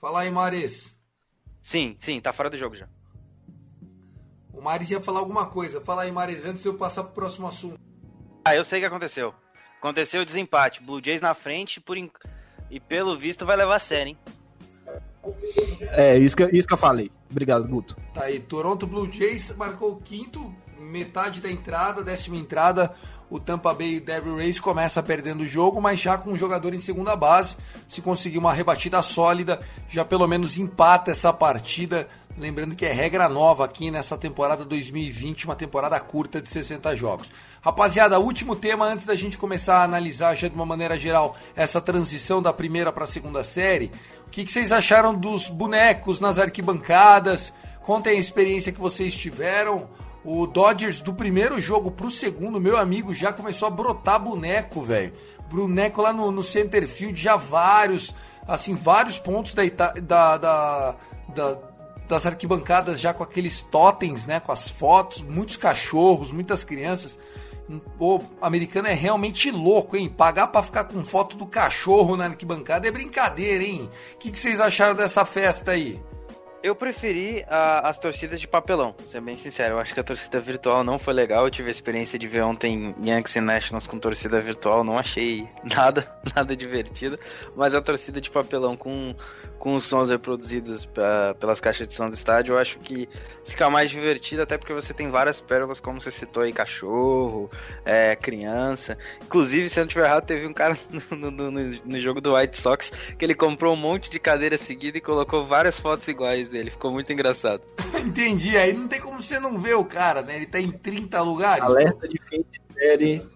Fala 0.00 0.20
aí, 0.22 0.30
Maris. 0.30 0.92
Sim, 1.60 1.94
sim, 1.98 2.20
tá 2.20 2.32
fora 2.32 2.50
do 2.50 2.56
jogo 2.56 2.74
já. 2.74 2.88
O 4.52 4.60
Maris 4.60 4.90
ia 4.90 5.00
falar 5.00 5.20
alguma 5.20 5.46
coisa. 5.46 5.80
Fala 5.80 6.02
aí, 6.02 6.10
Maris, 6.12 6.44
antes 6.44 6.62
de 6.62 6.68
eu 6.68 6.74
passar 6.76 7.04
pro 7.04 7.12
próximo 7.12 7.46
assunto. 7.46 7.78
Ah, 8.44 8.54
eu 8.56 8.64
sei 8.64 8.78
o 8.78 8.82
que 8.82 8.86
aconteceu. 8.86 9.32
Aconteceu 9.78 10.22
o 10.22 10.26
desempate. 10.26 10.82
Blue 10.82 11.00
Jays 11.02 11.20
na 11.20 11.34
frente 11.34 11.80
por 11.80 11.96
en- 11.96 12.10
e 12.70 12.80
pelo 12.80 13.16
visto 13.16 13.46
vai 13.46 13.56
levar 13.56 13.76
a 13.76 13.78
série, 13.78 14.10
hein? 14.10 14.18
É, 15.92 16.18
isso 16.18 16.36
que, 16.36 16.44
isso 16.46 16.66
que 16.66 16.74
eu 16.74 16.78
falei. 16.78 17.10
Obrigado, 17.30 17.66
Guto. 17.68 17.96
Tá 18.12 18.24
aí, 18.24 18.40
Toronto 18.40 18.86
Blue 18.86 19.10
Jays 19.10 19.54
marcou 19.56 19.92
o 19.92 20.00
quinto, 20.00 20.52
metade 20.92 21.40
da 21.40 21.50
entrada, 21.50 22.04
décima 22.04 22.36
entrada. 22.36 22.94
O 23.30 23.40
Tampa 23.40 23.72
Bay 23.72 23.98
Devil 23.98 24.36
Rays 24.36 24.60
começa 24.60 25.02
perdendo 25.02 25.40
o 25.40 25.48
jogo, 25.48 25.80
mas 25.80 25.98
já 25.98 26.18
com 26.18 26.32
um 26.32 26.36
jogador 26.36 26.74
em 26.74 26.78
segunda 26.78 27.16
base. 27.16 27.56
Se 27.88 28.02
conseguir 28.02 28.36
uma 28.36 28.52
rebatida 28.52 29.00
sólida, 29.00 29.58
já 29.88 30.04
pelo 30.04 30.28
menos 30.28 30.58
empata 30.58 31.10
essa 31.10 31.32
partida. 31.32 32.06
Lembrando 32.36 32.76
que 32.76 32.84
é 32.84 32.92
regra 32.92 33.30
nova 33.30 33.64
aqui 33.64 33.90
nessa 33.90 34.18
temporada 34.18 34.66
2020, 34.66 35.46
uma 35.46 35.56
temporada 35.56 35.98
curta 35.98 36.42
de 36.42 36.50
60 36.50 36.94
jogos. 36.94 37.30
Rapaziada, 37.62 38.18
último 38.18 38.54
tema 38.54 38.84
antes 38.84 39.06
da 39.06 39.14
gente 39.14 39.38
começar 39.38 39.78
a 39.78 39.84
analisar 39.84 40.34
já 40.34 40.48
de 40.48 40.54
uma 40.54 40.66
maneira 40.66 40.98
geral 40.98 41.34
essa 41.56 41.80
transição 41.80 42.42
da 42.42 42.52
primeira 42.52 42.92
para 42.92 43.04
a 43.04 43.08
segunda 43.08 43.42
série. 43.42 43.90
O 44.26 44.30
que, 44.30 44.44
que 44.44 44.52
vocês 44.52 44.70
acharam 44.72 45.14
dos 45.14 45.48
bonecos 45.48 46.20
nas 46.20 46.38
arquibancadas? 46.38 47.50
Contem 47.82 48.16
a 48.16 48.20
experiência 48.20 48.72
que 48.72 48.80
vocês 48.80 49.14
tiveram. 49.14 49.88
O 50.24 50.46
Dodgers 50.46 51.00
do 51.00 51.12
primeiro 51.12 51.60
jogo 51.60 51.90
pro 51.90 52.10
segundo, 52.10 52.60
meu 52.60 52.76
amigo, 52.76 53.12
já 53.12 53.32
começou 53.32 53.66
a 53.66 53.70
brotar 53.70 54.20
boneco, 54.20 54.80
velho. 54.82 55.12
Boneco 55.50 56.00
lá 56.00 56.12
no, 56.12 56.30
no 56.30 56.44
center 56.44 56.86
field, 56.88 57.20
já 57.20 57.36
vários, 57.36 58.14
assim, 58.46 58.74
vários 58.74 59.18
pontos 59.18 59.52
da, 59.52 59.62
da, 60.00 60.38
da, 60.38 60.96
da 61.28 61.58
das 62.08 62.26
arquibancadas 62.26 63.00
já 63.00 63.14
com 63.14 63.22
aqueles 63.22 63.62
totens, 63.62 64.26
né, 64.26 64.38
com 64.38 64.52
as 64.52 64.68
fotos, 64.68 65.22
muitos 65.22 65.56
cachorros, 65.56 66.30
muitas 66.30 66.62
crianças. 66.62 67.18
O 67.98 68.20
americano 68.40 68.88
é 68.88 68.92
realmente 68.92 69.50
louco, 69.50 69.96
hein? 69.96 70.10
Pagar 70.10 70.48
para 70.48 70.62
ficar 70.62 70.84
com 70.84 71.02
foto 71.04 71.36
do 71.36 71.46
cachorro 71.46 72.16
na 72.16 72.26
arquibancada 72.26 72.86
é 72.86 72.90
brincadeira, 72.90 73.64
hein? 73.64 73.88
O 74.14 74.18
que, 74.18 74.30
que 74.30 74.38
vocês 74.38 74.60
acharam 74.60 74.94
dessa 74.94 75.24
festa 75.24 75.70
aí? 75.70 75.98
Eu 76.62 76.76
preferi 76.76 77.44
a, 77.48 77.88
as 77.88 77.98
torcidas 77.98 78.40
de 78.40 78.46
papelão, 78.46 78.94
ser 79.08 79.20
bem 79.20 79.36
sincero. 79.36 79.74
Eu 79.74 79.78
acho 79.80 79.92
que 79.92 79.98
a 79.98 80.04
torcida 80.04 80.40
virtual 80.40 80.84
não 80.84 80.96
foi 80.96 81.12
legal. 81.12 81.44
Eu 81.44 81.50
tive 81.50 81.66
a 81.66 81.70
experiência 81.72 82.16
de 82.16 82.28
ver 82.28 82.42
ontem 82.42 82.94
Yankees 83.04 83.34
e 83.34 83.40
Nationals 83.40 83.88
com 83.88 83.98
torcida 83.98 84.38
virtual. 84.38 84.84
Não 84.84 84.96
achei 84.96 85.48
nada, 85.64 86.06
nada 86.36 86.54
divertido. 86.54 87.18
Mas 87.56 87.74
a 87.74 87.82
torcida 87.82 88.20
de 88.20 88.30
papelão 88.30 88.76
com, 88.76 89.12
com 89.58 89.74
os 89.74 89.84
sons 89.84 90.08
reproduzidos 90.08 90.86
pra, 90.86 91.34
pelas 91.34 91.60
caixas 91.60 91.88
de 91.88 91.94
som 91.94 92.08
do 92.08 92.14
estádio, 92.14 92.54
eu 92.54 92.58
acho 92.58 92.78
que 92.78 93.08
fica 93.44 93.68
mais 93.68 93.90
divertido, 93.90 94.42
até 94.42 94.56
porque 94.56 94.72
você 94.72 94.94
tem 94.94 95.10
várias 95.10 95.40
pérolas, 95.40 95.80
como 95.80 96.00
você 96.00 96.12
citou 96.12 96.44
aí, 96.44 96.52
cachorro, 96.52 97.50
é, 97.84 98.14
criança. 98.14 98.96
Inclusive, 99.20 99.68
se 99.68 99.80
eu 99.80 99.82
não 99.82 99.88
estiver 99.88 100.06
errado, 100.06 100.26
teve 100.26 100.46
um 100.46 100.52
cara 100.52 100.78
no, 101.10 101.28
no, 101.28 101.50
no, 101.50 101.70
no 101.84 101.98
jogo 101.98 102.20
do 102.20 102.36
White 102.36 102.56
Sox 102.56 102.92
que 103.18 103.24
ele 103.24 103.34
comprou 103.34 103.74
um 103.74 103.76
monte 103.76 104.08
de 104.08 104.20
cadeira 104.20 104.56
seguida 104.56 104.98
e 104.98 105.00
colocou 105.00 105.44
várias 105.44 105.80
fotos 105.80 106.06
iguais 106.06 106.51
dele. 106.52 106.70
Ficou 106.70 106.92
muito 106.92 107.12
engraçado. 107.12 107.62
Entendi. 107.98 108.56
Aí 108.56 108.72
não 108.72 108.86
tem 108.86 109.00
como 109.00 109.20
você 109.22 109.40
não 109.40 109.58
ver 109.58 109.74
o 109.74 109.84
cara, 109.84 110.22
né? 110.22 110.36
Ele 110.36 110.46
tá 110.46 110.60
em 110.60 110.70
30 110.70 111.20
lugares. 111.22 111.64
Alerta 111.64 112.06
de 112.06 112.20
fim 112.28 112.44
de 112.52 112.74
série. 112.74 113.26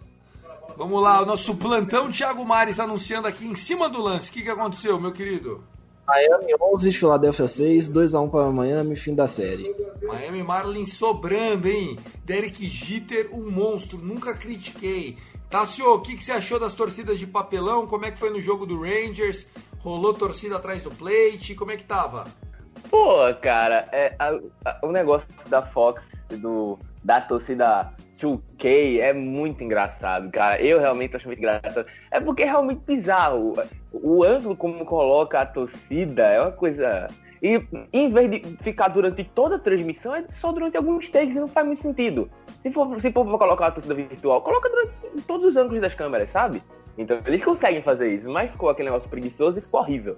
Vamos 0.77 1.03
lá, 1.03 1.23
o 1.23 1.27
nosso 1.27 1.57
plantão 1.57 2.13
Thiago 2.13 2.45
Mares 2.45 2.79
anunciando 2.79 3.27
aqui 3.27 3.47
em 3.47 3.55
cima 3.55 3.89
do 3.89 4.03
lance. 4.03 4.29
O 4.29 4.33
que, 4.33 4.43
que 4.43 4.51
aconteceu, 4.51 5.01
meu 5.01 5.11
querido? 5.11 5.65
Miami 6.07 6.55
11, 6.61 6.93
Philadelphia 6.93 7.49
6, 7.49 7.91
2x1 7.91 8.31
para 8.31 8.51
Miami, 8.51 8.95
fim 8.95 9.15
da 9.15 9.27
série. 9.27 9.75
Miami 10.03 10.43
Marlins 10.43 10.93
sobrando, 10.93 11.67
hein? 11.67 11.99
Derek 12.25 12.65
Jeter, 12.65 13.31
um 13.33 13.51
monstro, 13.51 13.99
nunca 13.99 14.35
critiquei. 14.35 15.17
Tassio, 15.51 15.95
o 15.95 16.01
que, 16.01 16.15
que 16.15 16.23
você 16.23 16.33
achou 16.33 16.61
das 16.61 16.75
torcidas 16.75 17.19
de 17.19 17.27
papelão? 17.27 17.87
Como 17.87 18.05
é 18.05 18.11
que 18.11 18.19
foi 18.19 18.31
no 18.31 18.41
jogo 18.41 18.67
do 18.67 18.81
Rangers? 18.81 19.47
Rolou 19.79 20.13
torcida 20.13 20.57
atrás 20.57 20.83
do 20.83 20.91
plate? 20.91 21.55
Como 21.55 21.73
é 21.73 21.77
que 21.77 21.85
tava? 21.85 22.27
Pô, 22.91 23.35
cara, 23.41 23.89
é, 23.93 24.15
a, 24.19 24.31
a, 24.65 24.87
o 24.87 24.93
negócio 24.93 25.29
da 25.49 25.63
Fox, 25.63 26.09
do, 26.31 26.79
da 27.03 27.21
torcida 27.21 27.93
2K 28.19 29.01
é 29.01 29.13
muito 29.13 29.63
engraçado, 29.63 30.31
cara. 30.31 30.61
Eu 30.61 30.79
realmente 30.79 31.17
acho 31.17 31.27
muito 31.27 31.39
engraçado. 31.39 31.87
É 32.11 32.21
porque 32.21 32.43
é 32.43 32.47
realmente 32.47 32.83
bizarro. 32.87 33.55
O 33.93 34.25
ângulo 34.25 34.57
como 34.57 34.85
coloca 34.85 35.41
a 35.41 35.47
torcida 35.47 36.23
é 36.23 36.41
uma 36.41 36.53
coisa. 36.53 37.07
E 37.43 37.63
em 37.93 38.11
vez 38.11 38.31
de 38.31 38.57
ficar 38.63 38.89
durante 38.89 39.23
toda 39.23 39.57
a 39.57 39.59
transmissão, 39.59 40.15
é 40.15 40.25
só 40.31 40.53
durante 40.53 40.77
alguns 40.77 41.11
takes 41.11 41.37
e 41.37 41.41
não 41.41 41.47
faz 41.47 41.67
muito 41.67 41.83
sentido. 41.83 42.31
Se 42.63 42.71
for, 42.71 43.01
se 43.01 43.13
for 43.13 43.25
colocar 43.39 43.67
a 43.67 43.71
torcida 43.71 43.95
virtual, 43.95 44.41
coloca 44.41 44.69
durante 44.69 45.23
todos 45.27 45.47
os 45.47 45.57
ângulos 45.57 45.81
das 45.81 45.95
câmeras, 45.95 46.31
sabe? 46.31 46.63
Então 46.97 47.19
eles 47.27 47.45
conseguem 47.45 47.83
fazer 47.83 48.15
isso, 48.15 48.29
mas 48.29 48.51
ficou 48.51 48.71
aquele 48.71 48.89
negócio 48.89 49.09
preguiçoso 49.09 49.59
e 49.59 49.63
ficou 49.63 49.81
horrível. 49.81 50.17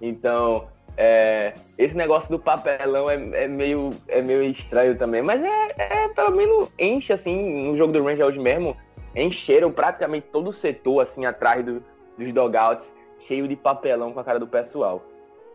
Então, 0.00 0.66
é, 0.96 1.52
esse 1.76 1.96
negócio 1.96 2.30
do 2.30 2.38
papelão 2.38 3.10
é, 3.10 3.44
é, 3.44 3.48
meio, 3.48 3.90
é 4.08 4.22
meio 4.22 4.42
estranho 4.44 4.96
também, 4.96 5.22
mas 5.22 5.42
é, 5.42 5.68
é 5.76 6.08
pelo 6.08 6.34
menos 6.34 6.68
enche 6.78 7.12
assim, 7.12 7.68
no 7.68 7.76
jogo 7.76 7.92
do 7.92 8.02
Ranger 8.02 8.26
hoje 8.26 8.38
mesmo, 8.38 8.76
encheram 9.14 9.70
praticamente 9.70 10.26
todo 10.32 10.48
o 10.50 10.52
setor 10.52 11.00
assim 11.00 11.26
atrás 11.26 11.64
do, 11.64 11.82
dos 12.16 12.32
dogouts, 12.32 12.90
cheio 13.20 13.46
de 13.46 13.56
papelão 13.56 14.12
com 14.12 14.20
a 14.20 14.24
cara 14.24 14.38
do 14.38 14.46
pessoal. 14.46 15.02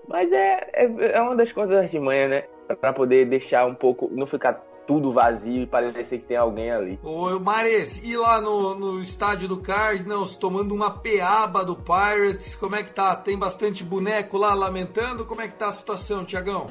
Mas 0.07 0.31
é, 0.31 0.67
é, 0.73 0.83
é 1.13 1.21
uma 1.21 1.35
das 1.35 1.51
coisas 1.51 1.89
de 1.89 1.99
manhã, 1.99 2.27
né? 2.27 2.43
Pra 2.79 2.93
poder 2.93 3.25
deixar 3.25 3.65
um 3.65 3.75
pouco, 3.75 4.09
não 4.11 4.25
ficar 4.25 4.63
tudo 4.91 5.13
vazio 5.13 5.63
e 5.63 5.65
parecer 5.65 6.03
que 6.03 6.17
tem 6.19 6.35
alguém 6.35 6.69
ali. 6.69 6.99
Ô, 7.01 7.39
Mares, 7.39 8.01
e 8.03 8.17
lá 8.17 8.41
no, 8.41 8.75
no 8.77 9.01
estádio 9.01 9.47
do 9.47 9.55
Cardinals, 9.55 10.35
tomando 10.35 10.75
uma 10.75 10.91
peaba 10.91 11.63
do 11.63 11.77
Pirates, 11.77 12.55
como 12.55 12.75
é 12.75 12.83
que 12.83 12.91
tá? 12.91 13.15
Tem 13.15 13.37
bastante 13.37 13.85
boneco 13.85 14.37
lá 14.37 14.53
lamentando? 14.53 15.23
Como 15.23 15.39
é 15.39 15.47
que 15.47 15.55
tá 15.55 15.69
a 15.69 15.71
situação, 15.71 16.25
Tiagão? 16.25 16.67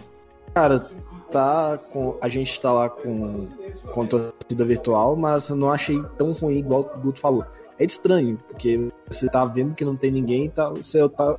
Cara, 0.52 0.86
tá 1.32 1.78
com. 1.90 2.18
A 2.20 2.28
gente 2.28 2.60
tá 2.60 2.70
lá 2.70 2.90
com, 2.90 3.46
com 3.94 4.06
torcida 4.06 4.66
virtual, 4.66 5.16
mas 5.16 5.48
eu 5.48 5.56
não 5.56 5.72
achei 5.72 6.02
tão 6.18 6.32
ruim 6.32 6.58
igual 6.58 6.92
o 6.94 7.00
Guto 7.00 7.20
falou. 7.20 7.46
É 7.78 7.84
estranho, 7.86 8.36
porque 8.48 8.90
você 9.08 9.30
tá 9.30 9.46
vendo 9.46 9.74
que 9.74 9.84
não 9.84 9.96
tem 9.96 10.10
ninguém, 10.10 10.50
tá, 10.50 10.68
você 10.68 11.08
tá 11.08 11.38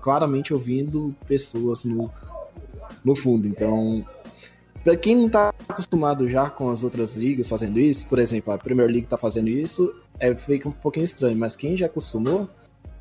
claramente 0.00 0.54
ouvindo 0.54 1.12
pessoas 1.26 1.84
no, 1.84 2.08
no 3.04 3.16
fundo. 3.16 3.48
Então, 3.48 4.04
Pra 4.82 4.96
quem 4.96 5.14
não 5.14 5.28
tá 5.28 5.52
acostumado 5.68 6.26
já 6.28 6.48
com 6.48 6.70
as 6.70 6.82
outras 6.82 7.14
ligas 7.14 7.48
fazendo 7.48 7.78
isso, 7.78 8.06
por 8.06 8.18
exemplo, 8.18 8.52
a 8.52 8.58
Premier 8.58 8.88
League 8.88 9.06
tá 9.06 9.16
fazendo 9.16 9.48
isso, 9.48 9.94
é, 10.18 10.34
fica 10.34 10.68
um 10.68 10.72
pouquinho 10.72 11.04
estranho, 11.04 11.36
mas 11.36 11.54
quem 11.54 11.76
já 11.76 11.86
acostumou, 11.86 12.48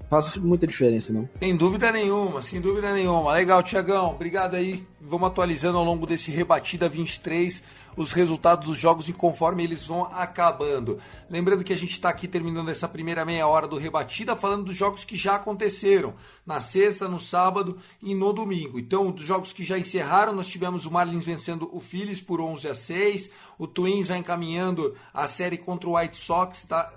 faz 0.09 0.35
muita 0.37 0.65
diferença, 0.65 1.13
não? 1.13 1.29
Sem 1.39 1.55
dúvida 1.55 1.91
nenhuma, 1.91 2.41
sem 2.41 2.59
dúvida 2.59 2.91
nenhuma. 2.93 3.33
Legal, 3.33 3.61
Tiagão, 3.61 4.09
obrigado 4.09 4.55
aí. 4.55 4.83
Vamos 4.99 5.27
atualizando 5.27 5.77
ao 5.77 5.85
longo 5.85 6.05
desse 6.05 6.31
Rebatida 6.31 6.89
23 6.89 7.63
os 7.95 8.11
resultados 8.11 8.67
dos 8.67 8.77
jogos 8.77 9.07
e 9.07 9.13
conforme 9.13 9.63
eles 9.63 9.85
vão 9.85 10.03
acabando. 10.05 10.99
Lembrando 11.29 11.63
que 11.63 11.73
a 11.73 11.77
gente 11.77 11.91
está 11.91 12.09
aqui 12.09 12.27
terminando 12.27 12.69
essa 12.69 12.87
primeira 12.87 13.23
meia 13.23 13.47
hora 13.47 13.67
do 13.67 13.77
Rebatida 13.77 14.35
falando 14.35 14.65
dos 14.65 14.75
jogos 14.75 15.05
que 15.05 15.15
já 15.15 15.35
aconteceram 15.35 16.13
na 16.45 16.59
sexta, 16.59 17.07
no 17.07 17.19
sábado 17.19 17.77
e 18.01 18.15
no 18.15 18.33
domingo. 18.33 18.79
Então, 18.79 19.11
dos 19.11 19.25
jogos 19.25 19.53
que 19.53 19.63
já 19.63 19.77
encerraram, 19.77 20.33
nós 20.33 20.47
tivemos 20.47 20.85
o 20.85 20.91
Marlins 20.91 21.25
vencendo 21.25 21.69
o 21.71 21.79
Phillies 21.79 22.19
por 22.19 22.41
11 22.41 22.67
a 22.67 22.75
6, 22.75 23.29
o 23.57 23.67
Twins 23.67 24.07
vai 24.07 24.17
encaminhando 24.17 24.95
a 25.13 25.27
série 25.27 25.57
contra 25.57 25.89
o 25.89 25.97
White 25.97 26.17
Sox, 26.17 26.63
tá? 26.63 26.91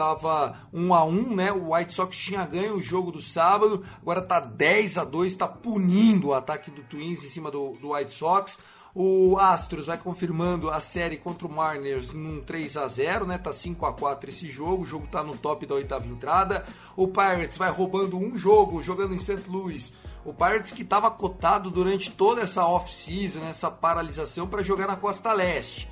Tava 0.00 0.56
1 0.72 0.94
a 0.94 1.04
1, 1.04 1.34
né? 1.34 1.52
O 1.52 1.74
White 1.74 1.92
Sox 1.92 2.16
tinha 2.16 2.46
ganho 2.46 2.76
o 2.76 2.82
jogo 2.82 3.12
do 3.12 3.20
sábado, 3.20 3.84
agora 4.00 4.22
tá 4.22 4.40
10 4.40 4.96
a 4.96 5.04
2, 5.04 5.34
tá 5.34 5.46
punindo 5.46 6.28
o 6.28 6.32
ataque 6.32 6.70
do 6.70 6.82
Twins 6.84 7.22
em 7.22 7.28
cima 7.28 7.50
do, 7.50 7.74
do 7.74 7.92
White 7.92 8.14
Sox. 8.14 8.56
O 8.94 9.36
Astros 9.38 9.88
vai 9.88 9.98
confirmando 9.98 10.70
a 10.70 10.80
série 10.80 11.18
contra 11.18 11.46
o 11.46 11.52
Mariners 11.52 12.14
num 12.14 12.40
3 12.40 12.78
a 12.78 12.88
0 12.88 13.26
né? 13.26 13.36
Tá 13.36 13.52
5 13.52 13.84
a 13.84 13.92
4 13.92 14.30
esse 14.30 14.50
jogo, 14.50 14.84
o 14.84 14.86
jogo 14.86 15.06
tá 15.06 15.22
no 15.22 15.36
top 15.36 15.66
da 15.66 15.74
oitava 15.74 16.06
entrada. 16.06 16.64
O 16.96 17.06
Pirates 17.06 17.58
vai 17.58 17.70
roubando 17.70 18.16
um 18.16 18.38
jogo, 18.38 18.82
jogando 18.82 19.14
em 19.14 19.18
St. 19.18 19.42
Louis. 19.48 19.92
O 20.24 20.32
Pirates 20.32 20.72
que 20.72 20.80
estava 20.80 21.10
cotado 21.10 21.70
durante 21.70 22.10
toda 22.10 22.40
essa 22.40 22.64
off-season, 22.64 23.44
essa 23.44 23.70
paralisação 23.70 24.48
para 24.48 24.62
jogar 24.62 24.86
na 24.86 24.96
costa 24.96 25.30
leste. 25.34 25.90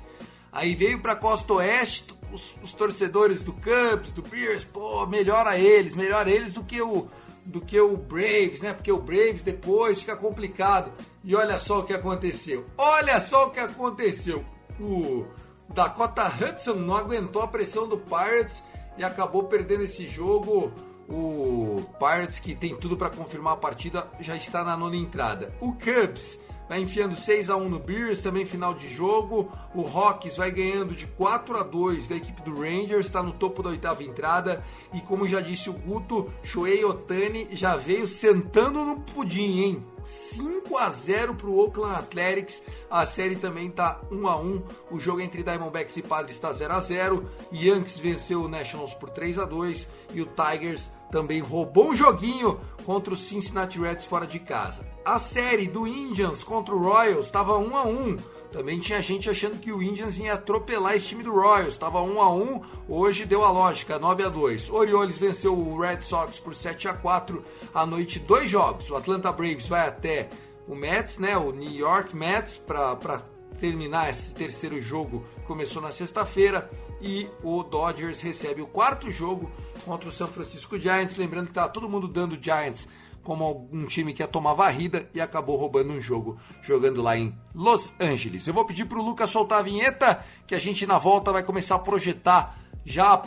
Aí 0.51 0.73
veio 0.73 0.99
para 0.99 1.15
costa 1.15 1.53
oeste, 1.53 2.17
os, 2.31 2.55
os, 2.61 2.73
torcedores 2.73 3.43
do 3.43 3.53
Cubs, 3.53 4.11
do 4.11 4.21
Bears, 4.21 4.63
pô, 4.63 5.05
melhora 5.05 5.57
eles, 5.57 5.95
melhora 5.95 6.29
eles 6.29 6.53
do 6.53 6.63
que 6.63 6.81
o 6.81 7.07
do 7.45 7.59
que 7.59 7.79
o 7.79 7.97
Braves, 7.97 8.61
né? 8.61 8.73
Porque 8.73 8.91
o 8.91 8.99
Braves 8.99 9.41
depois 9.41 9.99
fica 9.99 10.15
complicado. 10.15 10.91
E 11.23 11.35
olha 11.35 11.57
só 11.57 11.79
o 11.79 11.83
que 11.83 11.93
aconteceu. 11.93 12.65
Olha 12.77 13.19
só 13.19 13.47
o 13.47 13.49
que 13.49 13.59
aconteceu. 13.59 14.45
O 14.79 15.25
Dakota 15.73 16.27
Hudson 16.27 16.75
não 16.75 16.95
aguentou 16.95 17.41
a 17.41 17.47
pressão 17.47 17.87
do 17.87 17.97
Pirates 17.97 18.63
e 18.97 19.03
acabou 19.03 19.43
perdendo 19.45 19.83
esse 19.83 20.07
jogo. 20.07 20.71
O 21.07 21.83
Pirates, 21.97 22.39
que 22.39 22.53
tem 22.53 22.75
tudo 22.75 22.95
para 22.95 23.09
confirmar 23.09 23.53
a 23.53 23.57
partida, 23.57 24.07
já 24.19 24.35
está 24.35 24.63
na 24.63 24.77
nona 24.77 24.95
entrada. 24.95 25.51
O 25.59 25.73
Cubs 25.73 26.37
vai 26.69 26.79
enfiando 26.79 27.17
6 27.17 27.49
a 27.49 27.57
1 27.57 27.67
no 27.67 27.79
Bears, 27.79 28.21
também 28.21 28.45
final 28.45 28.75
de 28.75 28.87
jogo. 28.87 29.51
O 29.73 29.81
Rockies 29.81 30.37
vai 30.37 30.51
ganhando 30.51 30.93
de 30.93 31.07
4 31.07 31.57
a 31.57 31.63
2 31.63 32.07
da 32.07 32.15
equipe 32.15 32.43
do 32.43 32.61
Rangers, 32.61 33.07
está 33.07 33.23
no 33.23 33.31
topo 33.31 33.63
da 33.63 33.71
oitava 33.71 34.03
entrada. 34.03 34.63
E 34.93 35.01
como 35.01 35.27
já 35.27 35.41
disse 35.41 35.69
o 35.69 35.73
Guto, 35.73 36.31
Shohei 36.43 36.85
Otani 36.85 37.47
já 37.53 37.75
veio 37.75 38.05
sentando 38.05 38.85
no 38.85 38.99
pudim, 38.99 39.63
hein? 39.63 39.85
5 40.03 40.77
a 40.77 40.89
0 40.91 41.35
para 41.35 41.47
o 41.47 41.57
Oakland 41.57 41.95
Athletics. 41.95 42.61
A 42.89 43.05
série 43.05 43.35
também 43.35 43.67
está 43.67 43.99
1 44.11 44.27
a 44.27 44.37
1. 44.37 44.63
O 44.91 44.99
jogo 44.99 45.21
entre 45.21 45.43
Diamondbacks 45.43 45.97
e 45.97 46.01
Padres 46.01 46.35
está 46.35 46.53
0 46.53 46.73
a 46.73 46.79
0. 46.79 47.29
Yankees 47.51 47.97
venceu 47.97 48.43
o 48.43 48.47
Nationals 48.47 48.93
por 48.93 49.09
3 49.09 49.39
a 49.39 49.45
2 49.45 49.87
e 50.13 50.21
o 50.21 50.25
Tigers 50.27 50.91
também 51.11 51.39
roubou 51.39 51.89
um 51.89 51.95
joguinho 51.95 52.59
contra 52.85 53.13
o 53.13 53.17
Cincinnati 53.17 53.79
Reds 53.79 54.05
fora 54.05 54.25
de 54.25 54.39
casa. 54.39 54.88
A 55.09 55.17
série 55.17 55.65
do 55.65 55.87
Indians 55.87 56.43
contra 56.43 56.75
o 56.75 56.77
Royals 56.77 57.25
estava 57.25 57.57
1 57.57 57.75
a 57.75 57.81
1. 57.81 58.17
Também 58.51 58.79
tinha 58.79 59.01
gente 59.01 59.27
achando 59.27 59.57
que 59.57 59.71
o 59.71 59.81
Indians 59.81 60.19
ia 60.19 60.33
atropelar 60.33 60.93
esse 60.93 61.07
time 61.07 61.23
do 61.23 61.33
Royals. 61.33 61.73
Estava 61.73 61.99
1 61.99 62.21
a 62.21 62.31
1, 62.31 62.61
hoje 62.87 63.25
deu 63.25 63.43
a 63.43 63.49
lógica, 63.49 63.97
9 63.97 64.21
a 64.21 64.29
2. 64.29 64.69
Orioles 64.69 65.17
venceu 65.17 65.57
o 65.57 65.79
Red 65.79 66.01
Sox 66.01 66.39
por 66.39 66.53
7 66.53 66.89
a 66.89 66.93
4 66.93 67.43
à 67.73 67.87
noite, 67.87 68.19
dois 68.19 68.51
jogos. 68.51 68.91
O 68.91 68.95
Atlanta 68.95 69.31
Braves 69.31 69.67
vai 69.67 69.87
até 69.87 70.29
o 70.67 70.75
Mets, 70.75 71.17
né, 71.17 71.35
o 71.35 71.51
New 71.51 71.71
York 71.71 72.15
Mets 72.15 72.57
para 72.57 73.23
terminar 73.59 74.11
esse 74.11 74.35
terceiro 74.35 74.79
jogo 74.79 75.25
começou 75.47 75.81
na 75.81 75.91
sexta-feira 75.91 76.69
e 77.01 77.27
o 77.43 77.63
Dodgers 77.63 78.21
recebe 78.21 78.61
o 78.61 78.67
quarto 78.67 79.11
jogo 79.11 79.51
contra 79.83 80.07
o 80.07 80.11
San 80.11 80.27
Francisco 80.27 80.79
Giants. 80.79 81.17
Lembrando 81.17 81.45
que 81.45 81.51
estava 81.51 81.69
todo 81.69 81.89
mundo 81.89 82.07
dando 82.07 82.37
Giants 82.39 82.87
como 83.23 83.69
um 83.71 83.85
time 83.85 84.13
que 84.13 84.21
ia 84.21 84.27
tomar 84.27 84.53
varrida 84.53 85.09
e 85.13 85.21
acabou 85.21 85.57
roubando 85.57 85.93
um 85.93 86.01
jogo 86.01 86.37
jogando 86.61 87.01
lá 87.01 87.17
em 87.17 87.35
Los 87.53 87.93
Angeles. 87.99 88.47
Eu 88.47 88.53
vou 88.53 88.65
pedir 88.65 88.85
para 88.85 88.99
o 88.99 89.03
Lucas 89.03 89.29
soltar 89.29 89.59
a 89.59 89.63
vinheta 89.63 90.23
que 90.47 90.55
a 90.55 90.59
gente 90.59 90.85
na 90.85 90.97
volta 90.97 91.31
vai 91.31 91.43
começar 91.43 91.75
a 91.75 91.79
projetar 91.79 92.59
já 92.85 93.23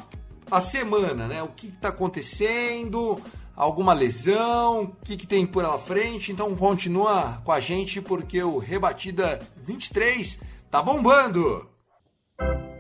a 0.51 0.61
semana, 0.61 1.27
né? 1.27 1.43
O 1.43 1.49
que 1.49 1.69
está 1.69 1.89
acontecendo, 1.89 3.21
alguma 3.57 3.93
lesão, 3.93 4.83
o 4.83 4.97
que, 5.05 5.17
que 5.17 5.27
tem 5.27 5.47
por 5.47 5.63
lá 5.63 5.79
frente. 5.79 6.33
Então 6.33 6.55
continua 6.57 7.41
com 7.45 7.53
a 7.53 7.61
gente 7.61 8.01
porque 8.01 8.43
o 8.43 8.59
Rebatida 8.59 9.41
23 9.57 10.39
tá 10.71 10.83
bombando. 10.83 11.69
É 12.41 12.72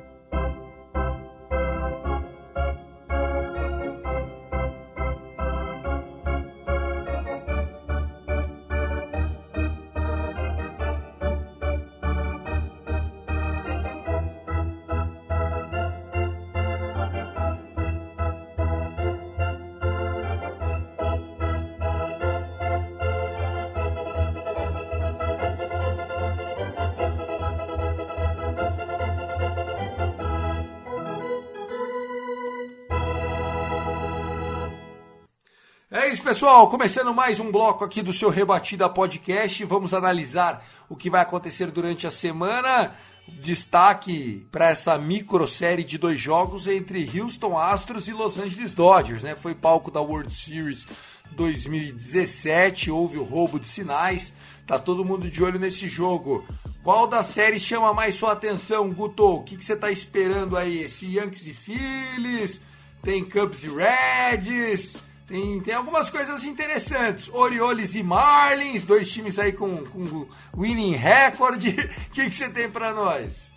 pessoal. 36.32 36.70
Começando 36.70 37.12
mais 37.12 37.38
um 37.40 37.52
bloco 37.52 37.84
aqui 37.84 38.00
do 38.00 38.10
seu 38.10 38.30
Rebatida 38.30 38.88
Podcast. 38.88 39.62
Vamos 39.66 39.92
analisar 39.92 40.66
o 40.88 40.96
que 40.96 41.10
vai 41.10 41.20
acontecer 41.20 41.70
durante 41.70 42.06
a 42.06 42.10
semana. 42.10 42.94
Destaque 43.28 44.46
para 44.50 44.70
essa 44.70 44.96
micro 44.96 45.46
série 45.46 45.84
de 45.84 45.98
dois 45.98 46.18
jogos 46.18 46.66
entre 46.66 47.06
Houston 47.20 47.58
Astros 47.58 48.08
e 48.08 48.14
Los 48.14 48.38
Angeles 48.38 48.72
Dodgers, 48.72 49.22
né? 49.22 49.36
Foi 49.38 49.54
palco 49.54 49.90
da 49.90 50.00
World 50.00 50.32
Series 50.32 50.86
2017, 51.32 52.90
houve 52.90 53.18
o 53.18 53.24
roubo 53.24 53.60
de 53.60 53.68
sinais. 53.68 54.32
Tá 54.66 54.78
todo 54.78 55.04
mundo 55.04 55.30
de 55.30 55.44
olho 55.44 55.58
nesse 55.58 55.86
jogo. 55.86 56.46
Qual 56.82 57.06
das 57.06 57.26
séries 57.26 57.60
chama 57.60 57.92
mais 57.92 58.14
sua 58.14 58.32
atenção, 58.32 58.90
Guto? 58.90 59.34
O 59.34 59.42
que, 59.42 59.54
que 59.54 59.64
você 59.66 59.76
tá 59.76 59.90
esperando 59.90 60.56
aí? 60.56 60.78
Esse 60.78 61.14
Yankees 61.14 61.46
e 61.46 61.52
Phillies? 61.52 62.58
Tem 63.02 63.22
Cubs 63.22 63.64
e 63.64 63.68
Reds? 63.68 65.11
Tem, 65.32 65.60
tem 65.60 65.72
algumas 65.72 66.10
coisas 66.10 66.44
interessantes. 66.44 67.30
Orioles 67.32 67.94
e 67.94 68.02
Marlins, 68.02 68.84
dois 68.84 69.10
times 69.10 69.38
aí 69.38 69.50
com, 69.50 69.78
com 69.86 70.28
winning 70.54 70.94
record. 70.94 71.64
O 71.72 72.10
que, 72.12 72.28
que 72.28 72.34
você 72.34 72.50
tem 72.50 72.70
para 72.70 72.92
nós? 72.92 73.50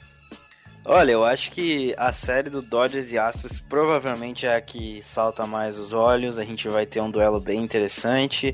Olha, 0.86 1.12
eu 1.12 1.26
acho 1.26 1.52
que 1.52 1.94
a 1.98 2.14
série 2.14 2.50
do 2.50 2.62
Dodgers 2.62 3.12
e 3.12 3.20
Astros 3.20 3.60
provavelmente 3.60 4.46
é 4.46 4.56
a 4.56 4.62
que 4.62 5.02
salta 5.04 5.46
mais 5.46 5.78
os 5.78 5.92
olhos. 5.92 6.40
A 6.40 6.46
gente 6.46 6.70
vai 6.70 6.86
ter 6.86 7.02
um 7.02 7.12
duelo 7.12 7.42
bem 7.42 7.62
interessante. 7.62 8.54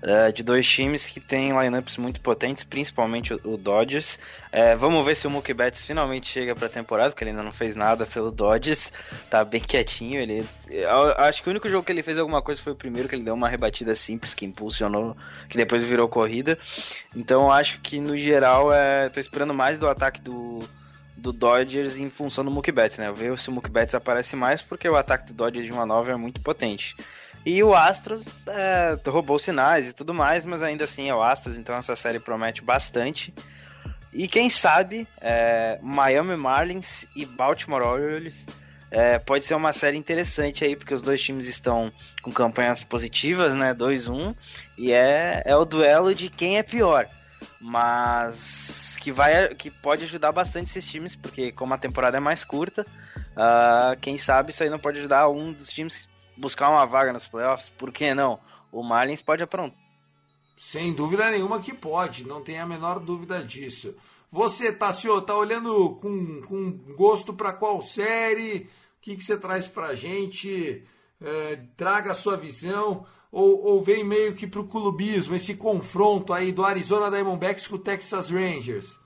Uh, 0.00 0.32
de 0.32 0.44
dois 0.44 0.64
times 0.68 1.06
que 1.06 1.18
têm 1.18 1.58
lineups 1.60 1.96
muito 1.96 2.20
potentes, 2.20 2.62
principalmente 2.62 3.34
o, 3.34 3.40
o 3.42 3.56
Dodgers. 3.56 4.20
Uh, 4.52 4.78
vamos 4.78 5.04
ver 5.04 5.16
se 5.16 5.26
o 5.26 5.30
Mookie 5.30 5.52
Betts 5.52 5.84
finalmente 5.84 6.28
chega 6.28 6.54
para 6.54 6.66
a 6.66 6.70
temporada, 6.70 7.10
porque 7.10 7.24
ele 7.24 7.30
ainda 7.30 7.42
não 7.42 7.50
fez 7.50 7.74
nada 7.74 8.06
pelo 8.06 8.30
Dodgers, 8.30 8.92
tá 9.28 9.44
bem 9.44 9.60
quietinho. 9.60 10.20
Ele, 10.20 10.46
acho 11.16 11.42
que 11.42 11.48
o 11.48 11.50
único 11.50 11.68
jogo 11.68 11.84
que 11.84 11.90
ele 11.90 12.04
fez 12.04 12.16
alguma 12.16 12.40
coisa 12.40 12.62
foi 12.62 12.74
o 12.74 12.76
primeiro, 12.76 13.08
que 13.08 13.16
ele 13.16 13.24
deu 13.24 13.34
uma 13.34 13.48
rebatida 13.48 13.92
simples 13.92 14.34
que 14.34 14.46
impulsionou, 14.46 15.16
que 15.48 15.56
depois 15.56 15.82
virou 15.82 16.08
corrida. 16.08 16.56
Então 17.16 17.50
acho 17.50 17.80
que 17.80 18.00
no 18.00 18.16
geral, 18.16 18.72
é, 18.72 19.08
tô 19.08 19.18
esperando 19.18 19.52
mais 19.52 19.80
do 19.80 19.88
ataque 19.88 20.20
do, 20.20 20.60
do 21.16 21.32
Dodgers 21.32 21.98
em 21.98 22.08
função 22.08 22.44
do 22.44 22.52
Mookie 22.52 22.70
Betts, 22.70 22.98
né? 22.98 23.10
Ver 23.10 23.36
se 23.36 23.48
o 23.48 23.52
Mookie 23.52 23.70
Betts 23.70 23.96
aparece 23.96 24.36
mais, 24.36 24.62
porque 24.62 24.88
o 24.88 24.94
ataque 24.94 25.26
do 25.26 25.34
Dodgers 25.34 25.66
de 25.66 25.72
uma 25.72 25.84
nova 25.84 26.12
é 26.12 26.16
muito 26.16 26.40
potente. 26.40 26.94
E 27.44 27.62
o 27.62 27.74
Astros 27.74 28.24
é, 28.46 28.98
roubou 29.08 29.38
sinais 29.38 29.88
e 29.88 29.92
tudo 29.92 30.12
mais, 30.12 30.44
mas 30.44 30.62
ainda 30.62 30.84
assim 30.84 31.08
é 31.08 31.14
o 31.14 31.22
Astros, 31.22 31.56
então 31.56 31.74
essa 31.76 31.96
série 31.96 32.18
promete 32.18 32.62
bastante. 32.62 33.32
E 34.12 34.26
quem 34.26 34.48
sabe, 34.48 35.06
é, 35.20 35.78
Miami 35.82 36.36
Marlins 36.36 37.06
e 37.14 37.24
Baltimore 37.24 37.82
Orioles 37.82 38.46
é, 38.90 39.18
pode 39.18 39.44
ser 39.44 39.54
uma 39.54 39.72
série 39.72 39.96
interessante 39.96 40.64
aí, 40.64 40.74
porque 40.74 40.94
os 40.94 41.02
dois 41.02 41.20
times 41.20 41.46
estão 41.46 41.92
com 42.22 42.32
campanhas 42.32 42.82
positivas, 42.82 43.54
né? 43.54 43.74
2-1, 43.74 44.34
e 44.78 44.92
é, 44.92 45.42
é 45.44 45.56
o 45.56 45.64
duelo 45.64 46.14
de 46.14 46.28
quem 46.28 46.58
é 46.58 46.62
pior. 46.62 47.06
Mas 47.60 48.96
que 49.00 49.12
vai 49.12 49.54
que 49.54 49.70
pode 49.70 50.04
ajudar 50.04 50.32
bastante 50.32 50.70
esses 50.70 50.88
times, 50.88 51.14
porque 51.14 51.52
como 51.52 51.74
a 51.74 51.78
temporada 51.78 52.16
é 52.16 52.20
mais 52.20 52.44
curta, 52.44 52.86
uh, 53.32 53.98
quem 54.00 54.16
sabe 54.16 54.50
isso 54.50 54.62
aí 54.62 54.70
não 54.70 54.78
pode 54.78 54.98
ajudar 54.98 55.28
um 55.28 55.52
dos 55.52 55.70
times 55.70 56.08
buscar 56.38 56.70
uma 56.70 56.86
vaga 56.86 57.12
nos 57.12 57.28
playoffs, 57.28 57.68
por 57.68 57.92
que 57.92 58.14
não? 58.14 58.38
O 58.72 58.82
Marlins 58.82 59.22
pode 59.22 59.42
aprontar. 59.42 59.78
Sem 60.60 60.92
dúvida 60.92 61.30
nenhuma 61.30 61.60
que 61.60 61.72
pode, 61.72 62.26
não 62.26 62.42
tem 62.42 62.58
a 62.58 62.66
menor 62.66 62.98
dúvida 62.98 63.42
disso. 63.44 63.94
Você, 64.30 64.72
Tassio, 64.72 65.20
tá 65.22 65.34
olhando 65.34 65.96
com, 66.00 66.42
com 66.42 66.70
gosto 66.94 67.32
para 67.32 67.52
qual 67.52 67.80
série? 67.80 68.68
O 68.98 69.00
que, 69.00 69.16
que 69.16 69.24
você 69.24 69.38
traz 69.38 69.66
pra 69.66 69.94
gente? 69.94 70.84
É, 71.20 71.60
traga 71.76 72.12
a 72.12 72.14
sua 72.14 72.36
visão. 72.36 73.06
Ou, 73.30 73.62
ou 73.64 73.82
vem 73.82 74.04
meio 74.04 74.34
que 74.34 74.46
pro 74.46 74.64
clubismo, 74.64 75.34
esse 75.34 75.54
confronto 75.54 76.32
aí 76.32 76.50
do 76.50 76.64
Arizona 76.64 77.10
Diamondbacks 77.10 77.68
com 77.68 77.76
o 77.76 77.78
Texas 77.78 78.30
Rangers? 78.30 78.98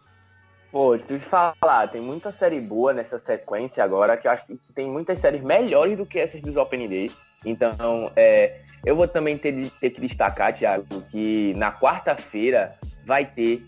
Pô, 0.73 0.95
eu 0.95 0.99
te 0.99 1.19
falar, 1.19 1.89
tem 1.93 2.01
muita 2.01 2.33
série 2.33 2.59
boa 2.59 2.95
nessa 2.95 3.19
sequência 3.19 3.85
agora, 3.85 4.17
que 4.17 4.27
eu 4.27 4.33
acho 4.33 4.47
que 4.47 4.59
tem 4.75 4.91
muitas 4.91 5.21
séries 5.21 5.43
melhores 5.43 5.99
do 5.99 6.07
que 6.07 6.19
essas 6.19 6.41
dos 6.41 6.57
Open 6.57 6.89
Days. 6.89 7.15
Então, 7.45 8.11
é, 8.17 8.61
eu 8.83 8.97
vou 8.97 9.07
também 9.07 9.37
ter, 9.37 9.71
ter 9.79 9.91
que 9.91 10.01
destacar, 10.01 10.57
Thiago, 10.57 10.87
que 11.11 11.53
na 11.59 11.71
quarta-feira 11.71 12.75
vai 13.05 13.27
ter 13.27 13.63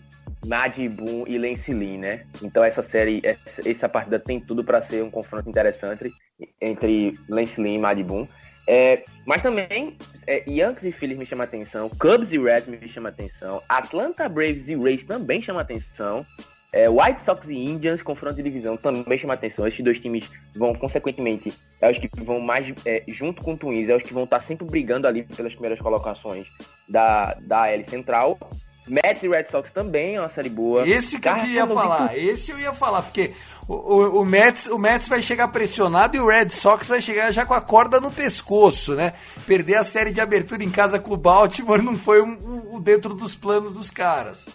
Mad 0.47 0.75
Boom 0.75 1.25
e 1.27 1.37
Lance 1.37 1.71
Lynn, 1.71 1.99
né? 1.99 2.25
Então 2.41 2.63
essa 2.63 2.81
série, 2.81 3.21
essa, 3.23 3.69
essa 3.69 3.87
partida 3.87 4.17
tem 4.17 4.39
tudo 4.39 4.63
para 4.63 4.81
ser 4.81 5.03
um 5.03 5.11
confronto 5.11 5.47
interessante 5.47 6.11
entre 6.59 7.19
Lance 7.29 7.61
Lynn 7.61 7.75
e 7.75 7.79
Mad 7.79 7.99
Boom. 7.99 8.27
É, 8.67 9.03
mas 9.27 9.43
também, 9.43 9.95
é, 10.25 10.43
Yankees 10.47 10.85
e 10.85 10.91
Phillies 10.91 11.19
me 11.19 11.25
chama 11.25 11.43
atenção, 11.43 11.87
Cubs 11.87 12.33
e 12.33 12.39
Reds 12.39 12.67
me 12.67 12.87
chama 12.87 13.09
atenção, 13.09 13.61
Atlanta 13.69 14.27
Braves 14.27 14.69
e 14.69 14.75
Rays 14.75 15.03
também 15.03 15.39
chama 15.39 15.61
atenção. 15.61 16.25
É, 16.75 16.89
White 16.89 17.23
Sox 17.23 17.47
e 17.47 17.55
Indians, 17.55 18.01
confronto 18.01 18.35
de 18.35 18.43
divisão, 18.43 18.75
também 18.75 19.17
chama 19.17 19.33
atenção. 19.33 19.65
Esses 19.65 19.81
dois 19.81 19.97
times 19.97 20.29
vão, 20.53 20.75
consequentemente, 20.75 21.53
é 21.79 21.89
os 21.89 21.97
que 21.97 22.09
vão 22.21 22.41
mais, 22.41 22.67
é, 22.85 23.01
junto 23.07 23.41
com 23.41 23.53
o 23.53 23.57
Twins, 23.57 23.87
é 23.87 23.95
os 23.95 24.03
que 24.03 24.13
vão 24.13 24.25
estar 24.25 24.41
sempre 24.41 24.67
brigando 24.67 25.07
ali 25.07 25.23
pelas 25.23 25.53
primeiras 25.53 25.79
colocações 25.79 26.45
da, 26.89 27.33
da 27.39 27.69
L 27.69 27.85
Central. 27.85 28.37
Mets 28.85 29.23
e 29.23 29.29
Red 29.29 29.45
Sox 29.45 29.71
também 29.71 30.15
é 30.15 30.19
uma 30.19 30.27
série 30.27 30.49
boa. 30.49 30.85
Esse 30.85 31.17
que 31.17 31.29
eu 31.29 31.45
ia 31.47 31.65
falar, 31.65 32.17
esse 32.17 32.51
eu 32.51 32.59
ia 32.59 32.73
falar, 32.73 33.03
porque 33.03 33.31
o, 33.69 33.73
o, 33.73 34.21
o, 34.21 34.25
Mets, 34.25 34.67
o 34.67 34.77
Mets 34.77 35.07
vai 35.07 35.21
chegar 35.21 35.47
pressionado 35.47 36.17
e 36.17 36.19
o 36.19 36.27
Red 36.27 36.49
Sox 36.49 36.89
vai 36.89 37.01
chegar 37.01 37.31
já 37.31 37.45
com 37.45 37.53
a 37.53 37.61
corda 37.61 38.01
no 38.01 38.11
pescoço, 38.11 38.95
né? 38.95 39.13
Perder 39.47 39.75
a 39.75 39.83
série 39.85 40.11
de 40.11 40.19
abertura 40.19 40.61
em 40.61 40.69
casa 40.69 40.99
com 40.99 41.13
o 41.13 41.17
Baltimore 41.17 41.81
não 41.81 41.97
foi 41.97 42.21
um, 42.21 42.73
um, 42.73 42.81
dentro 42.81 43.13
dos 43.13 43.33
planos 43.33 43.71
dos 43.71 43.89
caras. 43.89 44.49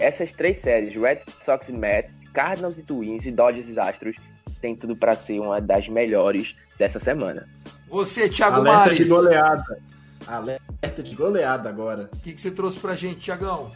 Essas 0.00 0.32
três 0.32 0.58
séries, 0.58 0.94
Red 1.00 1.20
Sox 1.44 1.68
e 1.68 1.72
Mets, 1.72 2.20
Cardinals 2.32 2.76
e 2.78 2.82
Twins 2.82 3.24
e 3.26 3.30
Dodgers 3.30 3.68
e 3.68 3.78
Astros, 3.78 4.16
tem 4.60 4.74
tudo 4.74 4.96
para 4.96 5.14
ser 5.16 5.38
uma 5.40 5.60
das 5.60 5.88
melhores 5.88 6.54
dessa 6.78 6.98
semana. 6.98 7.48
Você, 7.88 8.28
Thiago 8.28 8.56
Alerta 8.56 8.78
Mares. 8.80 8.98
de 8.98 9.04
goleada. 9.04 9.78
Alerta 10.26 11.02
de 11.02 11.14
goleada 11.14 11.68
agora. 11.68 12.08
O 12.12 12.16
que, 12.18 12.32
que 12.32 12.40
você 12.40 12.50
trouxe 12.50 12.78
pra 12.78 12.94
gente, 12.94 13.20
Thiagão? 13.20 13.72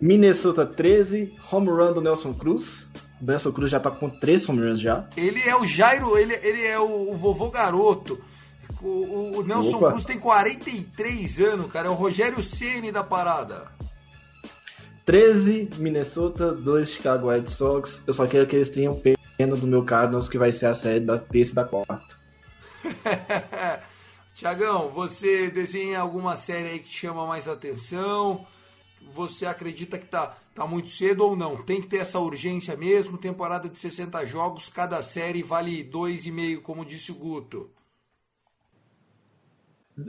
Minnesota 0.00 0.64
13, 0.64 1.36
home 1.52 1.68
run 1.68 1.92
do 1.92 2.00
Nelson 2.00 2.32
Cruz. 2.32 2.86
O 3.20 3.24
Nelson 3.26 3.52
Cruz 3.52 3.70
já 3.70 3.78
tá 3.80 3.90
com 3.90 4.08
três 4.08 4.48
home 4.48 4.60
runs 4.60 4.80
já. 4.80 5.06
Ele 5.16 5.40
é 5.46 5.54
o 5.56 5.66
Jairo, 5.66 6.16
ele, 6.16 6.34
ele 6.42 6.64
é 6.64 6.78
o, 6.78 7.10
o 7.10 7.16
vovô 7.16 7.50
garoto. 7.50 8.18
O, 8.80 9.38
o- 9.38 9.42
Nelson 9.46 9.76
Opa. 9.78 9.90
Cruz 9.90 10.04
tem 10.04 10.18
43 10.18 11.40
anos, 11.40 11.70
cara. 11.70 11.88
É 11.88 11.90
o 11.90 11.94
Rogério 11.94 12.42
Ceni 12.42 12.90
da 12.92 13.02
parada. 13.04 13.66
13, 15.08 15.70
Minnesota, 15.78 16.52
2, 16.52 16.90
Chicago 16.90 17.30
White 17.30 17.50
Sox. 17.50 18.02
Eu 18.06 18.12
só 18.12 18.26
quero 18.26 18.46
que 18.46 18.54
eles 18.54 18.68
tenham 18.68 19.00
pena 19.38 19.56
do 19.56 19.66
meu 19.66 19.82
Cardinals, 19.82 20.28
que 20.28 20.36
vai 20.36 20.52
ser 20.52 20.66
a 20.66 20.74
série 20.74 21.00
da 21.00 21.18
terça 21.18 21.52
e 21.52 21.54
da 21.54 21.64
quarta. 21.64 22.18
Tiagão, 24.36 24.90
você 24.90 25.50
desenha 25.50 26.00
alguma 26.00 26.36
série 26.36 26.68
aí 26.68 26.78
que 26.78 26.90
chama 26.90 27.26
mais 27.26 27.48
atenção? 27.48 28.46
Você 29.10 29.46
acredita 29.46 29.96
que 29.96 30.04
tá, 30.04 30.36
tá 30.54 30.66
muito 30.66 30.90
cedo 30.90 31.24
ou 31.24 31.34
não? 31.34 31.56
Tem 31.62 31.80
que 31.80 31.86
ter 31.88 32.00
essa 32.00 32.18
urgência 32.18 32.76
mesmo? 32.76 33.16
Temporada 33.16 33.66
de 33.66 33.78
60 33.78 34.26
jogos, 34.26 34.68
cada 34.68 35.02
série 35.02 35.42
vale 35.42 35.82
2,5, 35.90 36.60
como 36.60 36.84
disse 36.84 37.12
o 37.12 37.14
Guto. 37.14 37.70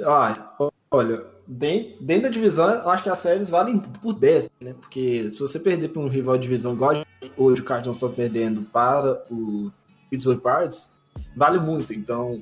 Ah, 0.06 0.58
olha, 0.92 1.26
dentro, 1.48 2.04
dentro 2.04 2.24
da 2.24 2.30
divisão, 2.30 2.70
eu 2.70 2.90
acho 2.90 3.04
que 3.04 3.10
as 3.10 3.20
séries 3.20 3.50
valem 3.50 3.80
por 3.80 4.14
10, 4.14 4.50
né? 4.62 4.74
Porque 4.74 5.30
se 5.32 5.40
você 5.40 5.60
perder 5.60 5.90
para 5.90 6.02
um 6.02 6.08
rival 6.08 6.38
de 6.38 6.44
divisão 6.44 6.74
igual 6.74 7.06
hoje 7.38 7.62
o 7.62 7.66
Cardinals 7.66 7.98
estão 7.98 8.12
perdendo 8.12 8.62
para 8.64 9.24
o 9.30 9.72
Pittsburgh 10.10 10.42
Pirates, 10.42 10.90
vale 11.36 11.60
muito. 11.60 11.94
Então, 11.94 12.42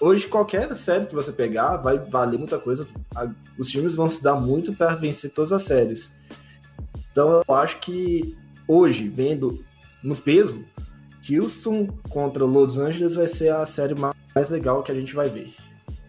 hoje 0.00 0.26
qualquer 0.26 0.74
série 0.76 1.06
que 1.06 1.14
você 1.14 1.32
pegar 1.32 1.78
vai 1.78 1.98
valer 1.98 2.38
muita 2.38 2.58
coisa. 2.58 2.86
Os 3.58 3.68
times 3.68 3.96
vão 3.96 4.08
se 4.08 4.22
dar 4.22 4.34
muito 4.36 4.72
para 4.74 4.94
vencer 4.94 5.30
todas 5.30 5.52
as 5.52 5.62
séries. 5.62 6.12
Então, 7.10 7.42
eu 7.46 7.54
acho 7.54 7.78
que 7.80 8.36
hoje, 8.66 9.08
vendo 9.08 9.64
no 10.02 10.16
peso, 10.16 10.64
Houston 11.28 11.88
contra 12.08 12.44
Los 12.44 12.78
Angeles 12.78 13.14
vai 13.16 13.26
ser 13.26 13.52
a 13.52 13.64
série 13.64 13.94
mais 14.34 14.50
legal 14.50 14.82
que 14.82 14.92
a 14.92 14.94
gente 14.94 15.14
vai 15.14 15.28
ver. 15.28 15.54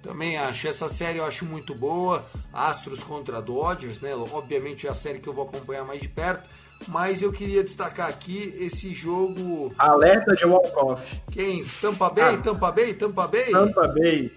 Também 0.06 0.38
acho. 0.38 0.68
Essa 0.68 0.88
série 0.88 1.18
eu 1.18 1.26
acho 1.26 1.43
muito 1.45 1.74
boa. 1.74 2.24
Astros 2.53 3.03
contra 3.03 3.41
Dodgers, 3.41 3.99
né? 3.99 4.14
Obviamente 4.16 4.86
é 4.86 4.89
a 4.91 4.93
série 4.93 5.18
que 5.18 5.28
eu 5.28 5.34
vou 5.34 5.47
acompanhar 5.47 5.84
mais 5.84 5.99
de 5.99 6.08
perto. 6.08 6.47
Mas 6.88 7.24
eu 7.24 7.32
queria 7.32 7.64
destacar 7.64 8.08
aqui 8.08 8.56
esse 8.60 8.93
jogo. 8.93 9.74
Alerta 9.78 10.36
de 10.36 10.45
walk-off. 10.45 11.20
Quem? 11.32 11.66
Tampa 11.82 12.10
Bay? 12.12 12.36
Ah. 12.36 12.38
Tampa 12.38 12.72
Bay? 12.72 12.93
Tampa 12.93 13.28
Bay? 13.28 13.51
Tampa 13.51 13.88
Bay. 13.88 14.32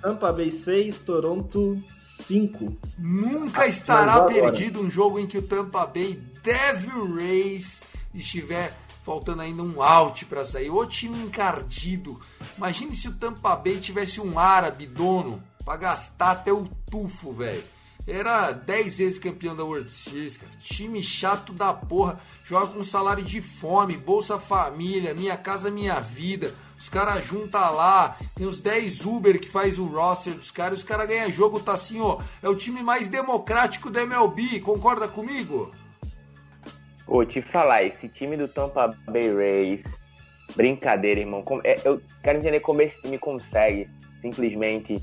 Tampa 0.00 0.32
Bay 0.32 0.50
6, 0.50 0.98
Toronto 1.00 1.80
5. 1.96 2.76
Nunca 2.98 3.66
estará 3.68 4.14
agora. 4.14 4.50
perdido 4.50 4.80
um 4.80 4.90
jogo 4.90 5.20
em 5.20 5.26
que 5.26 5.38
o 5.38 5.42
Tampa 5.42 5.86
Bay 5.86 6.20
Devil 6.42 7.14
Rays 7.14 7.80
estiver 8.12 8.74
faltando 9.04 9.42
ainda 9.42 9.62
um 9.62 9.80
out 9.80 10.24
para 10.24 10.44
sair. 10.44 10.70
O 10.70 10.84
time 10.84 11.22
encardido. 11.22 12.18
Imagine 12.56 12.94
se 12.94 13.08
o 13.08 13.14
Tampa 13.14 13.56
Bay 13.56 13.78
tivesse 13.78 14.20
um 14.20 14.38
árabe 14.38 14.86
dono 14.86 15.42
para 15.64 15.76
gastar 15.76 16.32
até 16.32 16.52
o 16.52 16.68
tufo, 16.90 17.32
velho. 17.32 17.64
Era 18.06 18.50
10 18.50 18.98
vezes 18.98 19.18
campeão 19.18 19.54
da 19.54 19.64
World 19.64 19.90
Series, 19.90 20.36
cara. 20.36 20.50
Time 20.60 21.02
chato 21.02 21.52
da 21.52 21.72
porra. 21.72 22.20
Joga 22.44 22.72
com 22.72 22.82
salário 22.82 23.22
de 23.22 23.40
fome, 23.40 23.96
Bolsa 23.96 24.38
Família, 24.38 25.14
Minha 25.14 25.36
Casa 25.36 25.70
Minha 25.70 26.00
Vida. 26.00 26.52
Os 26.82 26.88
caras 26.88 27.24
juntam 27.24 27.72
lá, 27.74 28.16
tem 28.34 28.44
os 28.44 28.60
10 28.60 29.06
Uber 29.06 29.38
que 29.38 29.48
faz 29.48 29.78
o 29.78 29.86
roster 29.86 30.34
dos 30.34 30.50
caras, 30.50 30.78
os 30.78 30.84
caras 30.84 31.06
ganham 31.06 31.30
jogo, 31.30 31.60
tá 31.60 31.74
assim, 31.74 32.00
ó. 32.00 32.18
É 32.42 32.48
o 32.48 32.56
time 32.56 32.82
mais 32.82 33.08
democrático 33.08 33.88
da 33.88 34.02
MLB, 34.02 34.58
concorda 34.58 35.06
comigo? 35.06 35.72
Ô, 37.06 37.24
te 37.24 37.40
falar, 37.40 37.84
esse 37.84 38.08
time 38.08 38.36
do 38.36 38.48
Tampa 38.48 38.98
Bay 39.06 39.32
Rays, 39.32 39.84
brincadeira, 40.54 41.20
irmão. 41.20 41.44
É, 41.64 41.76
eu 41.84 42.00
quero 42.22 42.38
entender 42.38 42.60
como 42.60 42.82
esse 42.82 43.00
time 43.00 43.18
consegue 43.18 43.88
simplesmente 44.20 45.00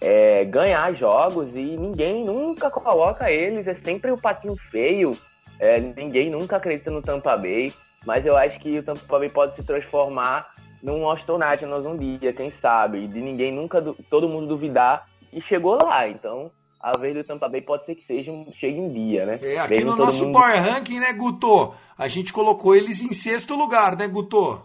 é, 0.00 0.44
ganhar 0.44 0.92
jogos 0.94 1.48
e 1.54 1.76
ninguém 1.76 2.24
nunca 2.24 2.70
coloca 2.70 3.30
eles. 3.30 3.66
É 3.66 3.74
sempre 3.74 4.10
o 4.10 4.18
patinho 4.18 4.56
feio. 4.70 5.16
É, 5.58 5.78
ninguém 5.80 6.30
nunca 6.30 6.56
acredita 6.56 6.90
no 6.90 7.02
Tampa 7.02 7.36
Bay. 7.36 7.72
Mas 8.04 8.26
eu 8.26 8.36
acho 8.36 8.58
que 8.60 8.78
o 8.78 8.82
Tampa 8.82 9.18
Bay 9.18 9.28
pode 9.28 9.56
se 9.56 9.62
transformar 9.62 10.52
num 10.82 11.08
Austin 11.08 11.38
Nationals 11.38 11.86
um 11.86 11.96
dia, 11.96 12.32
quem 12.32 12.50
sabe. 12.50 13.06
De 13.08 13.20
ninguém 13.20 13.50
nunca, 13.52 13.80
todo 14.10 14.28
mundo 14.28 14.48
duvidar. 14.48 15.08
E 15.32 15.40
chegou 15.40 15.82
lá, 15.82 16.06
então 16.08 16.50
a 16.78 16.98
vez 16.98 17.14
do 17.14 17.24
Tampa 17.24 17.48
Bay 17.48 17.62
pode 17.62 17.86
ser 17.86 17.94
que 17.94 18.04
seja 18.04 18.30
um, 18.30 18.52
chegue 18.60 18.78
um 18.78 18.92
dia, 18.92 19.24
né? 19.24 19.38
É, 19.42 19.58
aqui 19.58 19.76
Mesmo 19.76 19.92
no 19.92 19.96
nosso 19.96 20.26
mundo- 20.26 20.38
Power 20.38 20.62
Ranking, 20.62 21.00
né, 21.00 21.14
Guto? 21.14 21.74
A 21.96 22.06
gente 22.08 22.30
colocou 22.30 22.76
eles 22.76 23.00
em 23.00 23.12
sexto 23.14 23.54
lugar, 23.56 23.96
né, 23.96 24.06
Guto? 24.06 24.60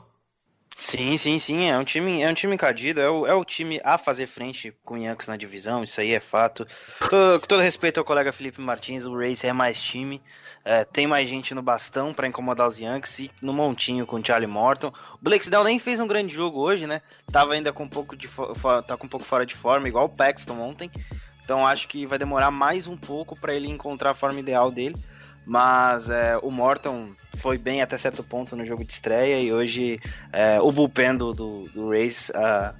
Sim, 0.79 1.17
sim, 1.17 1.37
sim. 1.37 1.69
É 1.69 1.77
um 1.77 1.83
time, 1.83 2.21
é 2.21 2.29
um 2.29 2.33
time 2.33 2.55
encardido. 2.55 3.01
É 3.01 3.09
o, 3.09 3.27
é 3.27 3.33
o 3.33 3.43
time 3.43 3.81
a 3.83 3.97
fazer 3.97 4.27
frente 4.27 4.73
com 4.85 4.93
o 4.93 4.97
Yankees 4.97 5.27
na 5.27 5.35
divisão. 5.35 5.83
Isso 5.83 5.99
aí 5.99 6.13
é 6.13 6.19
fato. 6.21 6.65
Todo, 7.09 7.41
com 7.41 7.47
todo 7.47 7.61
respeito 7.61 7.99
ao 7.99 8.05
colega 8.05 8.31
Felipe 8.31 8.61
Martins, 8.61 9.05
o 9.05 9.13
Race 9.17 9.45
é 9.45 9.51
mais 9.51 9.79
time. 9.79 10.21
é, 10.63 10.85
tem 10.85 11.05
mais 11.05 11.29
gente 11.29 11.53
no 11.53 11.61
bastão 11.61 12.13
pra 12.13 12.27
incomodar 12.27 12.67
os 12.67 12.79
Yankees 12.79 13.19
e 13.19 13.31
no 13.41 13.51
montinho 13.53 14.05
com 14.05 14.17
o 14.17 14.25
Charlie 14.25 14.47
Morton. 14.47 14.87
O 14.87 15.17
Blake 15.21 15.43
Snell 15.43 15.63
nem 15.65 15.79
fez 15.79 15.99
um 15.99 16.07
grande 16.07 16.33
jogo 16.33 16.59
hoje, 16.59 16.87
né? 16.87 17.01
Tava 17.31 17.53
ainda 17.53 17.73
com 17.73 17.83
um 17.83 17.89
pouco 17.89 18.15
de 18.15 18.29
tá 18.87 18.95
com 18.97 19.05
um 19.05 19.09
pouco 19.09 19.25
fora 19.25 19.45
de 19.45 19.55
forma, 19.55 19.87
igual 19.87 20.05
o 20.05 20.09
Paxton 20.09 20.59
ontem. 20.61 20.89
Então 21.43 21.65
acho 21.65 21.87
que 21.87 22.05
vai 22.05 22.17
demorar 22.17 22.51
mais 22.51 22.87
um 22.87 22.95
pouco 22.95 23.37
pra 23.39 23.53
ele 23.53 23.67
encontrar 23.67 24.11
a 24.11 24.15
forma 24.15 24.39
ideal 24.39 24.71
dele. 24.71 24.95
Mas 25.49 26.11
é, 26.11 26.37
o 26.43 26.51
Morton 26.51 27.09
foi 27.37 27.57
bem 27.57 27.81
até 27.81 27.97
certo 27.97 28.23
ponto 28.23 28.55
no 28.55 28.63
jogo 28.63 28.85
de 28.85 28.93
estreia 28.93 29.41
e 29.41 29.51
hoje 29.51 29.99
é, 30.31 30.61
o 30.61 30.71
bullpen 30.71 31.17
do, 31.17 31.33
do, 31.33 31.67
do 31.73 31.89
Rays 31.89 32.31
ah, 32.35 32.75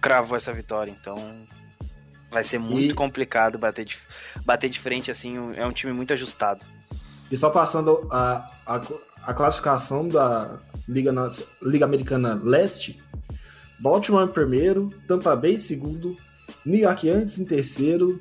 cravou 0.00 0.36
essa 0.36 0.52
vitória. 0.52 0.92
Então 0.92 1.18
vai 2.30 2.44
ser 2.44 2.60
muito 2.60 2.92
E- 2.92 2.94
complicado 2.94 3.58
bater 3.58 3.84
de, 3.84 3.98
bater 4.44 4.70
de 4.70 4.78
frente 4.78 5.10
assim. 5.10 5.36
É 5.56 5.66
um 5.66 5.72
time 5.72 5.92
muito 5.92 6.12
ajustado. 6.12 6.64
E 7.32 7.36
só 7.36 7.50
passando 7.50 8.06
a, 8.12 8.48
a, 8.64 8.80
a 9.24 9.34
classificação 9.34 10.06
da 10.06 10.60
Liga, 10.88 11.12
Liga 11.60 11.84
Americana 11.84 12.40
Leste, 12.40 13.02
Baltimore 13.80 14.22
em 14.24 14.32
primeiro, 14.32 14.94
Tampa 15.08 15.34
Bay 15.34 15.54
em 15.54 15.58
segundo, 15.58 16.16
New 16.64 16.78
York 16.78 17.08
Yankees 17.08 17.40
em 17.40 17.44
terceiro, 17.44 18.20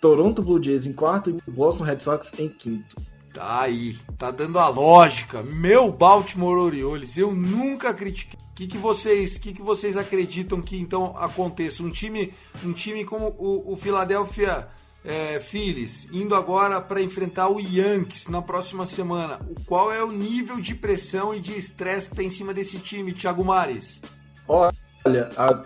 Toronto 0.00 0.42
Blue 0.42 0.62
Jays 0.62 0.86
em 0.86 0.92
quarto 0.92 1.30
e 1.30 1.50
Boston 1.50 1.84
Red 1.84 2.00
Sox 2.00 2.32
em 2.38 2.48
quinto. 2.48 2.96
Tá 3.32 3.62
aí, 3.62 3.96
tá 4.16 4.30
dando 4.30 4.58
a 4.58 4.68
lógica. 4.68 5.42
Meu 5.42 5.92
Baltimore 5.92 6.58
Orioles, 6.58 7.16
eu 7.16 7.32
nunca 7.32 7.92
critiquei. 7.92 8.38
O 8.50 8.54
que, 8.58 8.66
que 8.66 8.78
vocês, 8.78 9.38
que, 9.38 9.52
que 9.52 9.62
vocês 9.62 9.96
acreditam 9.96 10.60
que 10.60 10.76
então 10.80 11.16
aconteça? 11.16 11.82
Um 11.82 11.90
time, 11.90 12.32
um 12.64 12.72
time 12.72 13.04
como 13.04 13.26
o, 13.38 13.72
o 13.72 13.76
Philadelphia 13.76 14.66
é, 15.04 15.38
Phillies 15.38 16.08
indo 16.12 16.34
agora 16.34 16.80
para 16.80 17.00
enfrentar 17.00 17.48
o 17.48 17.60
Yankees 17.60 18.26
na 18.26 18.42
próxima 18.42 18.84
semana. 18.84 19.40
O 19.48 19.64
qual 19.64 19.92
é 19.92 20.02
o 20.02 20.10
nível 20.10 20.60
de 20.60 20.74
pressão 20.74 21.32
e 21.32 21.38
de 21.38 21.56
estresse 21.56 22.10
que 22.10 22.16
tá 22.16 22.22
em 22.22 22.30
cima 22.30 22.52
desse 22.52 22.78
time, 22.78 23.12
Thiago 23.12 23.44
Mares? 23.44 24.00
Olha, 24.48 25.30
a- 25.36 25.62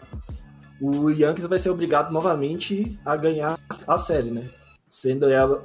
o 0.82 1.08
Yankees 1.10 1.46
vai 1.46 1.58
ser 1.58 1.70
obrigado 1.70 2.12
novamente 2.12 2.98
a 3.04 3.14
ganhar 3.14 3.56
a 3.86 3.96
série, 3.96 4.32
né? 4.32 4.48
Sendo 4.90 5.30
ela. 5.30 5.64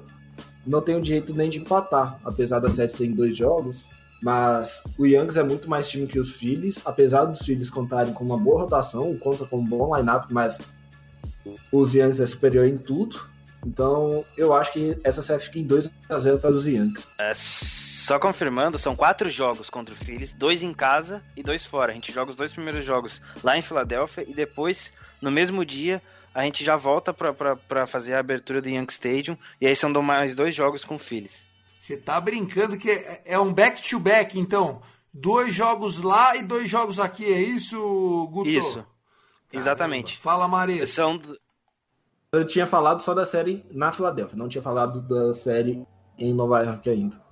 Não 0.65 0.79
tem 0.79 0.95
o 0.95 1.01
direito 1.01 1.33
nem 1.33 1.49
de 1.49 1.57
empatar, 1.57 2.19
apesar 2.23 2.59
da 2.59 2.69
série 2.69 2.89
ser 2.89 3.07
em 3.07 3.13
dois 3.13 3.35
jogos. 3.35 3.89
Mas 4.21 4.83
o 4.97 5.07
Yankees 5.07 5.37
é 5.37 5.43
muito 5.43 5.67
mais 5.67 5.89
time 5.89 6.05
que 6.05 6.19
os 6.19 6.31
Phillies, 6.31 6.81
apesar 6.85 7.25
dos 7.25 7.39
Phillies 7.39 7.69
contarem 7.69 8.13
com 8.13 8.23
uma 8.23 8.37
boa 8.37 8.61
rotação, 8.61 9.15
conta 9.17 9.45
com 9.45 9.57
um 9.57 9.65
bom 9.65 9.95
lineup, 9.95 10.25
mas 10.29 10.61
os 11.71 11.95
Yankees 11.95 12.19
é 12.19 12.25
superior 12.25 12.67
em 12.67 12.77
tudo. 12.77 13.19
Então 13.65 14.23
eu 14.37 14.53
acho 14.53 14.71
que 14.71 14.97
essa 15.03 15.21
série 15.21 15.41
fica 15.41 15.59
em 15.59 15.63
2 15.63 15.89
a 16.09 16.19
0 16.19 16.37
para 16.37 16.51
os 16.51 16.67
Yankees. 16.67 17.07
É, 17.17 17.33
só 18.07 18.17
confirmando, 18.17 18.79
são 18.79 18.95
quatro 18.95 19.29
jogos 19.29 19.69
contra 19.69 19.93
o 19.93 19.97
Phillies, 19.97 20.33
dois 20.33 20.63
em 20.63 20.73
casa 20.73 21.21
e 21.35 21.43
dois 21.43 21.65
fora. 21.65 21.91
A 21.91 21.93
gente 21.95 22.13
joga 22.13 22.31
os 22.31 22.37
dois 22.37 22.53
primeiros 22.53 22.85
jogos 22.85 23.21
lá 23.43 23.57
em 23.57 23.61
Filadélfia 23.61 24.23
e 24.25 24.33
depois, 24.33 24.93
no 25.21 25.31
mesmo 25.31 25.65
dia, 25.65 26.01
a 26.33 26.43
gente 26.43 26.63
já 26.63 26.75
volta 26.75 27.13
pra 27.13 27.87
fazer 27.87 28.13
a 28.13 28.19
abertura 28.19 28.61
do 28.61 28.69
Yankee 28.69 28.93
Stadium 28.93 29.37
e 29.59 29.67
aí 29.67 29.75
são 29.75 29.91
mais 30.01 30.35
dois 30.35 30.53
jogos 30.53 30.83
com 30.83 30.95
o 30.95 30.99
Phillies. 30.99 31.45
Você 31.79 31.97
tá 31.97 32.19
brincando 32.19 32.77
que 32.77 32.89
é, 32.89 33.21
é 33.25 33.39
um 33.39 33.53
back-to-back, 33.53 34.39
então. 34.39 34.81
Dois 35.13 35.53
jogos 35.53 35.99
lá 35.99 36.35
e 36.35 36.43
dois 36.43 36.69
jogos 36.69 36.99
aqui, 36.99 37.25
é 37.25 37.41
isso, 37.41 37.77
Guto? 38.31 38.49
Isso, 38.49 38.85
exatamente. 39.51 40.17
Fala, 40.17 40.47
Mares. 40.47 40.89
São, 40.89 41.19
Eu 42.31 42.45
tinha 42.45 42.67
falado 42.67 43.01
só 43.01 43.13
da 43.13 43.25
série 43.25 43.65
na 43.71 43.91
Filadélfia, 43.91 44.37
não 44.37 44.49
tinha 44.49 44.61
falado 44.61 45.01
da 45.01 45.33
série 45.33 45.87
em 46.17 46.33
Nova 46.33 46.61
York 46.61 46.89
ainda. 46.89 47.26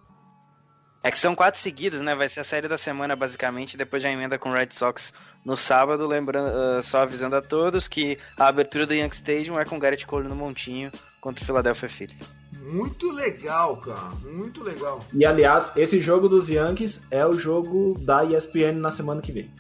É 1.06 1.12
que 1.12 1.20
são 1.20 1.36
quatro 1.36 1.62
seguidas, 1.62 2.02
né? 2.02 2.16
Vai 2.16 2.28
ser 2.28 2.40
a 2.40 2.44
série 2.44 2.68
da 2.68 2.80
semana, 2.80 3.16
basicamente, 3.16 3.78
depois 3.78 4.02
já 4.02 4.10
emenda 4.10 4.40
com 4.40 4.50
o 4.50 4.54
Red 4.54 4.70
Sox 4.72 5.14
no 5.46 5.56
sábado. 5.56 6.08
Lembrando, 6.08 6.50
uh, 6.50 6.82
só 6.82 7.02
avisando 7.02 7.36
a 7.36 7.44
todos 7.44 7.88
que 7.88 8.18
a 8.36 8.48
abertura 8.48 8.88
do 8.88 8.94
Yankee 8.96 9.18
Stadium 9.18 9.60
é 9.60 9.66
com 9.66 9.78
Garrett 9.78 10.08
Cole 10.08 10.28
no 10.28 10.36
montinho 10.36 10.92
contra 11.22 11.44
o 11.44 11.46
Philadelphia 11.46 11.88
Phillies. 11.88 12.24
Muito 12.60 13.12
legal, 13.12 13.78
cara. 13.78 14.16
Muito 14.24 14.64
legal. 14.64 15.06
E 15.14 15.24
aliás, 15.24 15.72
esse 15.76 16.02
jogo 16.02 16.28
dos 16.28 16.50
Yankees 16.50 17.04
é 17.12 17.24
o 17.24 17.38
jogo 17.38 17.96
da 18.00 18.26
ESPN 18.26 18.80
na 18.80 18.90
semana 18.90 19.22
que 19.22 19.32
vem. 19.32 19.52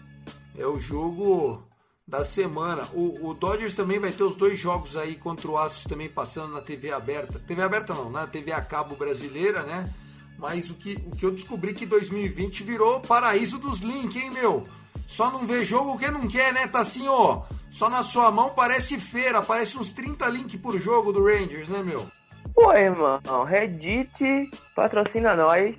É 0.57 0.65
o 0.65 0.79
jogo 0.79 1.63
da 2.07 2.25
semana. 2.25 2.87
O, 2.91 3.29
o, 3.29 3.35
Dodgers 3.35 3.75
também 3.75 3.99
vai 3.99 4.11
ter 4.11 4.23
os 4.23 4.33
dois 4.33 4.59
jogos 4.59 4.97
aí 4.97 5.13
contra 5.13 5.47
o 5.47 5.59
Astros 5.59 5.83
também 5.83 6.09
passando 6.09 6.55
na 6.55 6.61
TV 6.61 6.91
aberta. 6.91 7.37
TV 7.37 7.61
aberta 7.61 7.93
não, 7.93 8.09
na 8.09 8.25
TV 8.25 8.51
a 8.51 8.61
cabo 8.61 8.95
brasileira, 8.95 9.61
né? 9.61 9.93
Mas 10.37 10.69
o 10.69 10.73
que, 10.73 10.93
o 11.07 11.15
que 11.15 11.25
eu 11.25 11.31
descobri 11.31 11.73
que 11.73 11.85
2020 11.85 12.63
virou 12.63 12.99
paraíso 12.99 13.57
dos 13.57 13.79
links, 13.79 14.21
hein, 14.21 14.31
meu? 14.31 14.67
Só 15.07 15.31
não 15.31 15.45
vê 15.45 15.63
jogo 15.63 15.97
quem 15.97 16.11
não 16.11 16.27
quer, 16.27 16.53
né? 16.53 16.67
Tá 16.67 16.79
assim, 16.79 17.07
ó. 17.07 17.43
Só 17.71 17.89
na 17.89 18.03
sua 18.03 18.31
mão 18.31 18.51
parece 18.51 18.97
feira, 18.97 19.41
parece 19.41 19.77
uns 19.77 19.91
30 19.91 20.27
links 20.29 20.59
por 20.59 20.77
jogo 20.79 21.11
do 21.11 21.25
Rangers, 21.25 21.67
né, 21.67 21.81
meu? 21.83 22.07
Pô, 22.53 22.71
irmão, 22.73 23.43
Reddit 23.45 24.49
patrocina 24.73 25.35
nós. 25.35 25.75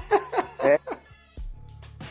é, 0.60 0.78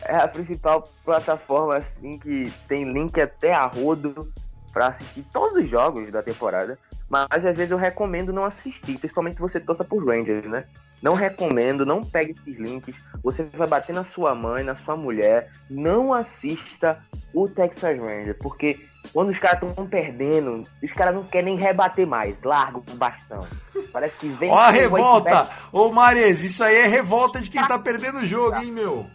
é 0.06 0.16
a 0.16 0.28
principal 0.28 0.84
plataforma, 1.06 1.78
assim, 1.78 2.18
que 2.18 2.52
tem 2.68 2.92
link 2.92 3.20
até 3.22 3.54
a 3.54 3.66
rodo 3.66 4.34
pra 4.74 4.88
assistir 4.88 5.24
todos 5.32 5.64
os 5.64 5.70
jogos 5.70 6.12
da 6.12 6.24
temporada. 6.24 6.78
Mas 7.10 7.28
às 7.32 7.58
vezes 7.58 7.72
eu 7.72 7.78
recomendo 7.78 8.32
não 8.32 8.46
assistir, 8.46 8.98
principalmente 8.98 9.36
se 9.36 9.42
você 9.42 9.60
torça 9.60 9.84
por 9.84 10.06
Rangers, 10.06 10.46
né? 10.46 10.66
Não 11.02 11.14
recomendo, 11.14 11.86
não 11.86 12.04
pegue 12.04 12.32
esses 12.32 12.60
links. 12.60 12.96
Você 13.24 13.44
vai 13.54 13.68
bater 13.68 13.94
na 13.94 14.04
sua 14.04 14.36
mãe, 14.36 14.64
na 14.64 14.76
sua 14.76 14.96
mulher. 14.96 15.50
Não 15.70 16.14
assista 16.14 17.00
o 17.34 17.48
Texas 17.48 17.98
Ranger, 17.98 18.38
porque 18.38 18.78
quando 19.14 19.30
os 19.30 19.40
caras 19.40 19.64
estão 19.64 19.88
perdendo, 19.88 20.68
os 20.84 20.94
caras 20.94 21.16
não 21.16 21.24
querem 21.24 21.56
nem 21.56 21.64
rebater 21.64 22.06
mais. 22.06 22.44
Larga 22.44 22.80
o 22.80 22.96
bastão. 22.96 23.48
Parece 23.94 24.18
que 24.18 24.28
vem. 24.28 24.52
Ó 24.52 24.58
a 24.58 24.70
revolta! 24.70 25.50
Ô 25.72 25.90
Mares, 25.90 26.44
isso 26.44 26.64
aí 26.64 26.76
é 26.76 26.86
revolta 26.86 27.40
de 27.40 27.50
quem 27.50 27.66
tá 27.66 27.80
perdendo 27.80 28.20
o 28.20 28.26
jogo, 28.26 28.58
hein, 28.58 28.72
meu? 28.72 29.06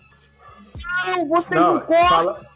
Não, 1.07 1.29
você 1.29 1.55
não, 1.55 1.75
não 1.75 1.87
fala... 1.87 2.54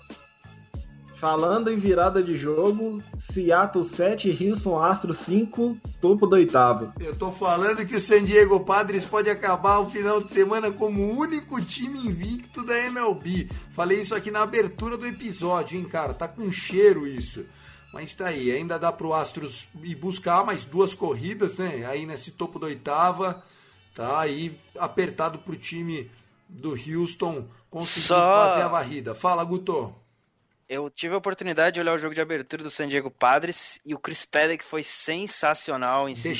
Falando 1.18 1.68
em 1.68 1.76
virada 1.76 2.22
de 2.22 2.36
jogo, 2.36 3.02
Seattle 3.18 3.82
7, 3.82 4.46
Houston 4.46 4.78
Astro 4.78 5.12
5, 5.12 5.76
topo 6.00 6.28
do 6.28 6.36
oitavo. 6.36 6.92
Eu 7.00 7.16
tô 7.16 7.32
falando 7.32 7.84
que 7.84 7.96
o 7.96 8.00
San 8.00 8.24
Diego 8.24 8.60
Padres 8.60 9.04
pode 9.04 9.28
acabar 9.28 9.80
o 9.80 9.90
final 9.90 10.22
de 10.22 10.32
semana 10.32 10.70
como 10.70 11.02
o 11.02 11.18
único 11.18 11.60
time 11.60 11.98
invicto 12.06 12.64
da 12.64 12.78
MLB. 12.86 13.50
Falei 13.72 14.00
isso 14.00 14.14
aqui 14.14 14.30
na 14.30 14.42
abertura 14.42 14.96
do 14.96 15.08
episódio, 15.08 15.76
hein, 15.76 15.84
cara? 15.86 16.14
Tá 16.14 16.28
com 16.28 16.52
cheiro 16.52 17.04
isso. 17.04 17.44
Mas 17.92 18.14
tá 18.14 18.26
aí, 18.26 18.52
ainda 18.52 18.78
dá 18.78 18.92
pro 18.92 19.12
Astros 19.12 19.66
ir 19.82 19.96
buscar 19.96 20.46
mais 20.46 20.64
duas 20.64 20.94
corridas, 20.94 21.56
né? 21.56 21.84
Aí 21.84 22.06
nesse 22.06 22.30
topo 22.30 22.60
da 22.60 22.68
oitava, 22.68 23.42
tá 23.92 24.20
aí 24.20 24.56
apertado 24.78 25.40
pro 25.40 25.56
time 25.56 26.08
do 26.48 26.74
Houston 26.74 27.44
conseguir 27.68 28.06
Só... 28.06 28.48
fazer 28.48 28.62
a 28.62 28.68
varrida. 28.68 29.16
Fala, 29.16 29.42
Guto 29.42 29.92
eu 30.68 30.90
tive 30.90 31.14
a 31.14 31.18
oportunidade 31.18 31.74
de 31.74 31.80
olhar 31.80 31.94
o 31.94 31.98
jogo 31.98 32.14
de 32.14 32.20
abertura 32.20 32.62
do 32.62 32.70
San 32.70 32.88
Diego 32.88 33.10
Padres 33.10 33.80
e 33.86 33.94
o 33.94 33.98
Chris 33.98 34.24
Paddock 34.24 34.64
foi 34.64 34.82
sensacional 34.82 36.08
em 36.08 36.14
si, 36.14 36.34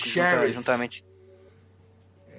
juntamente. 0.52 1.04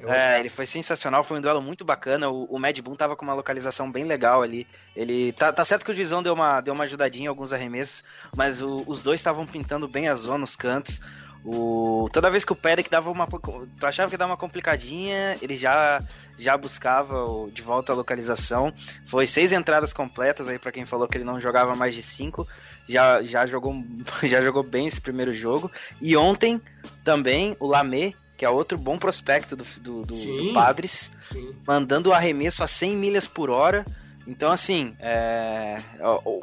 Eu... 0.01 0.09
É, 0.09 0.39
ele 0.39 0.49
foi 0.49 0.65
sensacional, 0.65 1.23
foi 1.23 1.39
um 1.39 1.41
duelo 1.41 1.61
muito 1.61 1.83
bacana. 1.83 2.29
O, 2.29 2.45
o 2.45 2.59
Mad 2.59 2.79
Boom 2.79 2.95
tava 2.95 3.15
com 3.15 3.25
uma 3.25 3.33
localização 3.33 3.91
bem 3.91 4.05
legal 4.05 4.41
ali. 4.41 4.65
Ele 4.95 5.33
tá, 5.33 5.51
tá 5.51 5.65
certo 5.65 5.83
que 5.83 5.91
o 5.91 5.93
Juizão 5.93 6.23
deu 6.23 6.33
uma, 6.33 6.61
deu 6.61 6.73
uma 6.73 6.85
ajudadinha 6.85 7.25
em 7.25 7.27
alguns 7.27 7.51
arremessos, 7.51 8.03
mas 8.35 8.61
o, 8.61 8.83
os 8.87 9.01
dois 9.01 9.19
estavam 9.19 9.45
pintando 9.45 9.87
bem 9.87 10.07
a 10.07 10.15
zona, 10.15 10.43
os 10.43 10.55
cantos. 10.55 11.01
O, 11.43 12.09
toda 12.11 12.29
vez 12.29 12.43
que 12.43 12.51
o 12.51 12.55
Perek 12.55 12.89
dava 12.89 13.09
uma. 13.09 13.27
Tu 13.27 13.85
achava 13.85 14.09
que 14.09 14.17
dava 14.17 14.31
uma 14.31 14.37
complicadinha, 14.37 15.37
ele 15.41 15.55
já, 15.55 16.03
já 16.37 16.57
buscava 16.57 17.23
o, 17.23 17.49
de 17.49 17.61
volta 17.61 17.93
a 17.93 17.95
localização. 17.95 18.73
Foi 19.05 19.25
seis 19.25 19.53
entradas 19.53 19.93
completas 19.93 20.47
aí 20.47 20.59
para 20.59 20.71
quem 20.71 20.85
falou 20.85 21.07
que 21.07 21.17
ele 21.17 21.23
não 21.23 21.39
jogava 21.39 21.75
mais 21.75 21.95
de 21.95 22.01
cinco. 22.01 22.47
Já, 22.87 23.21
já, 23.23 23.45
jogou, 23.45 23.73
já 24.23 24.41
jogou 24.41 24.63
bem 24.63 24.87
esse 24.87 24.99
primeiro 24.99 25.33
jogo. 25.33 25.71
E 26.01 26.15
ontem 26.17 26.61
também 27.05 27.55
o 27.59 27.67
Lamé, 27.67 28.13
que 28.35 28.43
é 28.43 28.49
outro 28.49 28.77
bom 28.77 28.97
prospecto 28.97 29.55
do, 29.55 29.63
do, 29.79 30.05
do, 30.05 30.17
sim, 30.17 30.47
do 30.47 30.53
Padres, 30.53 31.11
sim. 31.31 31.55
mandando 31.65 32.09
o 32.09 32.13
arremesso 32.13 32.63
a 32.63 32.67
100 32.67 32.97
milhas 32.97 33.27
por 33.27 33.49
hora. 33.49 33.85
Então, 34.27 34.51
assim, 34.51 34.93
é, 34.99 35.81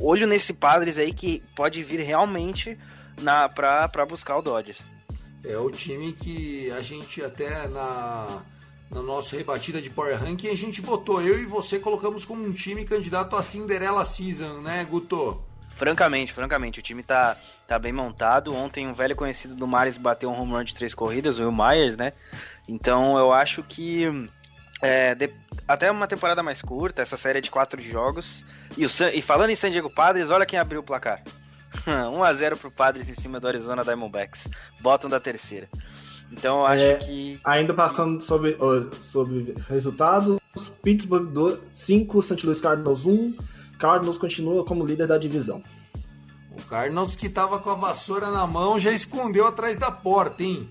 olho 0.01 0.26
nesse 0.26 0.55
Padres 0.55 0.99
aí 0.99 1.12
que 1.12 1.42
pode 1.55 1.82
vir 1.84 2.01
realmente 2.01 2.76
na 3.21 3.49
para 3.49 4.07
buscar 4.07 4.37
o 4.37 4.43
Dodgers. 4.43 4.81
É 5.45 5.57
o 5.57 5.71
time 5.71 6.12
que 6.12 6.71
a 6.73 6.81
gente 6.81 7.23
até 7.23 7.69
na 7.69 8.43
na 8.91 9.03
nossa 9.03 9.37
rebatida 9.37 9.83
de 9.83 9.91
Power 9.91 10.17
Ranking 10.19 10.49
a 10.49 10.57
gente 10.57 10.81
votou, 10.81 11.21
eu 11.21 11.39
e 11.39 11.45
você 11.45 11.79
colocamos 11.79 12.25
como 12.25 12.45
um 12.45 12.53
time 12.53 12.85
candidato 12.85 13.35
a 13.37 13.43
Cinderella 13.43 14.05
Season, 14.05 14.61
né, 14.61 14.87
Guto? 14.89 15.45
Francamente, 15.71 16.33
francamente, 16.33 16.79
o 16.79 16.83
time 16.83 17.03
tá, 17.03 17.37
tá 17.67 17.79
bem 17.79 17.93
montado. 17.93 18.55
Ontem 18.55 18.87
um 18.87 18.95
velho 18.95 19.14
conhecido 19.14 19.55
do 19.55 19.67
Mares 19.67 19.99
bateu 19.99 20.31
um 20.31 20.41
home 20.41 20.53
run 20.53 20.64
de 20.64 20.75
três 20.75 20.95
corridas, 20.95 21.39
o 21.39 21.43
Will 21.43 21.53
Myers, 21.53 21.97
né? 21.97 22.12
Então 22.67 23.19
eu 23.19 23.33
acho 23.33 23.62
que 23.62 24.07
é, 24.81 25.14
de, 25.14 25.31
até 25.69 25.91
uma 25.91 26.07
temporada 26.07 26.43
mais 26.43 26.62
curta, 26.62 27.03
essa 27.03 27.17
série 27.17 27.39
é 27.39 27.43
de 27.43 27.51
quatro 27.51 27.81
jogos. 27.83 28.45
E, 28.77 28.87
o, 28.87 28.89
e 29.12 29.21
falando 29.21 29.51
em 29.51 29.55
San 29.55 29.71
Diego 29.71 29.91
Padres, 29.91 30.31
olha 30.31 30.47
quem 30.47 30.59
abriu 30.59 30.81
o 30.81 30.85
placar. 30.85 31.23
1x0 31.87 32.57
pro 32.57 32.70
Padres 32.70 33.09
em 33.09 33.14
cima 33.14 33.41
do 33.41 33.49
Arizona 33.49 33.85
Diamondbacks. 33.85 34.49
Bottom 34.81 35.09
da 35.09 35.20
terceira. 35.20 35.68
Então 36.33 36.61
eu 36.61 36.66
acho 36.66 36.85
é, 36.85 36.95
que. 36.95 37.41
Ainda 37.45 37.74
passando 37.74 38.20
sobre, 38.20 38.57
sobre 39.01 39.55
resultados: 39.68 40.39
Pittsburgh 40.83 41.61
5, 41.72 42.22
St. 42.22 42.45
Louis 42.45 42.61
Cardinals 42.61 43.07
1. 43.07 43.35
Cardinals 43.79 44.18
continua 44.18 44.64
como 44.64 44.85
líder 44.85 45.07
da 45.07 45.18
divisão. 45.18 45.62
O 46.51 46.62
Cardinals 46.64 47.14
que 47.14 47.29
tava 47.29 47.59
com 47.59 47.70
a 47.70 47.74
vassoura 47.74 48.31
na 48.31 48.47
mão 48.47 48.81
já 48.81 48.91
escondeu 48.91 49.47
atrás 49.47 49.79
da 49.79 49.91
porta, 49.91 50.43
hein? 50.43 50.68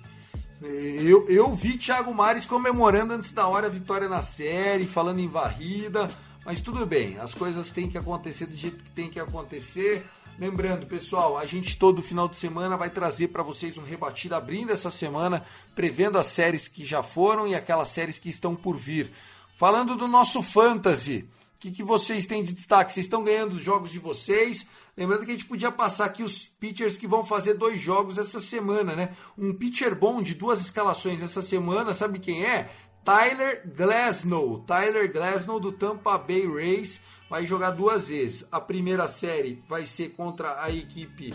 Eu, 0.62 1.30
eu 1.30 1.53
vi 1.53 1.78
Thiago 1.78 2.14
Mares 2.14 2.45
comemorando 2.45 3.14
antes 3.14 3.32
da 3.32 3.47
hora 3.47 3.68
a 3.68 3.70
vitória 3.70 4.10
na 4.10 4.22
série, 4.22 4.88
falando 4.88 5.20
em 5.20 5.28
varrida, 5.28 6.10
mas 6.43 6.62
tudo 6.62 6.86
bem, 6.86 7.18
as 7.20 7.34
coisas 7.34 7.70
têm 7.72 7.89
que 7.89 7.97
acontecer 7.97 8.47
do 8.47 8.56
jeito 8.56 8.84
que 8.84 8.89
tem 8.91 9.10
que 9.10 9.20
acontecer. 9.20 10.03
Lembrando, 10.38 10.86
pessoal, 10.86 11.38
a 11.38 11.45
gente 11.45 11.77
todo 11.77 12.01
final 12.01 12.27
de 12.27 12.36
semana 12.36 12.75
vai 12.75 12.89
trazer 12.89 13.29
para 13.29 13.41
vocês 13.41 13.77
um 13.77 13.83
rebatido 13.83 14.36
abrindo 14.36 14.73
essa 14.73 14.91
semana, 14.91 15.45
prevendo 15.73 16.17
as 16.17 16.27
séries 16.27 16.67
que 16.67 16.86
já 16.86 17.01
foram 17.01 17.47
e 17.47 17.55
aquelas 17.55 17.88
séries 17.88 18.19
que 18.19 18.29
estão 18.29 18.53
por 18.53 18.75
vir. 18.75 19.13
Falando 19.55 19.95
do 19.95 20.09
nosso 20.09 20.43
fantasy, 20.43 21.25
o 21.55 21.59
que, 21.61 21.71
que 21.71 21.83
vocês 21.83 22.25
têm 22.25 22.43
de 22.43 22.53
destaque? 22.53 22.91
Vocês 22.91 23.05
estão 23.05 23.23
ganhando 23.23 23.53
os 23.53 23.61
jogos 23.61 23.89
de 23.89 23.97
vocês? 23.97 24.65
Lembrando 24.97 25.25
que 25.25 25.31
a 25.31 25.36
gente 25.36 25.45
podia 25.45 25.71
passar 25.71 26.05
aqui 26.05 26.21
os 26.21 26.45
pitchers 26.59 26.97
que 26.97 27.07
vão 27.07 27.25
fazer 27.25 27.53
dois 27.53 27.79
jogos 27.79 28.17
essa 28.17 28.41
semana, 28.41 28.93
né? 28.93 29.15
Um 29.38 29.53
pitcher 29.53 29.95
bom 29.95 30.21
de 30.21 30.36
duas 30.36 30.59
escalações 30.59 31.21
essa 31.21 31.41
semana, 31.41 31.93
sabe 31.93 32.19
quem 32.19 32.45
é? 32.45 32.69
Tyler 33.05 33.63
Glasnow. 33.73 34.65
Tyler 34.67 35.09
Glasnow 35.13 35.61
do 35.61 35.71
Tampa 35.71 36.17
Bay 36.17 36.45
Rays 36.45 36.99
vai 37.30 37.45
jogar 37.45 37.71
duas 37.71 38.07
vezes. 38.07 38.45
A 38.51 38.59
primeira 38.59 39.07
série 39.07 39.63
vai 39.67 39.86
ser 39.86 40.09
contra 40.09 40.61
a 40.61 40.71
equipe 40.71 41.34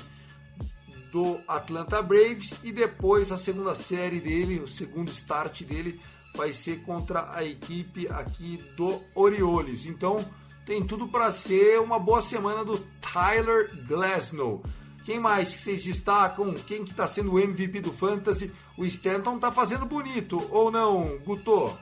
do 1.13 1.39
Atlanta 1.49 2.01
Braves 2.03 2.57
e 2.63 2.73
depois 2.73 3.33
a 3.33 3.39
segunda 3.39 3.75
série 3.75 4.21
dele, 4.21 4.61
o 4.61 4.69
segundo 4.69 5.11
start 5.11 5.63
dele 5.63 6.01
vai 6.35 6.53
ser 6.53 6.83
contra 6.83 7.33
a 7.35 7.45
equipe 7.45 8.09
aqui 8.09 8.63
do 8.77 9.03
Orioles. 9.15 9.87
Então 9.87 10.25
tem 10.65 10.85
tudo 10.85 11.09
para 11.09 11.33
ser 11.33 11.81
uma 11.81 11.99
boa 11.99 12.23
semana 12.23 12.65
do 12.65 12.79
Tyler 13.01 13.71
Glasnow. 13.87 14.63
Quem 15.05 15.19
mais 15.19 15.57
que 15.57 15.63
vocês 15.63 15.83
destacam? 15.83 16.55
Quem 16.67 16.85
que 16.85 16.93
está 16.93 17.09
sendo 17.09 17.33
o 17.33 17.41
MVP 17.41 17.81
do 17.81 17.93
Fantasy? 17.93 18.53
O 18.77 18.85
Stanton 18.85 19.39
tá 19.39 19.51
fazendo 19.51 19.85
bonito 19.87 20.47
ou 20.51 20.71
não, 20.71 21.19
Guto? 21.19 21.77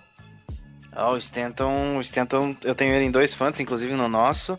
Ah, 0.93 1.11
o 1.11 1.17
Stanton, 1.19 1.99
o 1.99 2.01
Stanton, 2.01 2.57
eu 2.65 2.75
tenho 2.75 2.95
ele 2.95 3.05
em 3.05 3.11
dois 3.11 3.35
fãs, 3.35 3.61
inclusive 3.61 3.95
no 3.95 4.09
nosso. 4.09 4.59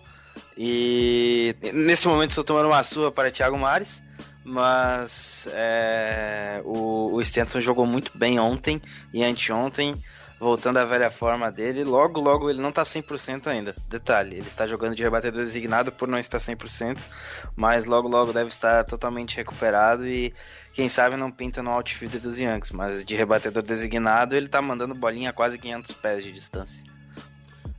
E 0.58 1.56
nesse 1.74 2.08
momento 2.08 2.32
estou 2.32 2.44
tomando 2.44 2.68
uma 2.68 2.84
sua 2.84 3.12
para 3.12 3.32
Thiago 3.32 3.58
Mares, 3.58 4.04
mas 4.44 5.48
é, 5.52 6.62
o, 6.64 7.14
o 7.14 7.22
Stanton 7.22 7.62
jogou 7.62 7.86
muito 7.86 8.18
bem 8.18 8.40
ontem 8.40 8.82
e 9.14 9.24
anteontem. 9.24 9.96
Voltando 10.40 10.78
à 10.78 10.86
velha 10.86 11.12
forma 11.12 11.52
dele. 11.52 11.84
Logo, 11.84 12.20
logo 12.20 12.50
ele 12.50 12.62
não 12.62 12.72
tá 12.72 12.84
100% 12.84 13.48
ainda. 13.48 13.76
Detalhe, 13.88 14.38
ele 14.38 14.48
está 14.48 14.66
jogando 14.66 14.96
de 14.96 15.04
rebatedor 15.04 15.44
designado 15.44 15.92
por 15.92 16.08
não 16.08 16.18
estar 16.18 16.38
100%, 16.38 16.98
mas 17.56 17.86
logo, 17.86 18.08
logo 18.08 18.32
deve 18.32 18.50
estar 18.50 18.86
totalmente 18.86 19.36
recuperado 19.36 20.08
e 20.08 20.34
quem 20.74 20.88
sabe 20.88 21.18
não 21.18 21.30
pinta 21.30 21.62
no 21.62 21.72
outfield 21.72 22.20
dos 22.20 22.40
Yankees, 22.40 22.72
mas 22.72 23.04
de 23.04 23.16
rebatedor 23.16 23.62
designado 23.62 24.36
ele 24.36 24.48
tá 24.48 24.62
mandando 24.62 24.96
bolinha 24.96 25.32
a 25.32 25.34
quase 25.34 25.58
500 25.58 25.92
pés 25.94 26.24
de 26.24 26.32
distância. 26.32 26.84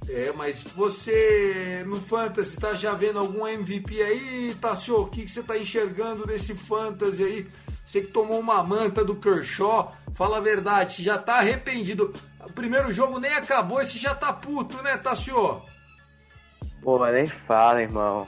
É, 0.08 0.32
mas 0.36 0.64
você 0.74 1.84
no 1.86 2.00
Fantasy 2.00 2.56
tá 2.56 2.74
já 2.74 2.94
vendo 2.94 3.18
algum 3.18 3.46
MVP 3.46 4.02
aí, 4.02 4.56
Tassio? 4.61 5.02
O 5.02 5.06
que, 5.06 5.22
que 5.22 5.30
você 5.30 5.42
tá 5.42 5.56
enxergando 5.56 6.26
desse 6.26 6.52
Fantasy 6.54 7.22
aí? 7.22 7.46
Você 7.84 8.02
que 8.02 8.08
tomou 8.08 8.38
uma 8.38 8.62
manta 8.62 9.04
do 9.04 9.16
Kershaw, 9.16 9.94
fala 10.14 10.38
a 10.38 10.40
verdade, 10.40 11.02
já 11.02 11.16
tá 11.16 11.38
arrependido. 11.38 12.12
O 12.45 12.53
primeiro 12.53 12.93
jogo 12.93 13.18
nem 13.18 13.32
acabou, 13.32 13.80
esse 13.80 13.99
já 13.99 14.14
tá 14.14 14.32
puto, 14.32 14.82
né, 14.82 14.97
Tassio? 14.97 15.62
Pô, 16.82 17.05
nem 17.07 17.26
fala, 17.26 17.82
irmão. 17.82 18.26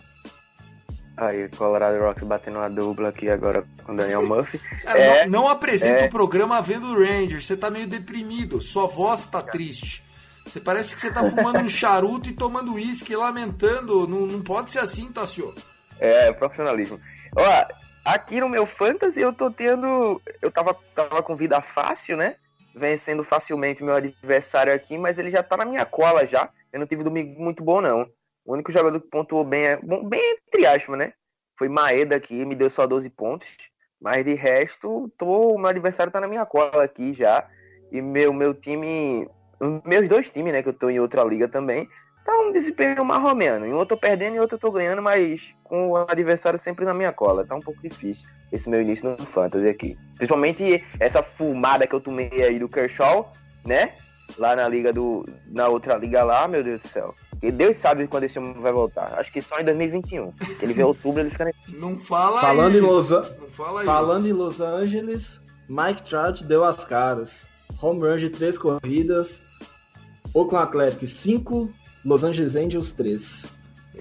Aí, 1.17 1.49
Colorado 1.51 1.99
Rocks 1.99 2.23
batendo 2.25 2.59
uma 2.59 2.71
dupla 2.71 3.11
aqui 3.11 3.29
agora 3.29 3.65
com 3.85 3.95
Daniel 3.95 4.27
Murphy. 4.27 4.61
é, 4.87 5.27
não, 5.27 5.43
não 5.43 5.49
apresenta 5.49 6.01
é... 6.01 6.07
o 6.07 6.11
programa 6.11 6.61
vendo 6.63 6.87
o 6.89 6.99
Rangers, 6.99 7.47
você 7.47 7.57
tá 7.57 7.71
meio 7.71 7.87
deprimido, 7.87 8.61
sua 8.61 8.87
voz 8.87 9.27
tá 9.27 9.43
triste. 9.43 10.05
Você 10.47 10.61
parece 10.61 10.95
que 10.95 11.01
você 11.01 11.11
tá 11.11 11.23
fumando 11.25 11.61
um 11.61 11.69
charuto 11.69 12.29
e 12.29 12.33
tomando 12.33 12.75
uísque, 12.75 13.15
lamentando. 13.15 14.09
Não, 14.09 14.27
não 14.27 14.43
pode 14.43 14.73
ser 14.73 14.81
assim, 14.81 15.11
Tassio. 15.13 15.55
É, 16.01 16.33
profissionalismo. 16.33 17.01
Ó, 17.37 17.65
Aqui 18.05 18.41
no 18.41 18.49
meu 18.49 18.67
fantasy 18.67 19.21
eu 19.21 19.33
tô 19.33 19.51
tendo. 19.51 20.21
Eu 20.41 20.51
tava, 20.51 20.77
tava 20.95 21.23
com 21.23 21.37
vida 21.37 21.61
fácil, 21.61 22.17
né? 22.17 22.35
Vencendo 22.75 23.23
facilmente 23.23 23.85
meu 23.85 23.95
adversário 23.95 24.73
aqui, 24.73 24.97
mas 24.97 25.19
ele 25.19 25.31
já 25.31 25.43
tá 25.43 25.57
na 25.57 25.65
minha 25.65 25.85
cola 25.85 26.27
já. 26.27 26.49
Eu 26.73 26.81
não 26.81 26.87
tive 26.87 27.05
domingo 27.05 27.41
muito 27.41 27.63
bom, 27.63 27.81
não. 27.81 28.09
O 28.45 28.55
único 28.55 28.73
jogador 28.73 29.01
que 29.01 29.09
pontuou 29.09 29.45
bem, 29.45 29.67
é, 29.67 29.77
bom, 29.77 30.03
bem 30.05 30.37
entre 30.47 30.67
aspas, 30.67 30.99
né? 30.99 31.13
Foi 31.59 31.69
Maeda 31.69 32.17
aqui, 32.17 32.45
me 32.45 32.55
deu 32.55 32.71
só 32.71 32.87
12 32.87 33.09
pontos. 33.11 33.49
Mas 34.01 34.25
de 34.25 34.35
resto, 34.35 35.13
tô, 35.17 35.57
meu 35.59 35.69
adversário 35.69 36.13
tá 36.13 36.21
na 36.21 36.27
minha 36.27 36.45
cola 36.45 36.85
aqui 36.85 37.13
já. 37.13 37.47
E 37.91 38.01
meu, 38.01 38.33
meu 38.33 38.53
time. 38.53 39.29
Meus 39.85 40.09
dois 40.09 40.29
times, 40.29 40.53
né? 40.53 40.63
Que 40.63 40.71
eu 40.71 40.73
tô 40.73 40.91
em 40.91 40.99
outra 40.99 41.23
liga 41.23 41.47
também 41.47 41.89
Tá 42.25 42.37
um 42.39 42.53
desempenho 42.53 43.05
marromeno. 43.05 43.67
Em 43.67 43.73
outro 43.73 43.95
eu 43.95 43.97
tô 43.97 43.97
perdendo, 43.97 44.37
em 44.37 44.41
outro 44.41 44.57
eu 44.57 44.61
tô 44.61 44.71
ganhando, 44.71 45.03
mas 45.03 45.55
com 45.65 45.91
o 45.91 45.97
adversário 45.97 46.59
sempre 46.59 46.85
na 46.85 46.95
minha 46.95 47.13
cola. 47.13 47.45
Tá 47.45 47.55
um 47.55 47.61
pouco 47.61 47.81
difícil 47.83 48.29
esse 48.53 48.69
meu 48.69 48.83
início 48.83 49.09
no 49.09 49.17
Fantasy 49.27 49.69
aqui. 49.69 49.99
Principalmente 50.17 50.85
essa 51.01 51.23
fumada 51.23 51.87
que 51.87 51.95
eu 51.95 52.01
tomei 52.01 52.31
aí 52.43 52.59
do 52.59 52.69
Kershaw, 52.69 53.33
né? 53.65 53.93
Lá 54.39 54.55
na 54.55 54.69
liga 54.69 54.93
do. 54.93 55.27
Na 55.51 55.69
outra 55.69 55.97
liga 55.97 56.23
lá, 56.23 56.47
meu 56.47 56.63
Deus 56.63 56.83
do 56.83 56.89
céu. 56.89 57.15
E 57.43 57.51
Deus 57.51 57.77
sabe 57.79 58.07
quando 58.07 58.25
esse 58.25 58.39
homem 58.39 58.55
vai 58.55 58.73
voltar. 58.73 59.15
Acho 59.19 59.33
que 59.33 59.43
só 59.43 59.59
em 59.59 59.65
2021. 59.65 60.33
Ele 60.61 60.73
vê 60.73 60.85
outubro, 60.85 61.21
ele 61.21 61.31
fica. 61.31 61.53
Não 61.69 61.99
fala 61.99 62.41
falando 62.41 62.77
isso. 62.77 62.79
Em 62.79 62.89
Los... 62.89 63.11
Não 63.11 63.51
fala 63.51 63.83
falando 63.83 64.27
isso. 64.27 64.35
em 64.35 64.39
Los 64.39 64.61
Angeles, 64.61 65.41
Mike 65.69 66.03
Trout 66.03 66.45
deu 66.45 66.63
as 66.63 66.85
caras. 66.85 67.49
Home 67.81 68.01
run 68.01 68.17
de 68.17 68.31
três 68.31 68.57
corridas. 68.57 69.43
Oakland 70.35 70.69
Athletics 70.69 71.15
5, 71.15 71.71
Los 72.05 72.25
Angeles 72.25 72.57
Angels 72.57 72.93
3. 72.93 73.47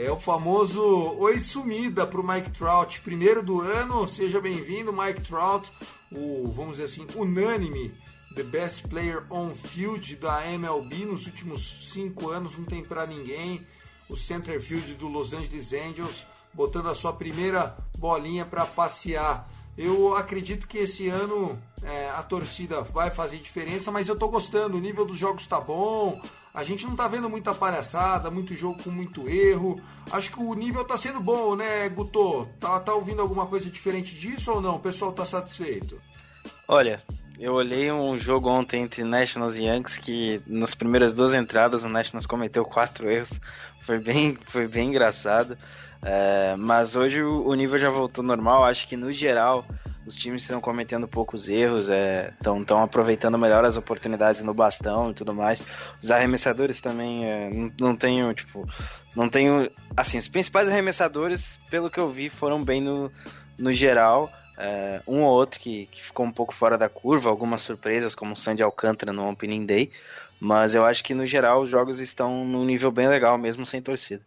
É 0.04 0.12
o 0.12 0.20
famoso 0.20 0.82
oi 1.20 1.40
sumida 1.40 2.08
para 2.08 2.20
o 2.20 2.28
Mike 2.28 2.50
Trout, 2.50 3.02
primeiro 3.02 3.44
do 3.44 3.62
ano. 3.62 4.08
Seja 4.08 4.42
bem-vindo, 4.42 4.92
Mike 4.92 5.22
Trout, 5.22 5.72
o 6.12 6.50
vamos 6.50 6.78
dizer 6.78 6.86
assim 6.86 7.06
unânime 7.16 7.94
the 8.34 8.42
best 8.42 8.88
player 8.88 9.24
on 9.30 9.52
field 9.54 10.16
da 10.16 10.44
MLB 10.44 11.06
nos 11.06 11.28
últimos 11.28 11.92
cinco 11.94 12.32
anos, 12.32 12.58
não 12.58 12.66
tem 12.66 12.84
para 12.84 13.06
ninguém. 13.06 13.64
O 14.10 14.18
center 14.18 14.60
field 14.60 14.92
do 14.96 15.08
Los 15.08 15.34
Angeles 15.34 15.72
Angels 15.72 16.26
botando 16.52 16.90
a 16.90 16.96
sua 16.96 17.14
primeira 17.14 17.78
bolinha 17.96 18.44
para 18.44 18.66
passear. 18.66 19.48
Eu 19.78 20.16
acredito 20.16 20.68
que 20.68 20.80
esse 20.80 21.10
ano 21.10 21.62
é, 21.84 22.10
a 22.10 22.24
torcida 22.24 22.82
vai 22.82 23.12
fazer 23.12 23.38
diferença, 23.38 23.92
mas 23.92 24.08
eu 24.08 24.18
tô 24.18 24.30
gostando. 24.30 24.78
O 24.78 24.82
nível 24.82 25.06
dos 25.06 25.20
jogos 25.20 25.46
tá 25.46 25.62
bom. 25.62 26.20
A 26.54 26.64
gente 26.64 26.86
não 26.86 26.96
tá 26.96 27.08
vendo 27.08 27.30
muita 27.30 27.54
palhaçada, 27.54 28.30
muito 28.30 28.56
jogo 28.56 28.84
com 28.84 28.90
muito 28.90 29.28
erro. 29.30 29.82
Acho 30.12 30.32
que 30.32 30.40
o 30.40 30.54
nível 30.54 30.84
tá 30.84 30.98
sendo 30.98 31.20
bom, 31.22 31.56
né, 31.56 31.88
Guto? 31.90 32.48
Tá, 32.60 32.80
tá 32.80 32.94
ouvindo 32.94 33.22
alguma 33.22 33.46
coisa 33.46 33.70
diferente 33.70 34.14
disso 34.16 34.52
ou 34.52 34.62
não? 34.62 34.76
O 34.76 34.80
pessoal 34.80 35.14
tá 35.14 35.24
satisfeito? 35.24 36.02
Olha, 36.68 37.02
eu 37.40 37.54
olhei 37.54 37.92
um 37.92 38.20
jogo 38.20 38.50
ontem 38.50 38.84
entre 38.84 39.04
Nationals 39.04 39.58
e 39.58 39.64
Yankees 39.64 39.98
que 39.98 40.42
nas 40.46 40.76
primeiras 40.76 41.14
duas 41.14 41.34
entradas 41.34 41.84
o 41.84 41.90
Nationals 41.90 42.26
cometeu 42.26 42.66
quatro 42.66 43.10
erros. 43.10 43.40
Foi 43.82 43.98
bem, 43.98 44.38
foi 44.46 44.68
bem 44.68 44.90
engraçado. 44.90 45.58
É, 46.04 46.56
mas 46.58 46.96
hoje 46.96 47.24
o, 47.24 47.54
nível 47.54 47.78
já 47.78 47.90
voltou 47.90 48.24
normal. 48.24 48.66
Acho 48.66 48.88
que 48.88 48.98
no 48.98 49.12
geral 49.14 49.66
os 50.06 50.16
times 50.16 50.42
estão 50.42 50.60
cometendo 50.60 51.08
poucos 51.08 51.48
erros, 51.50 51.88
estão 51.90 52.80
é, 52.80 52.84
aproveitando 52.84 53.38
melhor 53.38 53.64
as 53.66 53.78
oportunidades 53.78 54.42
no 54.42 54.54
bastão 54.54 55.12
e 55.12 55.14
tudo 55.14 55.34
mais. 55.34 55.66
Os 56.02 56.10
arremessadores 56.12 56.82
também 56.82 57.26
é, 57.26 57.50
não, 57.50 57.72
não 57.80 57.96
tenho, 57.96 58.34
tipo, 58.34 58.68
não 59.16 59.30
tenho. 59.30 59.70
Assim, 59.96 60.18
os 60.18 60.28
principais 60.28 60.70
arremessadores, 60.70 61.60
pelo 61.70 61.90
que 61.90 62.00
eu 62.00 62.10
vi, 62.10 62.30
foram 62.30 62.64
bem 62.64 62.82
no, 62.82 63.12
no 63.58 63.72
geral. 63.72 64.32
É, 64.58 65.02
um 65.08 65.22
ou 65.22 65.32
outro 65.32 65.60
que, 65.60 65.88
que 65.88 66.04
ficou 66.04 66.26
um 66.26 66.32
pouco 66.32 66.54
fora 66.54 66.78
da 66.78 66.90
curva, 66.90 67.30
algumas 67.30 67.62
surpresas, 67.62 68.16
como 68.16 68.34
o 68.34 68.38
Sandy 68.38 68.64
Alcântara 68.64 69.14
no 69.14 69.30
Opening 69.30 69.66
Day. 69.66 69.92
Mas 70.40 70.74
eu 70.74 70.84
acho 70.84 71.04
que 71.04 71.14
no 71.14 71.26
geral 71.26 71.62
os 71.62 71.70
jogos 71.70 72.00
estão 72.00 72.44
num 72.44 72.66
nível 72.66 72.92
bem 72.92 73.08
legal, 73.08 73.38
mesmo 73.38 73.66
sem 73.66 73.82
torcida. 73.82 74.24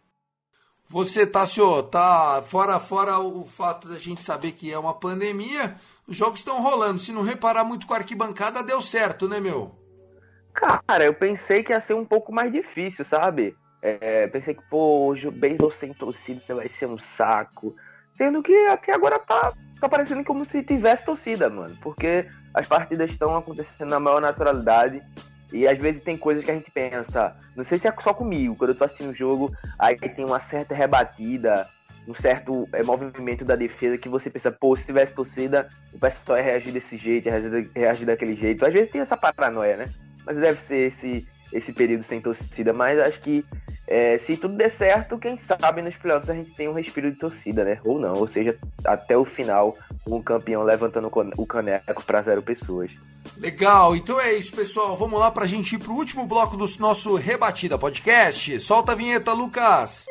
Você, 0.87 1.25
Tassio, 1.25 1.83
tá 1.83 2.41
fora, 2.45 2.79
fora 2.79 3.19
o 3.19 3.45
fato 3.45 3.87
da 3.87 3.97
gente 3.97 4.23
saber 4.23 4.51
que 4.51 4.71
é 4.71 4.77
uma 4.77 4.93
pandemia, 4.93 5.75
os 6.07 6.15
jogos 6.15 6.39
estão 6.39 6.61
rolando. 6.61 6.99
Se 6.99 7.11
não 7.11 7.23
reparar 7.23 7.63
muito 7.63 7.87
com 7.87 7.93
a 7.93 7.97
arquibancada, 7.97 8.63
deu 8.63 8.81
certo, 8.81 9.27
né, 9.27 9.39
meu? 9.39 9.71
Cara, 10.53 11.03
eu 11.03 11.13
pensei 11.13 11.63
que 11.63 11.73
ia 11.73 11.81
ser 11.81 11.95
um 11.95 12.05
pouco 12.05 12.31
mais 12.31 12.51
difícil, 12.51 13.03
sabe? 13.03 13.55
É, 13.81 14.27
pensei 14.27 14.53
que, 14.53 14.63
pô, 14.69 15.11
o 15.11 15.31
beisebol 15.31 15.71
sem 15.71 15.93
torcida 15.93 16.55
vai 16.55 16.69
ser 16.69 16.87
um 16.87 16.97
saco. 16.97 17.75
Sendo 18.17 18.41
que 18.41 18.55
até 18.67 18.93
agora 18.93 19.19
tá, 19.19 19.53
tá 19.81 19.89
parecendo 19.89 20.23
como 20.23 20.45
se 20.45 20.63
tivesse 20.63 21.05
torcida, 21.05 21.49
mano. 21.49 21.77
Porque 21.81 22.25
as 22.53 22.65
partidas 22.65 23.11
estão 23.11 23.35
acontecendo 23.35 23.89
na 23.89 23.99
maior 23.99 24.21
naturalidade. 24.21 25.03
E 25.55 25.65
às 25.65 25.77
vezes 25.77 26.03
tem 26.03 26.17
coisas 26.17 26.43
que 26.43 26.51
a 26.51 26.53
gente 26.53 26.69
pensa, 26.69 27.33
não 27.55 27.63
sei 27.63 27.79
se 27.79 27.87
é 27.87 27.93
só 28.03 28.13
comigo, 28.13 28.57
quando 28.57 28.71
eu 28.71 28.75
tô 28.75 28.83
assistindo 28.83 29.11
o 29.11 29.15
jogo, 29.15 29.55
aí 29.79 29.95
tem 29.95 30.25
uma 30.25 30.41
certa 30.41 30.75
rebatida, 30.75 31.65
um 32.05 32.13
certo 32.13 32.67
é, 32.73 32.83
movimento 32.83 33.45
da 33.45 33.55
defesa 33.55 33.97
que 33.97 34.09
você 34.09 34.29
pensa, 34.29 34.51
pô, 34.51 34.75
se 34.75 34.83
tivesse 34.83 35.13
torcida, 35.13 35.69
o 35.93 35.97
pessoal 35.97 36.37
ia 36.37 36.43
reagir 36.43 36.73
desse 36.73 36.97
jeito, 36.97 37.29
ia 37.29 37.69
reagir 37.73 38.05
daquele 38.05 38.35
jeito. 38.35 38.65
Às 38.65 38.73
vezes 38.73 38.91
tem 38.91 38.99
essa 38.99 39.15
paranoia, 39.15 39.77
né? 39.77 39.89
Mas 40.25 40.37
deve 40.37 40.59
ser 40.59 40.91
esse, 40.91 41.25
esse 41.53 41.71
período 41.71 42.03
sem 42.03 42.19
torcida. 42.19 42.73
Mas 42.73 42.99
acho 42.99 43.21
que 43.21 43.45
é, 43.87 44.17
se 44.17 44.35
tudo 44.35 44.55
der 44.55 44.69
certo, 44.69 45.17
quem 45.17 45.37
sabe 45.37 45.81
nos 45.81 45.95
playoffs 45.95 46.29
a 46.29 46.35
gente 46.35 46.53
tem 46.53 46.67
um 46.67 46.73
respiro 46.73 47.09
de 47.09 47.17
torcida, 47.17 47.63
né? 47.63 47.79
Ou 47.85 47.97
não, 47.97 48.13
ou 48.13 48.27
seja, 48.27 48.57
até 48.83 49.17
o 49.17 49.23
final, 49.23 49.77
um 50.05 50.21
campeão 50.21 50.63
levantando 50.63 51.09
o 51.37 51.45
caneco 51.45 52.03
para 52.03 52.21
zero 52.21 52.43
pessoas. 52.43 52.91
Legal, 53.37 53.95
então 53.95 54.19
é 54.19 54.33
isso, 54.33 54.53
pessoal. 54.53 54.95
Vamos 54.95 55.19
lá 55.19 55.29
para 55.29 55.43
a 55.43 55.47
gente 55.47 55.75
ir 55.75 55.77
para 55.77 55.91
o 55.91 55.95
último 55.95 56.25
bloco 56.25 56.55
do 56.55 56.65
nosso 56.79 57.15
Rebatida 57.15 57.77
Podcast. 57.77 58.59
Solta 58.61 58.93
a 58.93 58.95
vinheta, 58.95 59.33
Lucas. 59.33 60.05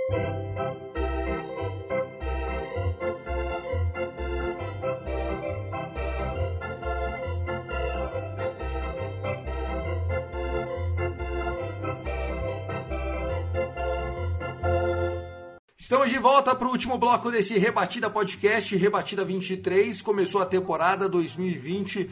Estamos 15.79 16.11
de 16.11 16.18
volta 16.18 16.55
para 16.55 16.66
o 16.66 16.70
último 16.70 16.99
bloco 16.99 17.31
desse 17.31 17.59
Rebatida 17.59 18.11
Podcast, 18.11 18.75
Rebatida 18.77 19.25
23. 19.25 20.03
Começou 20.03 20.43
a 20.43 20.47
temporada 20.47 21.09
2020 21.09 22.11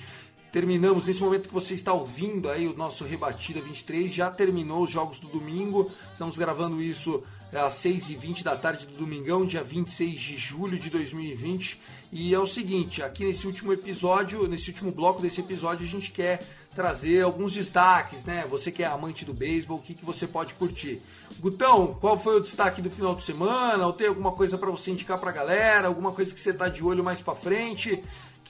Terminamos 0.53 1.07
nesse 1.07 1.23
momento 1.23 1.49
que 1.49 1.55
você 1.55 1.73
está 1.73 1.95
ouvindo 1.95 2.51
aí 2.51 2.69
o 2.69 2.77
nosso 2.77 3.05
Rebatida 3.05 3.59
23, 3.59 4.13
já 4.13 4.31
terminou 4.31 4.85
os 4.85 4.91
jogos 4.91 5.19
do 5.19 5.27
domingo. 5.27 5.91
Estamos 6.13 6.37
gravando 6.37 6.83
isso 6.83 7.23
às 7.51 7.73
6h20 7.77 8.43
da 8.43 8.55
tarde 8.55 8.85
do 8.85 8.93
domingão, 8.93 9.47
dia 9.47 9.63
26 9.63 10.21
de 10.21 10.37
julho 10.37 10.79
de 10.79 10.91
2020. 10.91 11.81
E 12.13 12.35
é 12.35 12.39
o 12.39 12.47
seguinte, 12.47 13.03
aqui 13.03 13.25
nesse 13.25 13.47
último 13.47 13.73
episódio, 13.73 14.47
nesse 14.47 14.69
último 14.69 14.93
bloco 14.93 15.23
desse 15.23 15.41
episódio, 15.41 15.87
a 15.87 15.89
gente 15.89 16.11
quer 16.11 16.47
trazer 16.75 17.23
alguns 17.23 17.55
destaques, 17.55 18.25
né? 18.25 18.47
Você 18.51 18.71
que 18.71 18.83
é 18.83 18.87
amante 18.87 19.25
do 19.25 19.33
beisebol, 19.33 19.79
o 19.79 19.83
que, 19.83 19.95
que 19.95 20.05
você 20.05 20.27
pode 20.27 20.53
curtir? 20.53 20.99
Gutão, 21.41 21.95
qual 21.95 22.19
foi 22.19 22.37
o 22.37 22.41
destaque 22.41 22.83
do 22.83 22.91
final 22.91 23.15
de 23.15 23.23
semana? 23.23 23.87
Ou 23.87 23.93
tem 23.95 24.09
alguma 24.09 24.33
coisa 24.33 24.59
para 24.59 24.71
você 24.71 24.91
indicar 24.91 25.19
para 25.19 25.31
a 25.31 25.35
galera? 25.35 25.89
Alguma 25.89 26.13
coisa 26.13 26.35
que 26.35 26.41
você 26.41 26.53
tá 26.53 26.69
de 26.69 26.85
olho 26.85 27.03
mais 27.03 27.23
para 27.23 27.35
frente? 27.35 28.03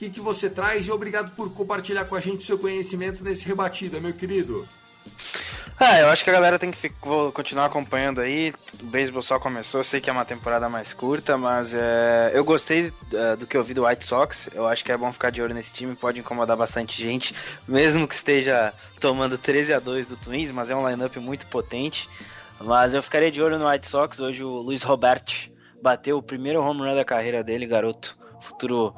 O 0.03 0.05
que, 0.05 0.15
que 0.15 0.19
você 0.19 0.49
traz 0.49 0.85
e 0.85 0.91
obrigado 0.91 1.33
por 1.33 1.53
compartilhar 1.53 2.03
com 2.03 2.13
a 2.13 2.19
gente 2.19 2.43
seu 2.43 2.59
conhecimento 2.59 3.23
nesse 3.23 3.47
rebatida, 3.47 4.01
meu 4.01 4.11
querido. 4.11 4.67
Ah, 5.79 5.97
eu 5.97 6.09
acho 6.09 6.25
que 6.25 6.29
a 6.29 6.33
galera 6.33 6.59
tem 6.59 6.71
que 6.71 6.89
continuar 7.33 7.67
acompanhando 7.67 8.19
aí. 8.19 8.53
O 8.81 8.85
beisebol 8.87 9.21
só 9.21 9.39
começou, 9.39 9.79
eu 9.79 9.83
sei 9.85 10.01
que 10.01 10.09
é 10.09 10.13
uma 10.13 10.25
temporada 10.25 10.67
mais 10.67 10.93
curta, 10.93 11.37
mas 11.37 11.73
é, 11.73 12.31
eu 12.33 12.43
gostei 12.43 12.91
é, 13.13 13.37
do 13.37 13.47
que 13.47 13.55
eu 13.55 13.63
vi 13.63 13.73
do 13.73 13.85
White 13.87 14.05
Sox. 14.05 14.49
Eu 14.53 14.67
acho 14.67 14.83
que 14.83 14.91
é 14.91 14.97
bom 14.97 15.09
ficar 15.09 15.29
de 15.29 15.41
olho 15.41 15.53
nesse 15.53 15.71
time, 15.71 15.95
pode 15.95 16.19
incomodar 16.19 16.57
bastante 16.57 17.01
gente, 17.01 17.33
mesmo 17.65 18.05
que 18.05 18.13
esteja 18.13 18.73
tomando 18.99 19.37
13 19.37 19.71
a 19.71 19.79
2 19.79 20.09
do 20.09 20.17
Twins, 20.17 20.51
mas 20.51 20.69
é 20.69 20.75
um 20.75 20.85
lineup 20.85 21.15
muito 21.15 21.47
potente. 21.47 22.09
Mas 22.59 22.93
eu 22.93 23.01
ficaria 23.01 23.31
de 23.31 23.41
olho 23.41 23.57
no 23.57 23.69
White 23.69 23.87
Sox. 23.87 24.19
Hoje 24.19 24.43
o 24.43 24.49
Luiz 24.49 24.83
Robert 24.83 25.23
bateu 25.81 26.17
o 26.17 26.21
primeiro 26.21 26.61
home 26.61 26.81
run 26.81 26.93
da 26.93 27.05
carreira 27.05 27.41
dele, 27.41 27.65
garoto. 27.65 28.17
Futuro 28.41 28.93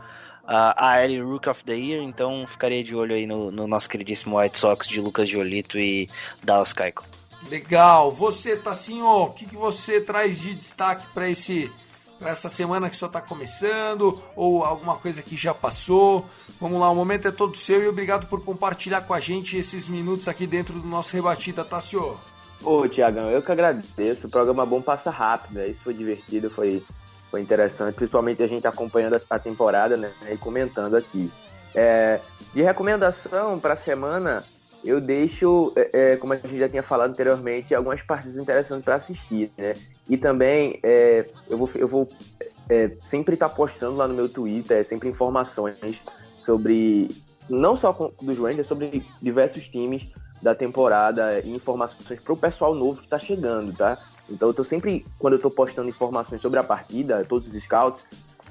a 0.47 0.95
AL 0.95 1.25
Rook 1.25 1.49
of 1.49 1.63
the 1.63 1.75
Year, 1.75 2.01
então 2.01 2.45
ficaria 2.47 2.83
de 2.83 2.95
olho 2.95 3.15
aí 3.15 3.25
no, 3.25 3.51
no 3.51 3.67
nosso 3.67 3.89
queridíssimo 3.89 4.39
White 4.39 4.59
Sox 4.59 4.87
de 4.87 5.01
Lucas 5.01 5.29
Giolito 5.29 5.77
e 5.77 6.09
Dallas 6.43 6.73
Keuchel. 6.73 7.03
Legal. 7.49 8.11
Você, 8.11 8.55
Tassinho, 8.55 9.05
o 9.05 9.29
que, 9.31 9.45
que 9.45 9.55
você 9.55 10.01
traz 10.01 10.39
de 10.39 10.53
destaque 10.53 11.07
para 11.13 11.29
esse 11.29 11.71
para 12.17 12.29
essa 12.29 12.49
semana 12.49 12.89
que 12.89 12.95
só 12.95 13.07
está 13.07 13.19
começando 13.19 14.21
ou 14.37 14.63
alguma 14.63 14.95
coisa 14.95 15.21
que 15.21 15.35
já 15.35 15.53
passou? 15.53 16.25
Vamos 16.59 16.79
lá, 16.79 16.89
o 16.89 16.95
momento 16.95 17.27
é 17.27 17.31
todo 17.31 17.57
seu 17.57 17.83
e 17.83 17.87
obrigado 17.87 18.27
por 18.27 18.43
compartilhar 18.43 19.01
com 19.01 19.13
a 19.13 19.19
gente 19.19 19.57
esses 19.57 19.89
minutos 19.89 20.27
aqui 20.27 20.47
dentro 20.47 20.79
do 20.79 20.87
nosso 20.87 21.13
rebatida, 21.13 21.65
Tassio. 21.65 22.17
Ô, 22.63 22.87
Tiagão, 22.87 23.29
eu 23.29 23.41
que 23.41 23.51
agradeço. 23.51 24.27
O 24.27 24.29
programa 24.29 24.65
bom 24.65 24.81
passa 24.81 25.11
rápido, 25.11 25.55
né? 25.55 25.67
Isso 25.67 25.81
foi 25.83 25.93
divertido, 25.93 26.49
foi, 26.49 26.81
foi 27.36 27.41
interessante, 27.41 27.95
principalmente 27.95 28.41
a 28.41 28.47
gente 28.47 28.65
acompanhando 28.65 29.21
a, 29.29 29.38
temporada, 29.38 29.97
né? 29.97 30.09
E 30.31 30.38
comentando 30.38 30.95
aqui. 30.95 31.29
É, 31.73 32.21
de 32.53 32.61
recomendação 32.61 33.59
para 33.59 33.73
a 33.73 33.77
semana, 33.77 34.41
eu 34.86 35.01
deixo, 35.01 35.73
é, 35.75 36.13
é, 36.13 36.15
como 36.15 36.31
a 36.31 36.38
gente 36.38 36.57
já 36.57 36.69
tinha 36.69 36.81
falado 36.81 37.09
anteriormente, 37.11 37.75
algumas 37.75 38.01
partidas 38.01 38.38
interessantes 38.38 38.86
para 38.86 38.95
assistir, 38.95 39.51
né? 39.57 39.73
E 40.09 40.15
também 40.15 40.79
é, 40.81 41.25
eu 41.49 41.57
vou, 41.57 41.69
eu 41.75 41.89
vou 41.89 42.07
é, 42.69 42.91
sempre 43.09 43.33
estar 43.33 43.49
postando 43.49 43.97
lá 43.97 44.07
no 44.07 44.13
meu 44.13 44.29
Twitter, 44.29 44.86
sempre 44.86 45.09
informações 45.09 45.77
sobre, 46.41 47.09
não 47.49 47.75
só 47.75 47.91
com, 47.91 48.13
dos 48.21 48.38
Rangers, 48.38 48.65
sobre 48.65 49.03
diversos 49.21 49.67
times 49.67 50.07
da 50.41 50.55
temporada 50.55 51.41
e 51.41 51.53
informações 51.53 52.21
para 52.21 52.33
o 52.33 52.38
pessoal 52.38 52.73
novo 52.73 52.99
que 52.99 53.03
está 53.03 53.19
chegando, 53.19 53.75
tá? 53.75 53.97
Então 54.30 54.49
eu 54.49 54.53
tô 54.53 54.63
sempre, 54.63 55.05
quando 55.19 55.34
eu 55.36 55.41
tô 55.41 55.49
postando 55.51 55.88
informações 55.89 56.41
sobre 56.41 56.59
a 56.59 56.63
partida, 56.63 57.23
todos 57.26 57.47
os 57.47 57.63
scouts, 57.63 58.03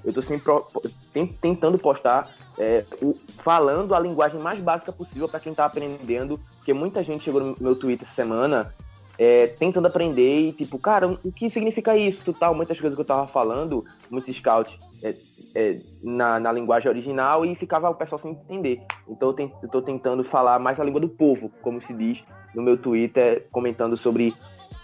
eu 0.05 0.12
tô 0.12 0.20
sempre 0.22 1.37
tentando 1.41 1.79
postar, 1.79 2.35
é, 2.59 2.85
o- 3.03 3.14
falando 3.39 3.95
a 3.95 4.01
linguagem 4.01 4.41
mais 4.41 4.61
básica 4.61 4.93
possível 4.93 5.29
para 5.29 5.41
quem 5.41 5.55
tá 5.55 5.64
aprendendo, 5.64 6.39
porque 6.57 6.72
muita 6.72 7.03
gente 7.03 7.25
chegou 7.25 7.41
no 7.41 7.55
meu 7.61 7.75
Twitter 7.77 8.07
essa 8.07 8.14
semana 8.14 8.72
é, 9.18 9.47
tentando 9.47 9.87
aprender 9.87 10.49
e 10.49 10.53
tipo, 10.53 10.79
cara, 10.79 11.07
o 11.09 11.33
que 11.33 11.49
significa 11.49 11.97
isso, 11.97 12.33
tal, 12.33 12.55
muitas 12.55 12.81
coisas 12.81 12.97
que 12.97 13.01
eu 13.01 13.07
tava 13.07 13.27
falando, 13.29 13.85
muitos 14.11 14.35
scouts 14.37 14.75
é, 15.03 15.14
é, 15.55 15.81
na, 16.03 16.41
na 16.41 16.51
linguagem 16.53 16.89
original 16.91 17.45
e 17.47 17.55
ficava 17.55 17.89
o 17.89 17.95
pessoal 17.95 18.18
sem 18.18 18.33
entender. 18.33 18.81
Então 19.09 19.29
eu, 19.29 19.35
ten- 19.35 19.53
eu 19.62 19.68
tô 19.68 19.81
tentando 19.81 20.25
falar 20.25 20.59
mais 20.59 20.81
a 20.81 20.85
língua 20.85 21.01
do 21.01 21.09
povo, 21.09 21.51
como 21.62 21.81
se 21.81 21.93
diz 21.95 22.22
no 22.55 22.62
meu 22.62 22.77
Twitter, 22.77 23.47
comentando 23.53 23.97
sobre 23.97 24.35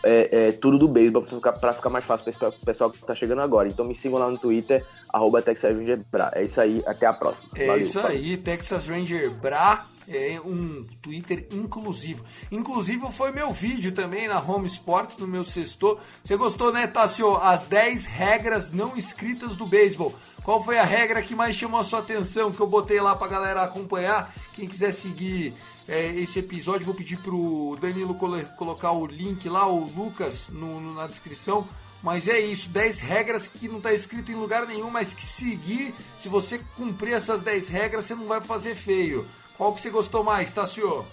é, 0.03 0.49
é, 0.49 0.53
tudo 0.53 0.79
do 0.79 0.89
beisebol 0.89 1.23
pra 1.23 1.37
ficar, 1.37 1.53
pra 1.53 1.73
ficar 1.73 1.91
mais 1.91 2.05
fácil 2.05 2.33
para 2.33 2.49
o 2.49 2.53
pessoal 2.65 2.91
que 2.91 2.99
tá 2.99 3.15
chegando 3.15 3.41
agora. 3.43 3.69
Então 3.69 3.85
me 3.85 3.95
sigam 3.95 4.19
lá 4.19 4.31
no 4.31 4.39
Twitter, 4.39 4.85
arroba 5.09 5.43
Texas 5.43 5.77
Ranger 5.77 6.01
Bra. 6.11 6.31
É 6.35 6.45
isso 6.45 6.61
aí, 6.61 6.83
até 6.87 7.07
a 7.07 7.13
próxima. 7.13 7.51
É 7.57 7.67
Valeu. 7.67 7.83
isso 7.83 8.01
aí, 8.01 8.37
Texas 8.37 8.87
Ranger 8.87 9.31
Bra 9.31 9.85
é 10.09 10.41
um 10.45 10.85
Twitter 11.01 11.47
inclusivo. 11.53 12.25
Inclusive 12.51 13.11
foi 13.13 13.31
meu 13.31 13.53
vídeo 13.53 13.93
também 13.93 14.27
na 14.27 14.41
Home 14.41 14.67
Sports, 14.67 15.17
no 15.19 15.27
meu 15.27 15.45
sexto. 15.45 15.99
Você 16.25 16.37
gostou, 16.37 16.73
né, 16.73 16.87
Tassio? 16.87 17.37
As 17.37 17.65
10 17.65 18.07
regras 18.07 18.73
não 18.73 18.97
escritas 18.97 19.57
do 19.57 19.67
beisebol. 19.67 20.13
Qual 20.43 20.65
foi 20.65 20.79
a 20.79 20.85
regra 20.85 21.23
que 21.23 21.35
mais 21.35 21.55
chamou 21.55 21.79
a 21.79 21.85
sua 21.85 22.01
atenção, 22.01 22.51
que 22.51 22.61
eu 22.61 22.67
botei 22.67 23.01
lá 23.01 23.15
pra 23.15 23.29
galera 23.29 23.63
acompanhar? 23.63 24.33
Quem 24.55 24.67
quiser 24.67 24.93
seguir 24.93 25.55
é, 25.91 26.07
esse 26.15 26.39
episódio, 26.39 26.87
vou 26.87 26.95
pedir 26.95 27.17
pro 27.19 27.77
Danilo 27.81 28.15
colo- 28.15 28.45
colocar 28.57 28.93
o 28.93 29.05
link 29.07 29.49
lá, 29.49 29.67
o 29.67 29.91
Lucas, 29.95 30.47
no- 30.51 30.81
no- 30.81 30.95
na 30.95 31.07
descrição. 31.07 31.67
Mas 32.03 32.27
é 32.29 32.39
isso, 32.41 32.71
10 32.71 32.99
regras 33.01 33.47
que 33.47 33.69
não 33.69 33.79
tá 33.79 33.93
escrito 33.93 34.33
em 34.33 34.35
lugar 34.35 34.67
nenhum, 34.67 34.89
mas 34.91 35.13
que 35.13 35.23
seguir, 35.25 35.93
se 36.19 36.31
você 36.31 36.59
cumprir 36.77 37.13
essas 37.13 37.43
10 37.43 37.69
regras, 37.69 38.07
você 38.07 38.15
não 38.15 38.27
vai 38.27 38.41
fazer 38.41 38.75
feio. 38.75 39.27
Qual 39.59 39.75
que 39.75 39.81
você 39.83 39.91
gostou 39.91 40.25
mais, 40.25 40.51
Tassio? 40.51 41.05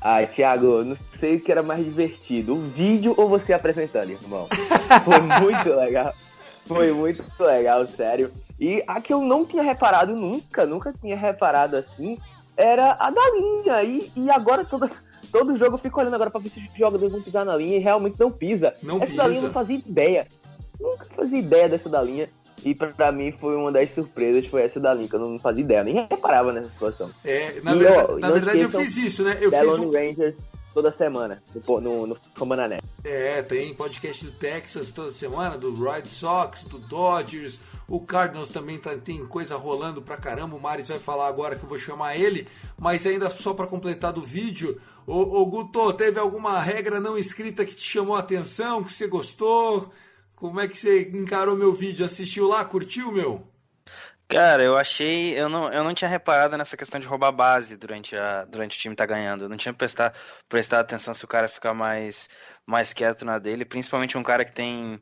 Ai, 0.00 0.26
Thiago, 0.26 0.82
não 0.82 0.96
sei 1.20 1.36
o 1.36 1.40
que 1.40 1.52
era 1.52 1.62
mais 1.62 1.84
divertido, 1.84 2.54
o 2.56 2.66
vídeo 2.66 3.14
ou 3.16 3.28
você 3.28 3.52
apresentando, 3.52 4.10
irmão. 4.10 4.48
Foi 5.04 5.20
muito 5.20 5.68
legal. 5.78 6.12
Foi 6.66 6.90
muito 6.92 7.22
legal, 7.38 7.86
sério. 7.86 8.32
E 8.58 8.82
a 8.88 9.00
que 9.00 9.12
eu 9.12 9.20
não 9.20 9.44
tinha 9.44 9.62
reparado 9.62 10.12
nunca, 10.14 10.64
nunca 10.66 10.92
tinha 10.92 11.16
reparado 11.16 11.76
assim, 11.76 12.18
era 12.56 12.96
a 12.98 13.10
da 13.10 13.30
linha. 13.38 13.82
E, 13.82 14.12
e 14.16 14.30
agora 14.30 14.64
todo, 14.64 14.90
todo 15.30 15.54
jogo 15.54 15.74
eu 15.74 15.78
fico 15.78 16.00
olhando 16.00 16.14
agora 16.14 16.30
pra 16.30 16.40
ver 16.40 16.50
se 16.50 16.60
os 16.60 16.74
jogadores 16.76 17.12
vão 17.12 17.22
pisar 17.22 17.44
na 17.44 17.56
linha 17.56 17.76
e 17.76 17.80
realmente 17.80 18.16
não 18.18 18.30
pisa. 18.30 18.74
Não 18.82 19.02
Essa 19.02 19.14
da 19.14 19.26
linha 19.26 19.40
eu 19.40 19.42
pisa. 19.42 19.46
não 19.46 19.52
fazia 19.52 19.76
ideia. 19.76 20.26
Nunca 20.80 21.04
fazia 21.14 21.38
ideia 21.38 21.68
dessa 21.68 21.88
da 21.88 22.02
linha. 22.02 22.26
E 22.64 22.74
pra, 22.74 23.10
mim 23.10 23.32
foi 23.32 23.56
uma 23.56 23.72
das 23.72 23.90
surpresas, 23.90 24.46
foi 24.46 24.62
essa 24.62 24.78
da 24.78 24.94
linha, 24.94 25.08
que 25.08 25.16
eu 25.16 25.20
não 25.20 25.38
fazia 25.40 25.64
ideia, 25.64 25.82
nem 25.82 26.06
reparava 26.08 26.52
nessa 26.52 26.68
situação. 26.68 27.10
É, 27.24 27.60
na 27.60 27.74
E, 27.74 27.78
verdade, 27.78 28.12
ó, 28.12 28.18
na 28.18 28.30
verdade 28.30 28.60
eu 28.60 28.70
fiz 28.70 28.96
isso, 28.96 29.24
né? 29.24 29.36
Eu 29.40 29.50
fiz 29.50 29.78
um, 29.80 29.90
Rangers 29.90 30.36
toda 30.72 30.92
semana, 30.92 31.42
no, 31.66 31.80
no, 31.80 32.06
no. 32.06 32.16
É, 33.04 33.42
tem 33.42 33.74
podcast 33.74 34.24
do 34.24 34.32
Texas 34.32 34.90
toda 34.92 35.12
semana, 35.12 35.56
do 35.58 35.72
Red 35.74 36.08
Sox, 36.08 36.64
do 36.64 36.78
Dodgers, 36.78 37.58
o 37.88 38.00
Cardinals 38.00 38.48
também 38.48 38.78
tá- 38.78 38.96
tem 38.96 39.24
coisa 39.26 39.56
rolando 39.56 40.00
pra 40.00 40.16
caramba, 40.16 40.56
o 40.56 40.60
Maris 40.60 40.88
vai 40.88 40.98
falar 40.98 41.28
agora 41.28 41.56
que 41.56 41.64
eu 41.64 41.68
vou 41.68 41.78
chamar 41.78 42.16
ele, 42.16 42.46
mas 42.78 43.06
ainda 43.06 43.28
só 43.30 43.52
pra 43.54 43.66
completar 43.66 44.12
do 44.12 44.22
vídeo, 44.22 44.80
ô, 45.06 45.40
ô 45.42 45.46
Guto, 45.46 45.92
teve 45.92 46.18
alguma 46.18 46.60
regra 46.60 47.00
não 47.00 47.18
escrita 47.18 47.64
que 47.64 47.74
te 47.74 47.82
chamou 47.88 48.16
a 48.16 48.20
atenção, 48.20 48.82
que 48.82 48.92
você 48.92 49.06
gostou? 49.06 49.90
Como 50.36 50.58
é 50.58 50.66
que 50.66 50.76
você 50.76 51.08
encarou 51.14 51.56
meu 51.56 51.72
vídeo? 51.72 52.04
Assistiu 52.04 52.48
lá? 52.48 52.64
Curtiu, 52.64 53.12
meu? 53.12 53.46
Cara, 54.32 54.62
eu 54.62 54.74
achei. 54.78 55.38
Eu 55.38 55.46
não, 55.50 55.70
eu 55.70 55.84
não 55.84 55.92
tinha 55.92 56.08
reparado 56.08 56.56
nessa 56.56 56.74
questão 56.74 56.98
de 56.98 57.06
roubar 57.06 57.30
base 57.32 57.76
durante, 57.76 58.16
a, 58.16 58.46
durante 58.46 58.78
o 58.78 58.80
time 58.80 58.96
tá 58.96 59.04
ganhando. 59.04 59.44
Eu 59.44 59.48
não 59.48 59.58
tinha 59.58 59.74
prestar, 59.74 60.14
prestado 60.48 60.80
atenção 60.80 61.12
se 61.12 61.22
o 61.22 61.28
cara 61.28 61.48
ficar 61.48 61.74
mais, 61.74 62.30
mais 62.64 62.94
quieto 62.94 63.26
na 63.26 63.38
dele, 63.38 63.66
principalmente 63.66 64.16
um 64.16 64.22
cara 64.22 64.42
que 64.42 64.52
tem 64.52 64.98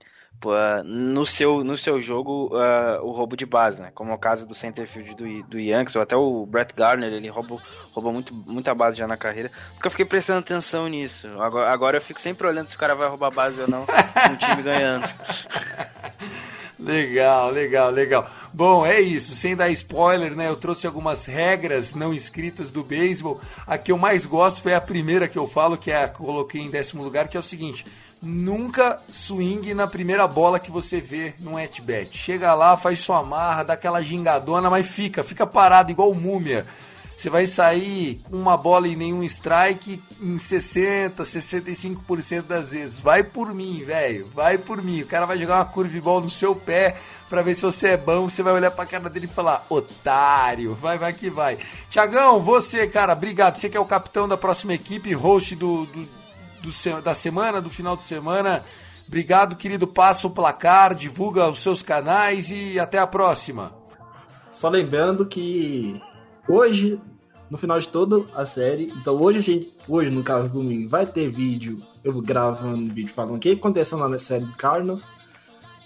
ah, 0.46 0.82
no, 0.84 1.24
seu, 1.24 1.62
no 1.62 1.76
seu 1.76 2.00
jogo 2.00 2.50
ah, 2.56 2.98
o 3.04 3.12
roubo 3.12 3.36
de 3.36 3.46
base, 3.46 3.80
né? 3.80 3.92
Como 3.94 4.10
é 4.10 4.14
o 4.14 4.18
caso 4.18 4.44
do 4.48 4.54
centerfield 4.54 5.14
do, 5.14 5.42
do 5.44 5.60
Yankees, 5.60 5.94
ou 5.94 6.02
até 6.02 6.16
o 6.16 6.44
Brett 6.44 6.74
Garner, 6.74 7.12
ele 7.12 7.28
roubou, 7.28 7.62
roubou 7.92 8.12
muito, 8.12 8.34
muita 8.34 8.74
base 8.74 8.98
já 8.98 9.06
na 9.06 9.16
carreira. 9.16 9.52
Porque 9.74 9.86
eu 9.86 9.92
fiquei 9.92 10.06
prestando 10.06 10.40
atenção 10.40 10.88
nisso. 10.88 11.28
Agora, 11.40 11.70
agora 11.70 11.96
eu 11.98 12.02
fico 12.02 12.20
sempre 12.20 12.48
olhando 12.48 12.66
se 12.66 12.74
o 12.74 12.80
cara 12.80 12.96
vai 12.96 13.08
roubar 13.08 13.30
base 13.30 13.60
ou 13.60 13.68
não 13.68 13.84
o 13.84 14.36
time 14.38 14.62
ganhando. 14.62 15.06
Legal, 16.80 17.50
legal, 17.50 17.90
legal. 17.90 18.30
Bom, 18.54 18.86
é 18.86 19.00
isso. 19.00 19.36
Sem 19.36 19.54
dar 19.54 19.68
spoiler, 19.70 20.34
né? 20.34 20.48
Eu 20.48 20.56
trouxe 20.56 20.86
algumas 20.86 21.26
regras 21.26 21.94
não 21.94 22.14
escritas 22.14 22.72
do 22.72 22.82
beisebol. 22.82 23.38
A 23.66 23.76
que 23.76 23.92
eu 23.92 23.98
mais 23.98 24.24
gosto 24.24 24.62
foi 24.62 24.72
a 24.72 24.80
primeira 24.80 25.28
que 25.28 25.38
eu 25.38 25.46
falo, 25.46 25.76
que 25.76 25.90
é 25.90 26.04
a 26.04 26.08
que 26.08 26.18
coloquei 26.18 26.62
em 26.62 26.70
décimo 26.70 27.04
lugar, 27.04 27.28
que 27.28 27.36
é 27.36 27.40
o 27.40 27.42
seguinte: 27.42 27.84
nunca 28.22 28.98
swing 29.12 29.74
na 29.74 29.86
primeira 29.86 30.26
bola 30.26 30.58
que 30.58 30.70
você 30.70 31.00
vê 31.02 31.34
no 31.38 31.58
at-bat. 31.58 32.16
Chega 32.16 32.54
lá, 32.54 32.76
faz 32.78 33.00
sua 33.00 33.22
marra, 33.22 33.62
dá 33.62 33.74
aquela 33.74 34.00
gingadona, 34.00 34.70
mas 34.70 34.86
fica, 34.86 35.22
fica 35.22 35.46
parado 35.46 35.90
igual 35.90 36.14
múmia. 36.14 36.66
Você 37.20 37.28
vai 37.28 37.46
sair 37.46 38.22
uma 38.32 38.56
bola 38.56 38.88
e 38.88 38.96
nenhum 38.96 39.22
strike 39.24 40.02
em 40.22 40.38
60, 40.38 41.22
65% 41.22 42.44
das 42.44 42.70
vezes. 42.70 42.98
Vai 42.98 43.22
por 43.22 43.54
mim, 43.54 43.84
velho. 43.84 44.30
Vai 44.34 44.56
por 44.56 44.82
mim. 44.82 45.02
O 45.02 45.06
cara 45.06 45.26
vai 45.26 45.38
jogar 45.38 45.56
uma 45.56 45.66
curveball 45.66 46.22
no 46.22 46.30
seu 46.30 46.56
pé 46.56 46.96
pra 47.28 47.42
ver 47.42 47.54
se 47.54 47.60
você 47.60 47.88
é 47.88 47.96
bom. 47.98 48.26
Você 48.26 48.42
vai 48.42 48.54
olhar 48.54 48.70
pra 48.70 48.86
cara 48.86 49.10
dele 49.10 49.26
e 49.26 49.34
falar, 49.34 49.66
otário. 49.68 50.74
Vai, 50.74 50.96
vai 50.96 51.12
que 51.12 51.28
vai. 51.28 51.58
Tiagão, 51.90 52.40
você, 52.40 52.86
cara, 52.86 53.12
obrigado. 53.12 53.58
Você 53.58 53.68
que 53.68 53.76
é 53.76 53.80
o 53.80 53.84
capitão 53.84 54.26
da 54.26 54.38
próxima 54.38 54.72
equipe, 54.72 55.12
host 55.12 55.54
do, 55.56 55.84
do, 55.84 56.08
do 56.62 57.02
da 57.02 57.14
semana, 57.14 57.60
do 57.60 57.68
final 57.68 57.98
de 57.98 58.04
semana. 58.04 58.64
Obrigado, 59.06 59.56
querido. 59.56 59.86
Passa 59.86 60.26
o 60.26 60.30
placar, 60.30 60.94
divulga 60.94 61.50
os 61.50 61.58
seus 61.58 61.82
canais 61.82 62.48
e 62.48 62.80
até 62.80 62.96
a 62.96 63.06
próxima. 63.06 63.74
Só 64.50 64.70
lembrando 64.70 65.26
que 65.26 66.00
hoje, 66.50 67.00
no 67.48 67.56
final 67.58 67.78
de 67.78 67.88
toda 67.88 68.24
a 68.34 68.44
série, 68.46 68.92
então 69.00 69.20
hoje 69.20 69.38
a 69.38 69.42
gente, 69.42 69.74
hoje 69.88 70.10
no 70.10 70.22
caso 70.22 70.50
do 70.50 70.60
domingo, 70.60 70.88
vai 70.88 71.06
ter 71.06 71.30
vídeo, 71.30 71.78
eu 72.04 72.12
vou 72.12 72.22
gravando 72.22 72.92
vídeo 72.92 73.12
falando 73.12 73.36
o 73.36 73.38
que 73.38 73.52
aconteceu 73.52 73.98
lá 73.98 74.08
na 74.08 74.18
série 74.18 74.44
do 74.44 74.52
Cardinals. 74.56 75.08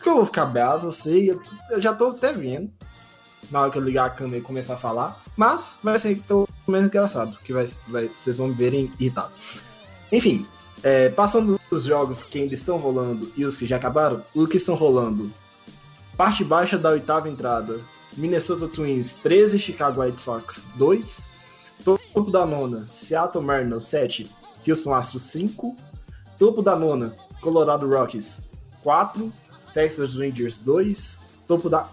Que 0.02 0.08
eu 0.08 0.16
vou 0.16 0.26
ficar 0.26 0.46
bravo, 0.46 0.92
sei, 0.92 1.30
eu, 1.30 1.40
eu 1.70 1.80
já 1.80 1.94
tô 1.94 2.08
até 2.08 2.32
vendo. 2.32 2.70
Na 3.50 3.60
hora 3.62 3.70
que 3.70 3.78
eu 3.78 3.82
ligar 3.82 4.06
a 4.06 4.10
câmera 4.10 4.38
e 4.38 4.42
começar 4.42 4.74
a 4.74 4.76
falar. 4.76 5.22
Mas 5.36 5.78
vai 5.82 5.98
ser 5.98 6.20
pelo 6.22 6.46
menos 6.66 6.88
engraçado, 6.88 7.36
que 7.38 7.52
vai, 7.52 7.66
vai, 7.88 8.08
vocês 8.08 8.38
vão 8.38 8.48
me 8.48 8.54
verem 8.54 8.90
irritado. 8.98 9.32
Enfim, 10.12 10.46
É, 10.82 11.08
passando 11.08 11.58
os 11.70 11.84
jogos 11.84 12.22
que 12.22 12.38
ainda 12.38 12.52
estão 12.52 12.76
rolando 12.76 13.32
e 13.34 13.46
os 13.46 13.56
que 13.56 13.64
já 13.64 13.76
acabaram, 13.76 14.22
os 14.34 14.46
que 14.50 14.58
estão 14.58 14.74
rolando. 14.74 15.32
Parte 16.14 16.44
baixa 16.44 16.76
da 16.76 16.90
oitava 16.90 17.26
entrada. 17.26 17.80
Minnesota 18.16 18.68
Twins 18.68 19.14
13, 19.14 19.58
Chicago 19.58 20.00
White 20.00 20.20
Sox 20.20 20.66
2. 20.76 21.32
Topo 21.84 22.30
da 22.30 22.46
nona, 22.46 22.86
Seattle 22.88 23.42
Mariners 23.42 23.84
7, 23.84 24.30
Houston 24.66 24.92
Astros 24.92 25.22
5. 25.22 25.74
Topo 26.38 26.62
da 26.62 26.76
nona, 26.76 27.14
Colorado 27.40 27.86
Rockies 27.88 28.42
4, 28.82 29.32
Texas 29.74 30.16
Rangers 30.16 30.58
2. 30.58 31.18
Topo 31.46 31.68
da 31.68 31.88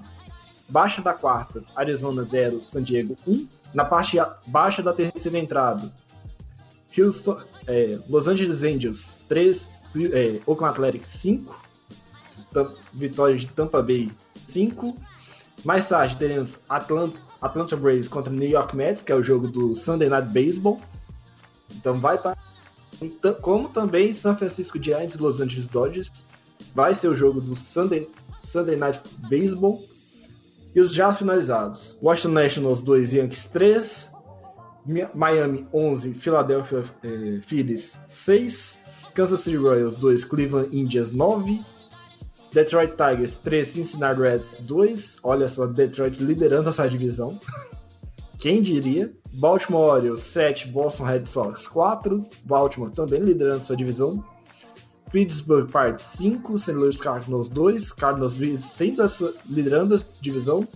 baixa 0.69 1.01
da 1.01 1.13
quarta, 1.13 1.63
Arizona 1.76 2.24
0, 2.24 2.61
San 2.65 2.84
Diego 2.84 3.17
1. 3.28 3.47
Na 3.74 3.86
parte 3.86 4.17
baixa 4.47 4.82
da 4.82 4.93
terceira 4.93 5.38
entrada, 5.38 5.91
Houston, 6.97 7.38
é, 7.67 7.99
Los 8.09 8.28
Angeles 8.28 8.63
Angels 8.63 9.22
3, 9.28 9.69
é, 10.11 10.41
Oakland 10.45 10.74
Athletics 10.74 11.07
5, 11.07 11.57
vitória 12.93 13.36
de 13.36 13.47
Tampa 13.47 13.82
Bay 13.82 14.11
5. 14.47 14.93
Mais 15.64 15.88
tarde 15.88 16.18
teremos 16.18 16.59
Atlanta, 16.68 17.18
Atlanta 17.41 17.76
Braves 17.76 18.07
contra 18.07 18.34
New 18.34 18.49
York 18.49 18.76
Mets, 18.76 19.03
que 19.03 19.12
é 19.12 19.16
o 19.16 19.22
jogo 19.22 19.47
do 19.47 19.76
Sunday 19.76 20.09
Night 20.09 20.28
Baseball. 20.30 20.80
Então 21.76 21.99
vai 21.99 22.18
para 22.18 22.36
como 23.41 23.70
também 23.70 24.14
San 24.14 24.36
Francisco 24.36 24.82
Giants 24.82 25.16
e 25.16 25.22
Los 25.22 25.39
Angeles 25.39 25.68
Dodgers. 25.68 26.12
Vai 26.74 26.93
ser 26.93 27.09
o 27.09 27.18
jogo 27.18 27.41
do 27.41 27.55
Sunday, 27.55 28.09
Sunday 28.39 28.76
Night 28.76 29.01
Baseball. 29.30 29.84
E 30.74 30.80
os 30.80 30.93
já 30.93 31.14
finalizados: 31.14 31.97
Washington 32.01 32.34
Nationals 32.34 32.82
2, 32.82 33.14
Yankees 33.14 33.45
3, 33.45 34.12
Miami 35.14 35.68
11, 35.74 36.14
Philadelphia 36.14 36.84
eh, 37.03 37.39
Phillies 37.41 37.99
6, 38.07 38.80
Kansas 39.14 39.41
City 39.41 39.57
Royals 39.57 39.95
2, 39.95 40.24
Cleveland 40.26 40.76
Indians 40.76 41.12
9, 41.12 41.64
Detroit 42.54 42.97
Tigers 42.97 43.38
3, 43.38 43.66
Cincinnati 43.66 44.20
Reds 44.20 44.58
2. 44.62 45.18
Olha 45.24 45.47
só, 45.47 45.66
Detroit 45.66 46.22
liderando 46.22 46.70
a 46.70 46.74
sua 46.74 46.88
divisão. 46.88 47.39
Quem 48.38 48.62
diria? 48.62 49.12
Baltimore 49.34 49.97
Orioles 49.97 50.22
7, 50.22 50.68
Boston 50.68 51.06
Red 51.06 51.26
Sox 51.28 51.68
4. 51.68 52.26
Baltimore 52.43 52.91
também 52.91 53.22
liderando 53.22 53.62
sua 53.62 53.78
divisão. 53.78 54.24
Pittsburgh 55.12 55.70
Pirates 55.70 56.06
5, 56.06 56.58
St. 56.58 56.72
Louis 56.72 56.97
Cardinals 56.97 57.49
2, 57.49 57.91
Cardinals 57.93 58.38
liderando 59.49 59.95
a 59.95 59.99
divisão. 60.22 60.68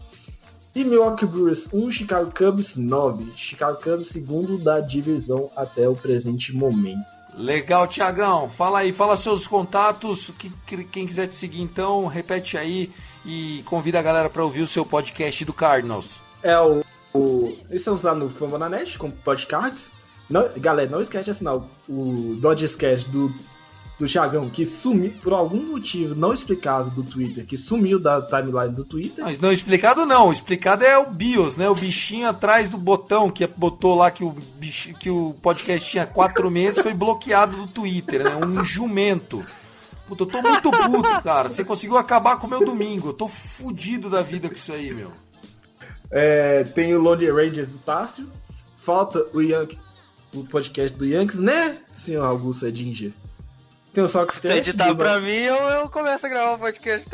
E 0.75 0.83
Milwaukee 0.83 1.25
Brewers 1.25 1.69
1, 1.73 1.91
Chicago 1.91 2.31
Cubs 2.33 2.75
9. 2.75 3.31
Chicago 3.35 3.81
Cubs 3.81 4.09
segundo 4.09 4.57
da 4.57 4.81
divisão 4.81 5.49
até 5.55 5.87
o 5.87 5.95
presente 5.95 6.53
momento. 6.53 7.14
Legal, 7.37 7.87
Tiagão. 7.87 8.49
Fala 8.49 8.79
aí, 8.79 8.93
fala 8.93 9.17
seus 9.17 9.47
contatos. 9.47 10.31
Quem 10.91 11.05
quiser 11.05 11.27
te 11.27 11.35
seguir, 11.35 11.61
então, 11.61 12.07
repete 12.07 12.57
aí 12.57 12.91
e 13.25 13.61
convida 13.65 13.99
a 13.99 14.01
galera 14.01 14.29
para 14.29 14.43
ouvir 14.43 14.61
o 14.61 14.67
seu 14.67 14.85
podcast 14.85 15.43
do 15.43 15.53
Cardinals. 15.53 16.19
É 16.41 16.57
o. 16.59 16.83
o 17.13 17.55
estamos 17.69 18.03
lá 18.03 18.15
no 18.15 18.29
Fambonanet 18.29 18.97
com 18.97 19.11
podcasts. 19.11 19.91
Não, 20.29 20.49
galera, 20.57 20.89
não 20.89 21.01
esquece 21.01 21.25
de 21.25 21.31
assinar 21.31 21.55
o, 21.55 21.69
o 21.89 22.35
Dodgecast 22.39 23.09
do 23.09 23.33
do 23.97 24.05
Thiagão, 24.07 24.49
que 24.49 24.65
sumiu, 24.65 25.13
por 25.21 25.33
algum 25.33 25.61
motivo 25.71 26.15
não 26.15 26.33
explicado 26.33 26.89
do 26.89 27.03
Twitter, 27.03 27.45
que 27.45 27.57
sumiu 27.57 27.99
da 27.99 28.21
timeline 28.21 28.75
do 28.75 28.83
Twitter. 28.83 29.23
Mas 29.23 29.39
não 29.39 29.51
explicado 29.51 30.05
não, 30.05 30.31
explicado 30.31 30.83
é 30.83 30.97
o 30.97 31.09
BIOS, 31.09 31.55
né? 31.55 31.69
O 31.69 31.75
bichinho 31.75 32.27
atrás 32.27 32.67
do 32.67 32.77
botão 32.77 33.29
que 33.29 33.47
botou 33.47 33.95
lá 33.95 34.11
que 34.11 34.23
o, 34.23 34.35
bichinho, 34.57 34.97
que 34.97 35.09
o 35.09 35.33
podcast 35.41 35.89
tinha 35.89 36.05
quatro 36.05 36.51
meses 36.51 36.81
foi 36.81 36.93
bloqueado 36.93 37.55
do 37.55 37.67
Twitter, 37.67 38.23
né? 38.23 38.35
Um 38.35 38.65
jumento. 38.65 39.45
Puta, 40.07 40.23
eu 40.23 40.27
tô 40.27 40.41
muito 40.41 40.69
puto, 40.71 41.23
cara. 41.23 41.49
Você 41.49 41.63
conseguiu 41.63 41.97
acabar 41.97 42.37
com 42.37 42.47
o 42.47 42.49
meu 42.49 42.63
domingo. 42.63 43.09
Eu 43.09 43.13
tô 43.13 43.27
fudido 43.27 44.09
da 44.09 44.21
vida 44.21 44.49
com 44.49 44.55
isso 44.55 44.71
aí, 44.71 44.93
meu. 44.93 45.11
É, 46.11 46.63
tem 46.63 46.93
o 46.93 47.01
Lone 47.01 47.29
Rangers 47.31 47.69
do 47.69 47.77
Tássio. 47.79 48.27
Falta 48.77 49.25
o 49.33 49.41
Yankee, 49.41 49.79
o 50.31 50.43
podcast 50.43 50.95
do 50.95 51.05
Yankees, 51.05 51.39
né, 51.39 51.79
senhor 51.91 52.23
Augusto 52.23 52.67
Edinger? 52.67 53.11
Tem 53.95 54.03
o 54.03 54.09
Sox 54.09 54.35
Se 54.35 54.47
editar 54.49 54.93
pra 54.93 55.21
mim, 55.21 55.31
eu, 55.31 55.55
eu 55.55 55.89
começo 55.89 56.25
a 56.25 56.29
gravar 56.29 56.55
o 56.55 56.59
podcast. 56.59 57.09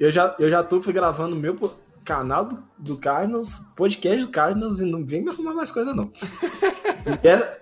Eu 0.00 0.10
já, 0.10 0.34
eu 0.40 0.50
já 0.50 0.64
tô 0.64 0.80
gravando 0.80 1.36
meu 1.36 1.56
canal 2.04 2.46
do, 2.46 2.64
do 2.76 2.98
Cardinals, 2.98 3.60
podcast 3.76 4.26
do 4.26 4.32
Cardinals, 4.32 4.80
e 4.80 4.84
não 4.84 5.06
vem 5.06 5.22
me 5.22 5.30
arrumar 5.30 5.54
mais 5.54 5.70
coisa, 5.70 5.94
não. 5.94 6.10
essa, 7.22 7.60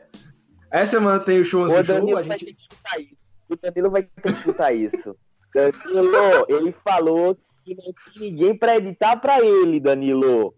essa 0.71 0.93
semana 0.93 1.21
tem 1.21 1.43
o 1.43 1.45
show 1.45 1.65
o 1.65 1.69
Show, 1.69 2.17
a 2.17 2.23
gente... 2.23 2.57
isso. 2.57 3.37
O 3.51 3.55
Danilo 3.55 3.91
vai 3.91 4.05
ter 4.05 4.23
que 4.23 4.31
escutar 4.31 4.73
isso. 4.73 5.15
Danilo, 5.55 6.47
ele 6.49 6.75
falou 6.83 7.37
que 7.67 7.75
não 7.75 7.85
tem 7.85 8.31
ninguém 8.31 8.57
pra 8.57 8.79
editar 8.79 9.17
pra 9.17 9.45
ele, 9.45 9.79
Danilo. 9.79 10.55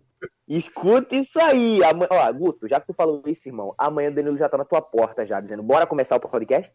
Escuta 0.47 1.16
isso 1.16 1.41
aí. 1.41 1.81
Ó, 1.83 2.33
Guto, 2.33 2.68
já 2.68 2.81
que 2.81 2.87
tu 2.87 2.95
falou 2.95 3.20
isso, 3.27 3.49
irmão, 3.49 3.74
amanhã 3.77 4.12
o 4.12 4.14
Danilo 4.14 4.37
já 4.37 4.49
tá 4.49 4.57
na 4.57 4.64
tua 4.64 4.81
porta 4.81 5.27
já, 5.27 5.41
dizendo, 5.41 5.64
bora 5.64 5.89
começar 5.89 6.14
o 6.14 6.20
podcast? 6.20 6.72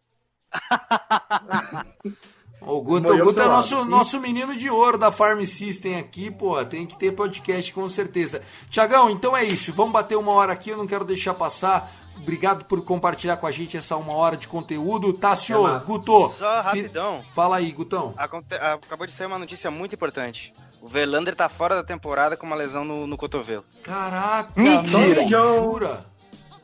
O 2.62 2.80
Guto, 2.80 3.12
o 3.12 3.18
Guto 3.26 3.42
é 3.42 3.46
nosso, 3.46 3.86
nosso 3.86 4.20
menino 4.20 4.56
de 4.56 4.70
ouro 4.70 4.96
da 4.96 5.12
Farm 5.12 5.44
System 5.46 5.98
aqui, 5.98 6.30
pô. 6.30 6.64
Tem 6.64 6.86
que 6.86 6.96
ter 6.96 7.12
podcast 7.12 7.74
com 7.74 7.90
certeza. 7.90 8.44
Tiagão, 8.70 9.10
então 9.10 9.36
é 9.36 9.44
isso. 9.44 9.74
Vamos 9.74 9.92
bater 9.92 10.16
uma 10.16 10.32
hora 10.32 10.54
aqui, 10.54 10.70
eu 10.70 10.78
não 10.78 10.86
quero 10.86 11.04
deixar 11.04 11.34
passar. 11.34 11.92
Obrigado 12.18 12.66
por 12.66 12.84
compartilhar 12.84 13.38
com 13.38 13.48
a 13.48 13.52
gente 13.52 13.78
essa 13.78 13.98
uma 13.98 14.14
hora 14.14 14.38
de 14.38 14.48
conteúdo. 14.48 15.12
Tássio, 15.12 15.68
é 15.68 15.80
Guto. 15.80 16.30
Só 16.30 16.62
rapidão. 16.62 17.24
Fala 17.34 17.58
aí, 17.58 17.72
Gutão. 17.72 18.14
Acabou 18.16 19.08
de 19.08 19.14
sair 19.14 19.26
uma 19.26 19.40
notícia 19.40 19.72
muito 19.72 19.96
importante. 19.96 20.54
O 20.80 20.88
Verlander 20.88 21.36
tá 21.36 21.50
fora 21.50 21.76
da 21.76 21.84
temporada 21.84 22.38
com 22.38 22.46
uma 22.46 22.56
lesão 22.56 22.86
no, 22.86 23.08
no 23.08 23.18
cotovelo. 23.18 23.66
Caraca, 23.82 24.54
mentira. 24.56 25.22
Mentira. 25.22 26.00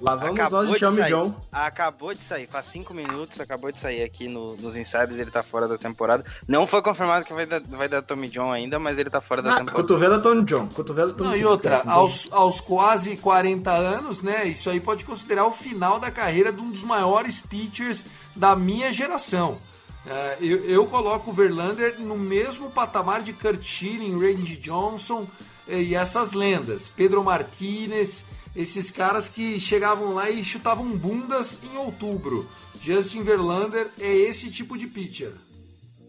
Lá 0.02 0.16
vamos 0.16 0.40
acabou 0.40 0.64
nós 0.64 0.74
de 0.74 0.80
Tommy 0.80 1.04
John. 1.06 1.34
Acabou 1.52 2.14
de 2.14 2.24
sair, 2.24 2.46
faz 2.46 2.68
cinco 2.68 2.94
minutos, 2.94 3.40
acabou 3.40 3.72
de 3.72 3.80
sair 3.80 4.04
aqui 4.04 4.28
no, 4.28 4.56
nos 4.58 4.78
insiders, 4.78 5.18
ele 5.18 5.32
tá 5.32 5.42
fora 5.42 5.68
da 5.68 5.78
temporada. 5.78 6.24
Não 6.48 6.68
foi 6.68 6.82
confirmado 6.84 7.26
que 7.26 7.34
vai 7.34 7.46
dar, 7.48 7.62
vai 7.62 7.90
dar 7.90 8.04
Tommy 8.04 8.28
John 8.28 8.52
ainda, 8.52 8.78
mas 8.78 9.00
ele 9.00 9.10
tá 9.10 9.20
fora 9.20 9.42
da 9.42 9.54
ah, 9.54 9.58
temporada. 9.58 9.82
Cotovelo 9.82 10.16
é 10.16 10.20
Tommy 10.20 10.46
John. 10.46 10.68
Cotovelo 10.68 11.12
é 11.12 11.14
Tommy 11.16 11.30
Não, 11.32 11.38
e 11.38 11.46
outra, 11.46 11.82
aos, 11.86 12.32
aos 12.32 12.62
quase 12.62 13.18
40 13.18 13.72
anos, 13.72 14.22
né? 14.22 14.46
Isso 14.46 14.70
aí 14.70 14.80
pode 14.80 15.04
considerar 15.04 15.46
o 15.46 15.52
final 15.52 16.00
da 16.00 16.12
carreira 16.12 16.52
de 16.52 16.62
um 16.62 16.70
dos 16.70 16.84
maiores 16.84 17.42
pitchers 17.42 18.06
da 18.36 18.56
minha 18.56 18.94
geração. 18.94 19.58
Uh, 20.06 20.44
eu, 20.44 20.66
eu, 20.70 20.86
coloco 20.86 21.32
o 21.32 21.34
Verlander 21.34 22.00
no 22.00 22.16
mesmo 22.16 22.72
patamar 22.72 23.22
de 23.22 23.34
Kurt 23.34 23.62
Schilling, 23.62 24.18
Randy 24.18 24.56
Johnson 24.56 25.28
eh, 25.68 25.82
e 25.82 25.96
essas 25.96 26.32
lendas. 26.32 26.88
Pedro 26.96 27.22
Martinez 27.22 28.24
esses 28.58 28.90
caras 28.90 29.30
que 29.30 29.60
chegavam 29.60 30.16
lá 30.16 30.32
e 30.32 30.44
chutavam 30.44 30.90
bundas 30.98 31.60
em 31.64 31.78
outubro. 31.78 32.50
Justin 32.82 33.22
Verlander 33.22 33.88
é 34.00 34.12
esse 34.12 34.50
tipo 34.50 34.76
de 34.76 34.88
pitcher. 34.88 35.32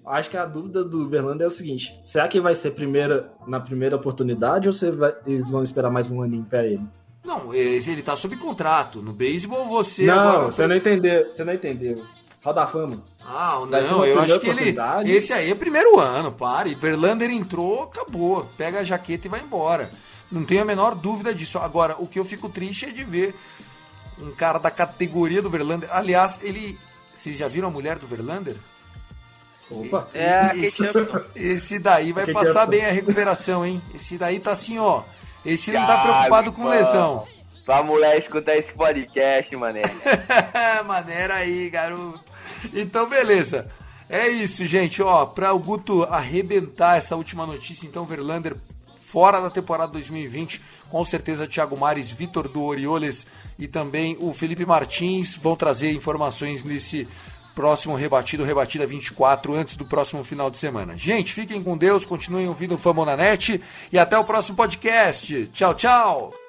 Acho 0.06 0.30
que 0.30 0.36
a 0.38 0.46
dúvida 0.46 0.82
do 0.82 1.06
Verlander 1.06 1.44
é 1.44 1.48
o 1.48 1.50
seguinte: 1.50 2.00
será 2.02 2.26
que 2.26 2.40
vai 2.40 2.54
ser 2.54 2.70
primeira 2.70 3.30
na 3.46 3.60
primeira 3.60 3.96
oportunidade 3.96 4.66
ou 4.66 4.96
vai, 4.96 5.14
eles 5.26 5.50
vão 5.50 5.62
esperar 5.62 5.90
mais 5.90 6.10
um 6.10 6.22
aninho 6.22 6.44
para 6.44 6.64
ele? 6.64 6.80
Não, 7.22 7.52
ele 7.52 8.02
tá 8.02 8.16
sob 8.16 8.34
contrato. 8.36 9.02
No 9.02 9.12
beisebol 9.12 9.66
você 9.66 10.06
Não, 10.06 10.18
agora... 10.18 10.44
você 10.46 10.66
não 10.66 10.76
entendeu, 10.76 11.30
você 11.30 11.44
não 11.44 11.52
entendeu. 11.52 12.02
Roda 12.42 12.66
Fama. 12.66 13.02
Ah, 13.20 13.60
não, 13.68 14.06
eu 14.06 14.18
acho 14.20 14.40
que 14.40 14.48
ele. 14.48 14.74
Esse 15.04 15.34
aí 15.34 15.50
é 15.50 15.54
primeiro 15.54 16.00
ano, 16.00 16.32
pare. 16.32 16.74
Verlander 16.74 17.30
entrou, 17.30 17.82
acabou. 17.82 18.48
Pega 18.56 18.78
a 18.78 18.84
jaqueta 18.84 19.26
e 19.26 19.30
vai 19.30 19.42
embora. 19.42 19.90
Não 20.30 20.44
tenho 20.44 20.62
a 20.62 20.64
menor 20.64 20.94
dúvida 20.94 21.34
disso. 21.34 21.58
Agora, 21.58 21.96
o 21.98 22.06
que 22.06 22.18
eu 22.18 22.24
fico 22.24 22.48
triste 22.48 22.86
é 22.86 22.90
de 22.90 23.04
ver 23.04 23.34
um 24.20 24.30
cara 24.32 24.58
da 24.58 24.70
categoria 24.70 25.40
do 25.40 25.50
Verlander. 25.50 25.88
Aliás, 25.92 26.40
ele. 26.42 26.78
Vocês 27.14 27.36
já 27.36 27.48
viram 27.48 27.68
a 27.68 27.70
mulher 27.70 27.98
do 27.98 28.06
Verlander? 28.06 28.56
Opa! 29.70 30.08
É, 30.14 30.56
esse, 30.56 30.84
esse 31.34 31.78
daí 31.78 32.12
vai 32.12 32.26
passar 32.32 32.66
bem 32.66 32.84
a 32.86 32.92
recuperação, 32.92 33.66
hein? 33.66 33.82
Esse 33.94 34.16
daí 34.16 34.38
tá 34.38 34.52
assim, 34.52 34.78
ó. 34.78 35.02
Esse 35.44 35.72
não 35.72 35.86
tá 35.86 35.98
preocupado 35.98 36.52
com 36.52 36.68
lesão. 36.68 37.26
Pra 37.64 37.82
mulher 37.82 38.18
escutar 38.18 38.56
esse 38.56 38.72
podcast, 38.72 39.54
mané. 39.56 39.82
Maneira 40.86 41.34
aí, 41.34 41.68
garoto. 41.68 42.24
Então, 42.72 43.08
beleza. 43.08 43.70
É 44.08 44.26
isso, 44.26 44.66
gente. 44.66 45.02
Ó, 45.02 45.26
pra 45.26 45.52
o 45.52 45.58
Guto 45.58 46.04
arrebentar 46.04 46.96
essa 46.96 47.14
última 47.14 47.44
notícia, 47.44 47.86
então, 47.86 48.06
Verlander 48.06 48.56
fora 49.10 49.40
da 49.40 49.50
temporada 49.50 49.92
2020. 49.92 50.60
Com 50.90 51.04
certeza, 51.04 51.46
Thiago 51.46 51.76
Mares, 51.76 52.10
Vitor 52.10 52.48
do 52.48 52.62
Orioles 52.62 53.26
e 53.58 53.66
também 53.66 54.16
o 54.20 54.32
Felipe 54.32 54.66
Martins 54.66 55.36
vão 55.36 55.56
trazer 55.56 55.92
informações 55.92 56.64
nesse 56.64 57.08
próximo 57.54 57.96
rebatido, 57.96 58.44
rebatida 58.44 58.86
24, 58.86 59.52
antes 59.52 59.76
do 59.76 59.84
próximo 59.84 60.22
final 60.22 60.48
de 60.48 60.58
semana. 60.58 60.96
Gente, 60.96 61.32
fiquem 61.32 61.62
com 61.62 61.76
Deus, 61.76 62.06
continuem 62.06 62.46
ouvindo 62.46 62.76
o 62.76 62.78
Famonanet 62.78 63.60
e 63.92 63.98
até 63.98 64.16
o 64.16 64.24
próximo 64.24 64.56
podcast. 64.56 65.48
Tchau, 65.52 65.74
tchau! 65.74 66.47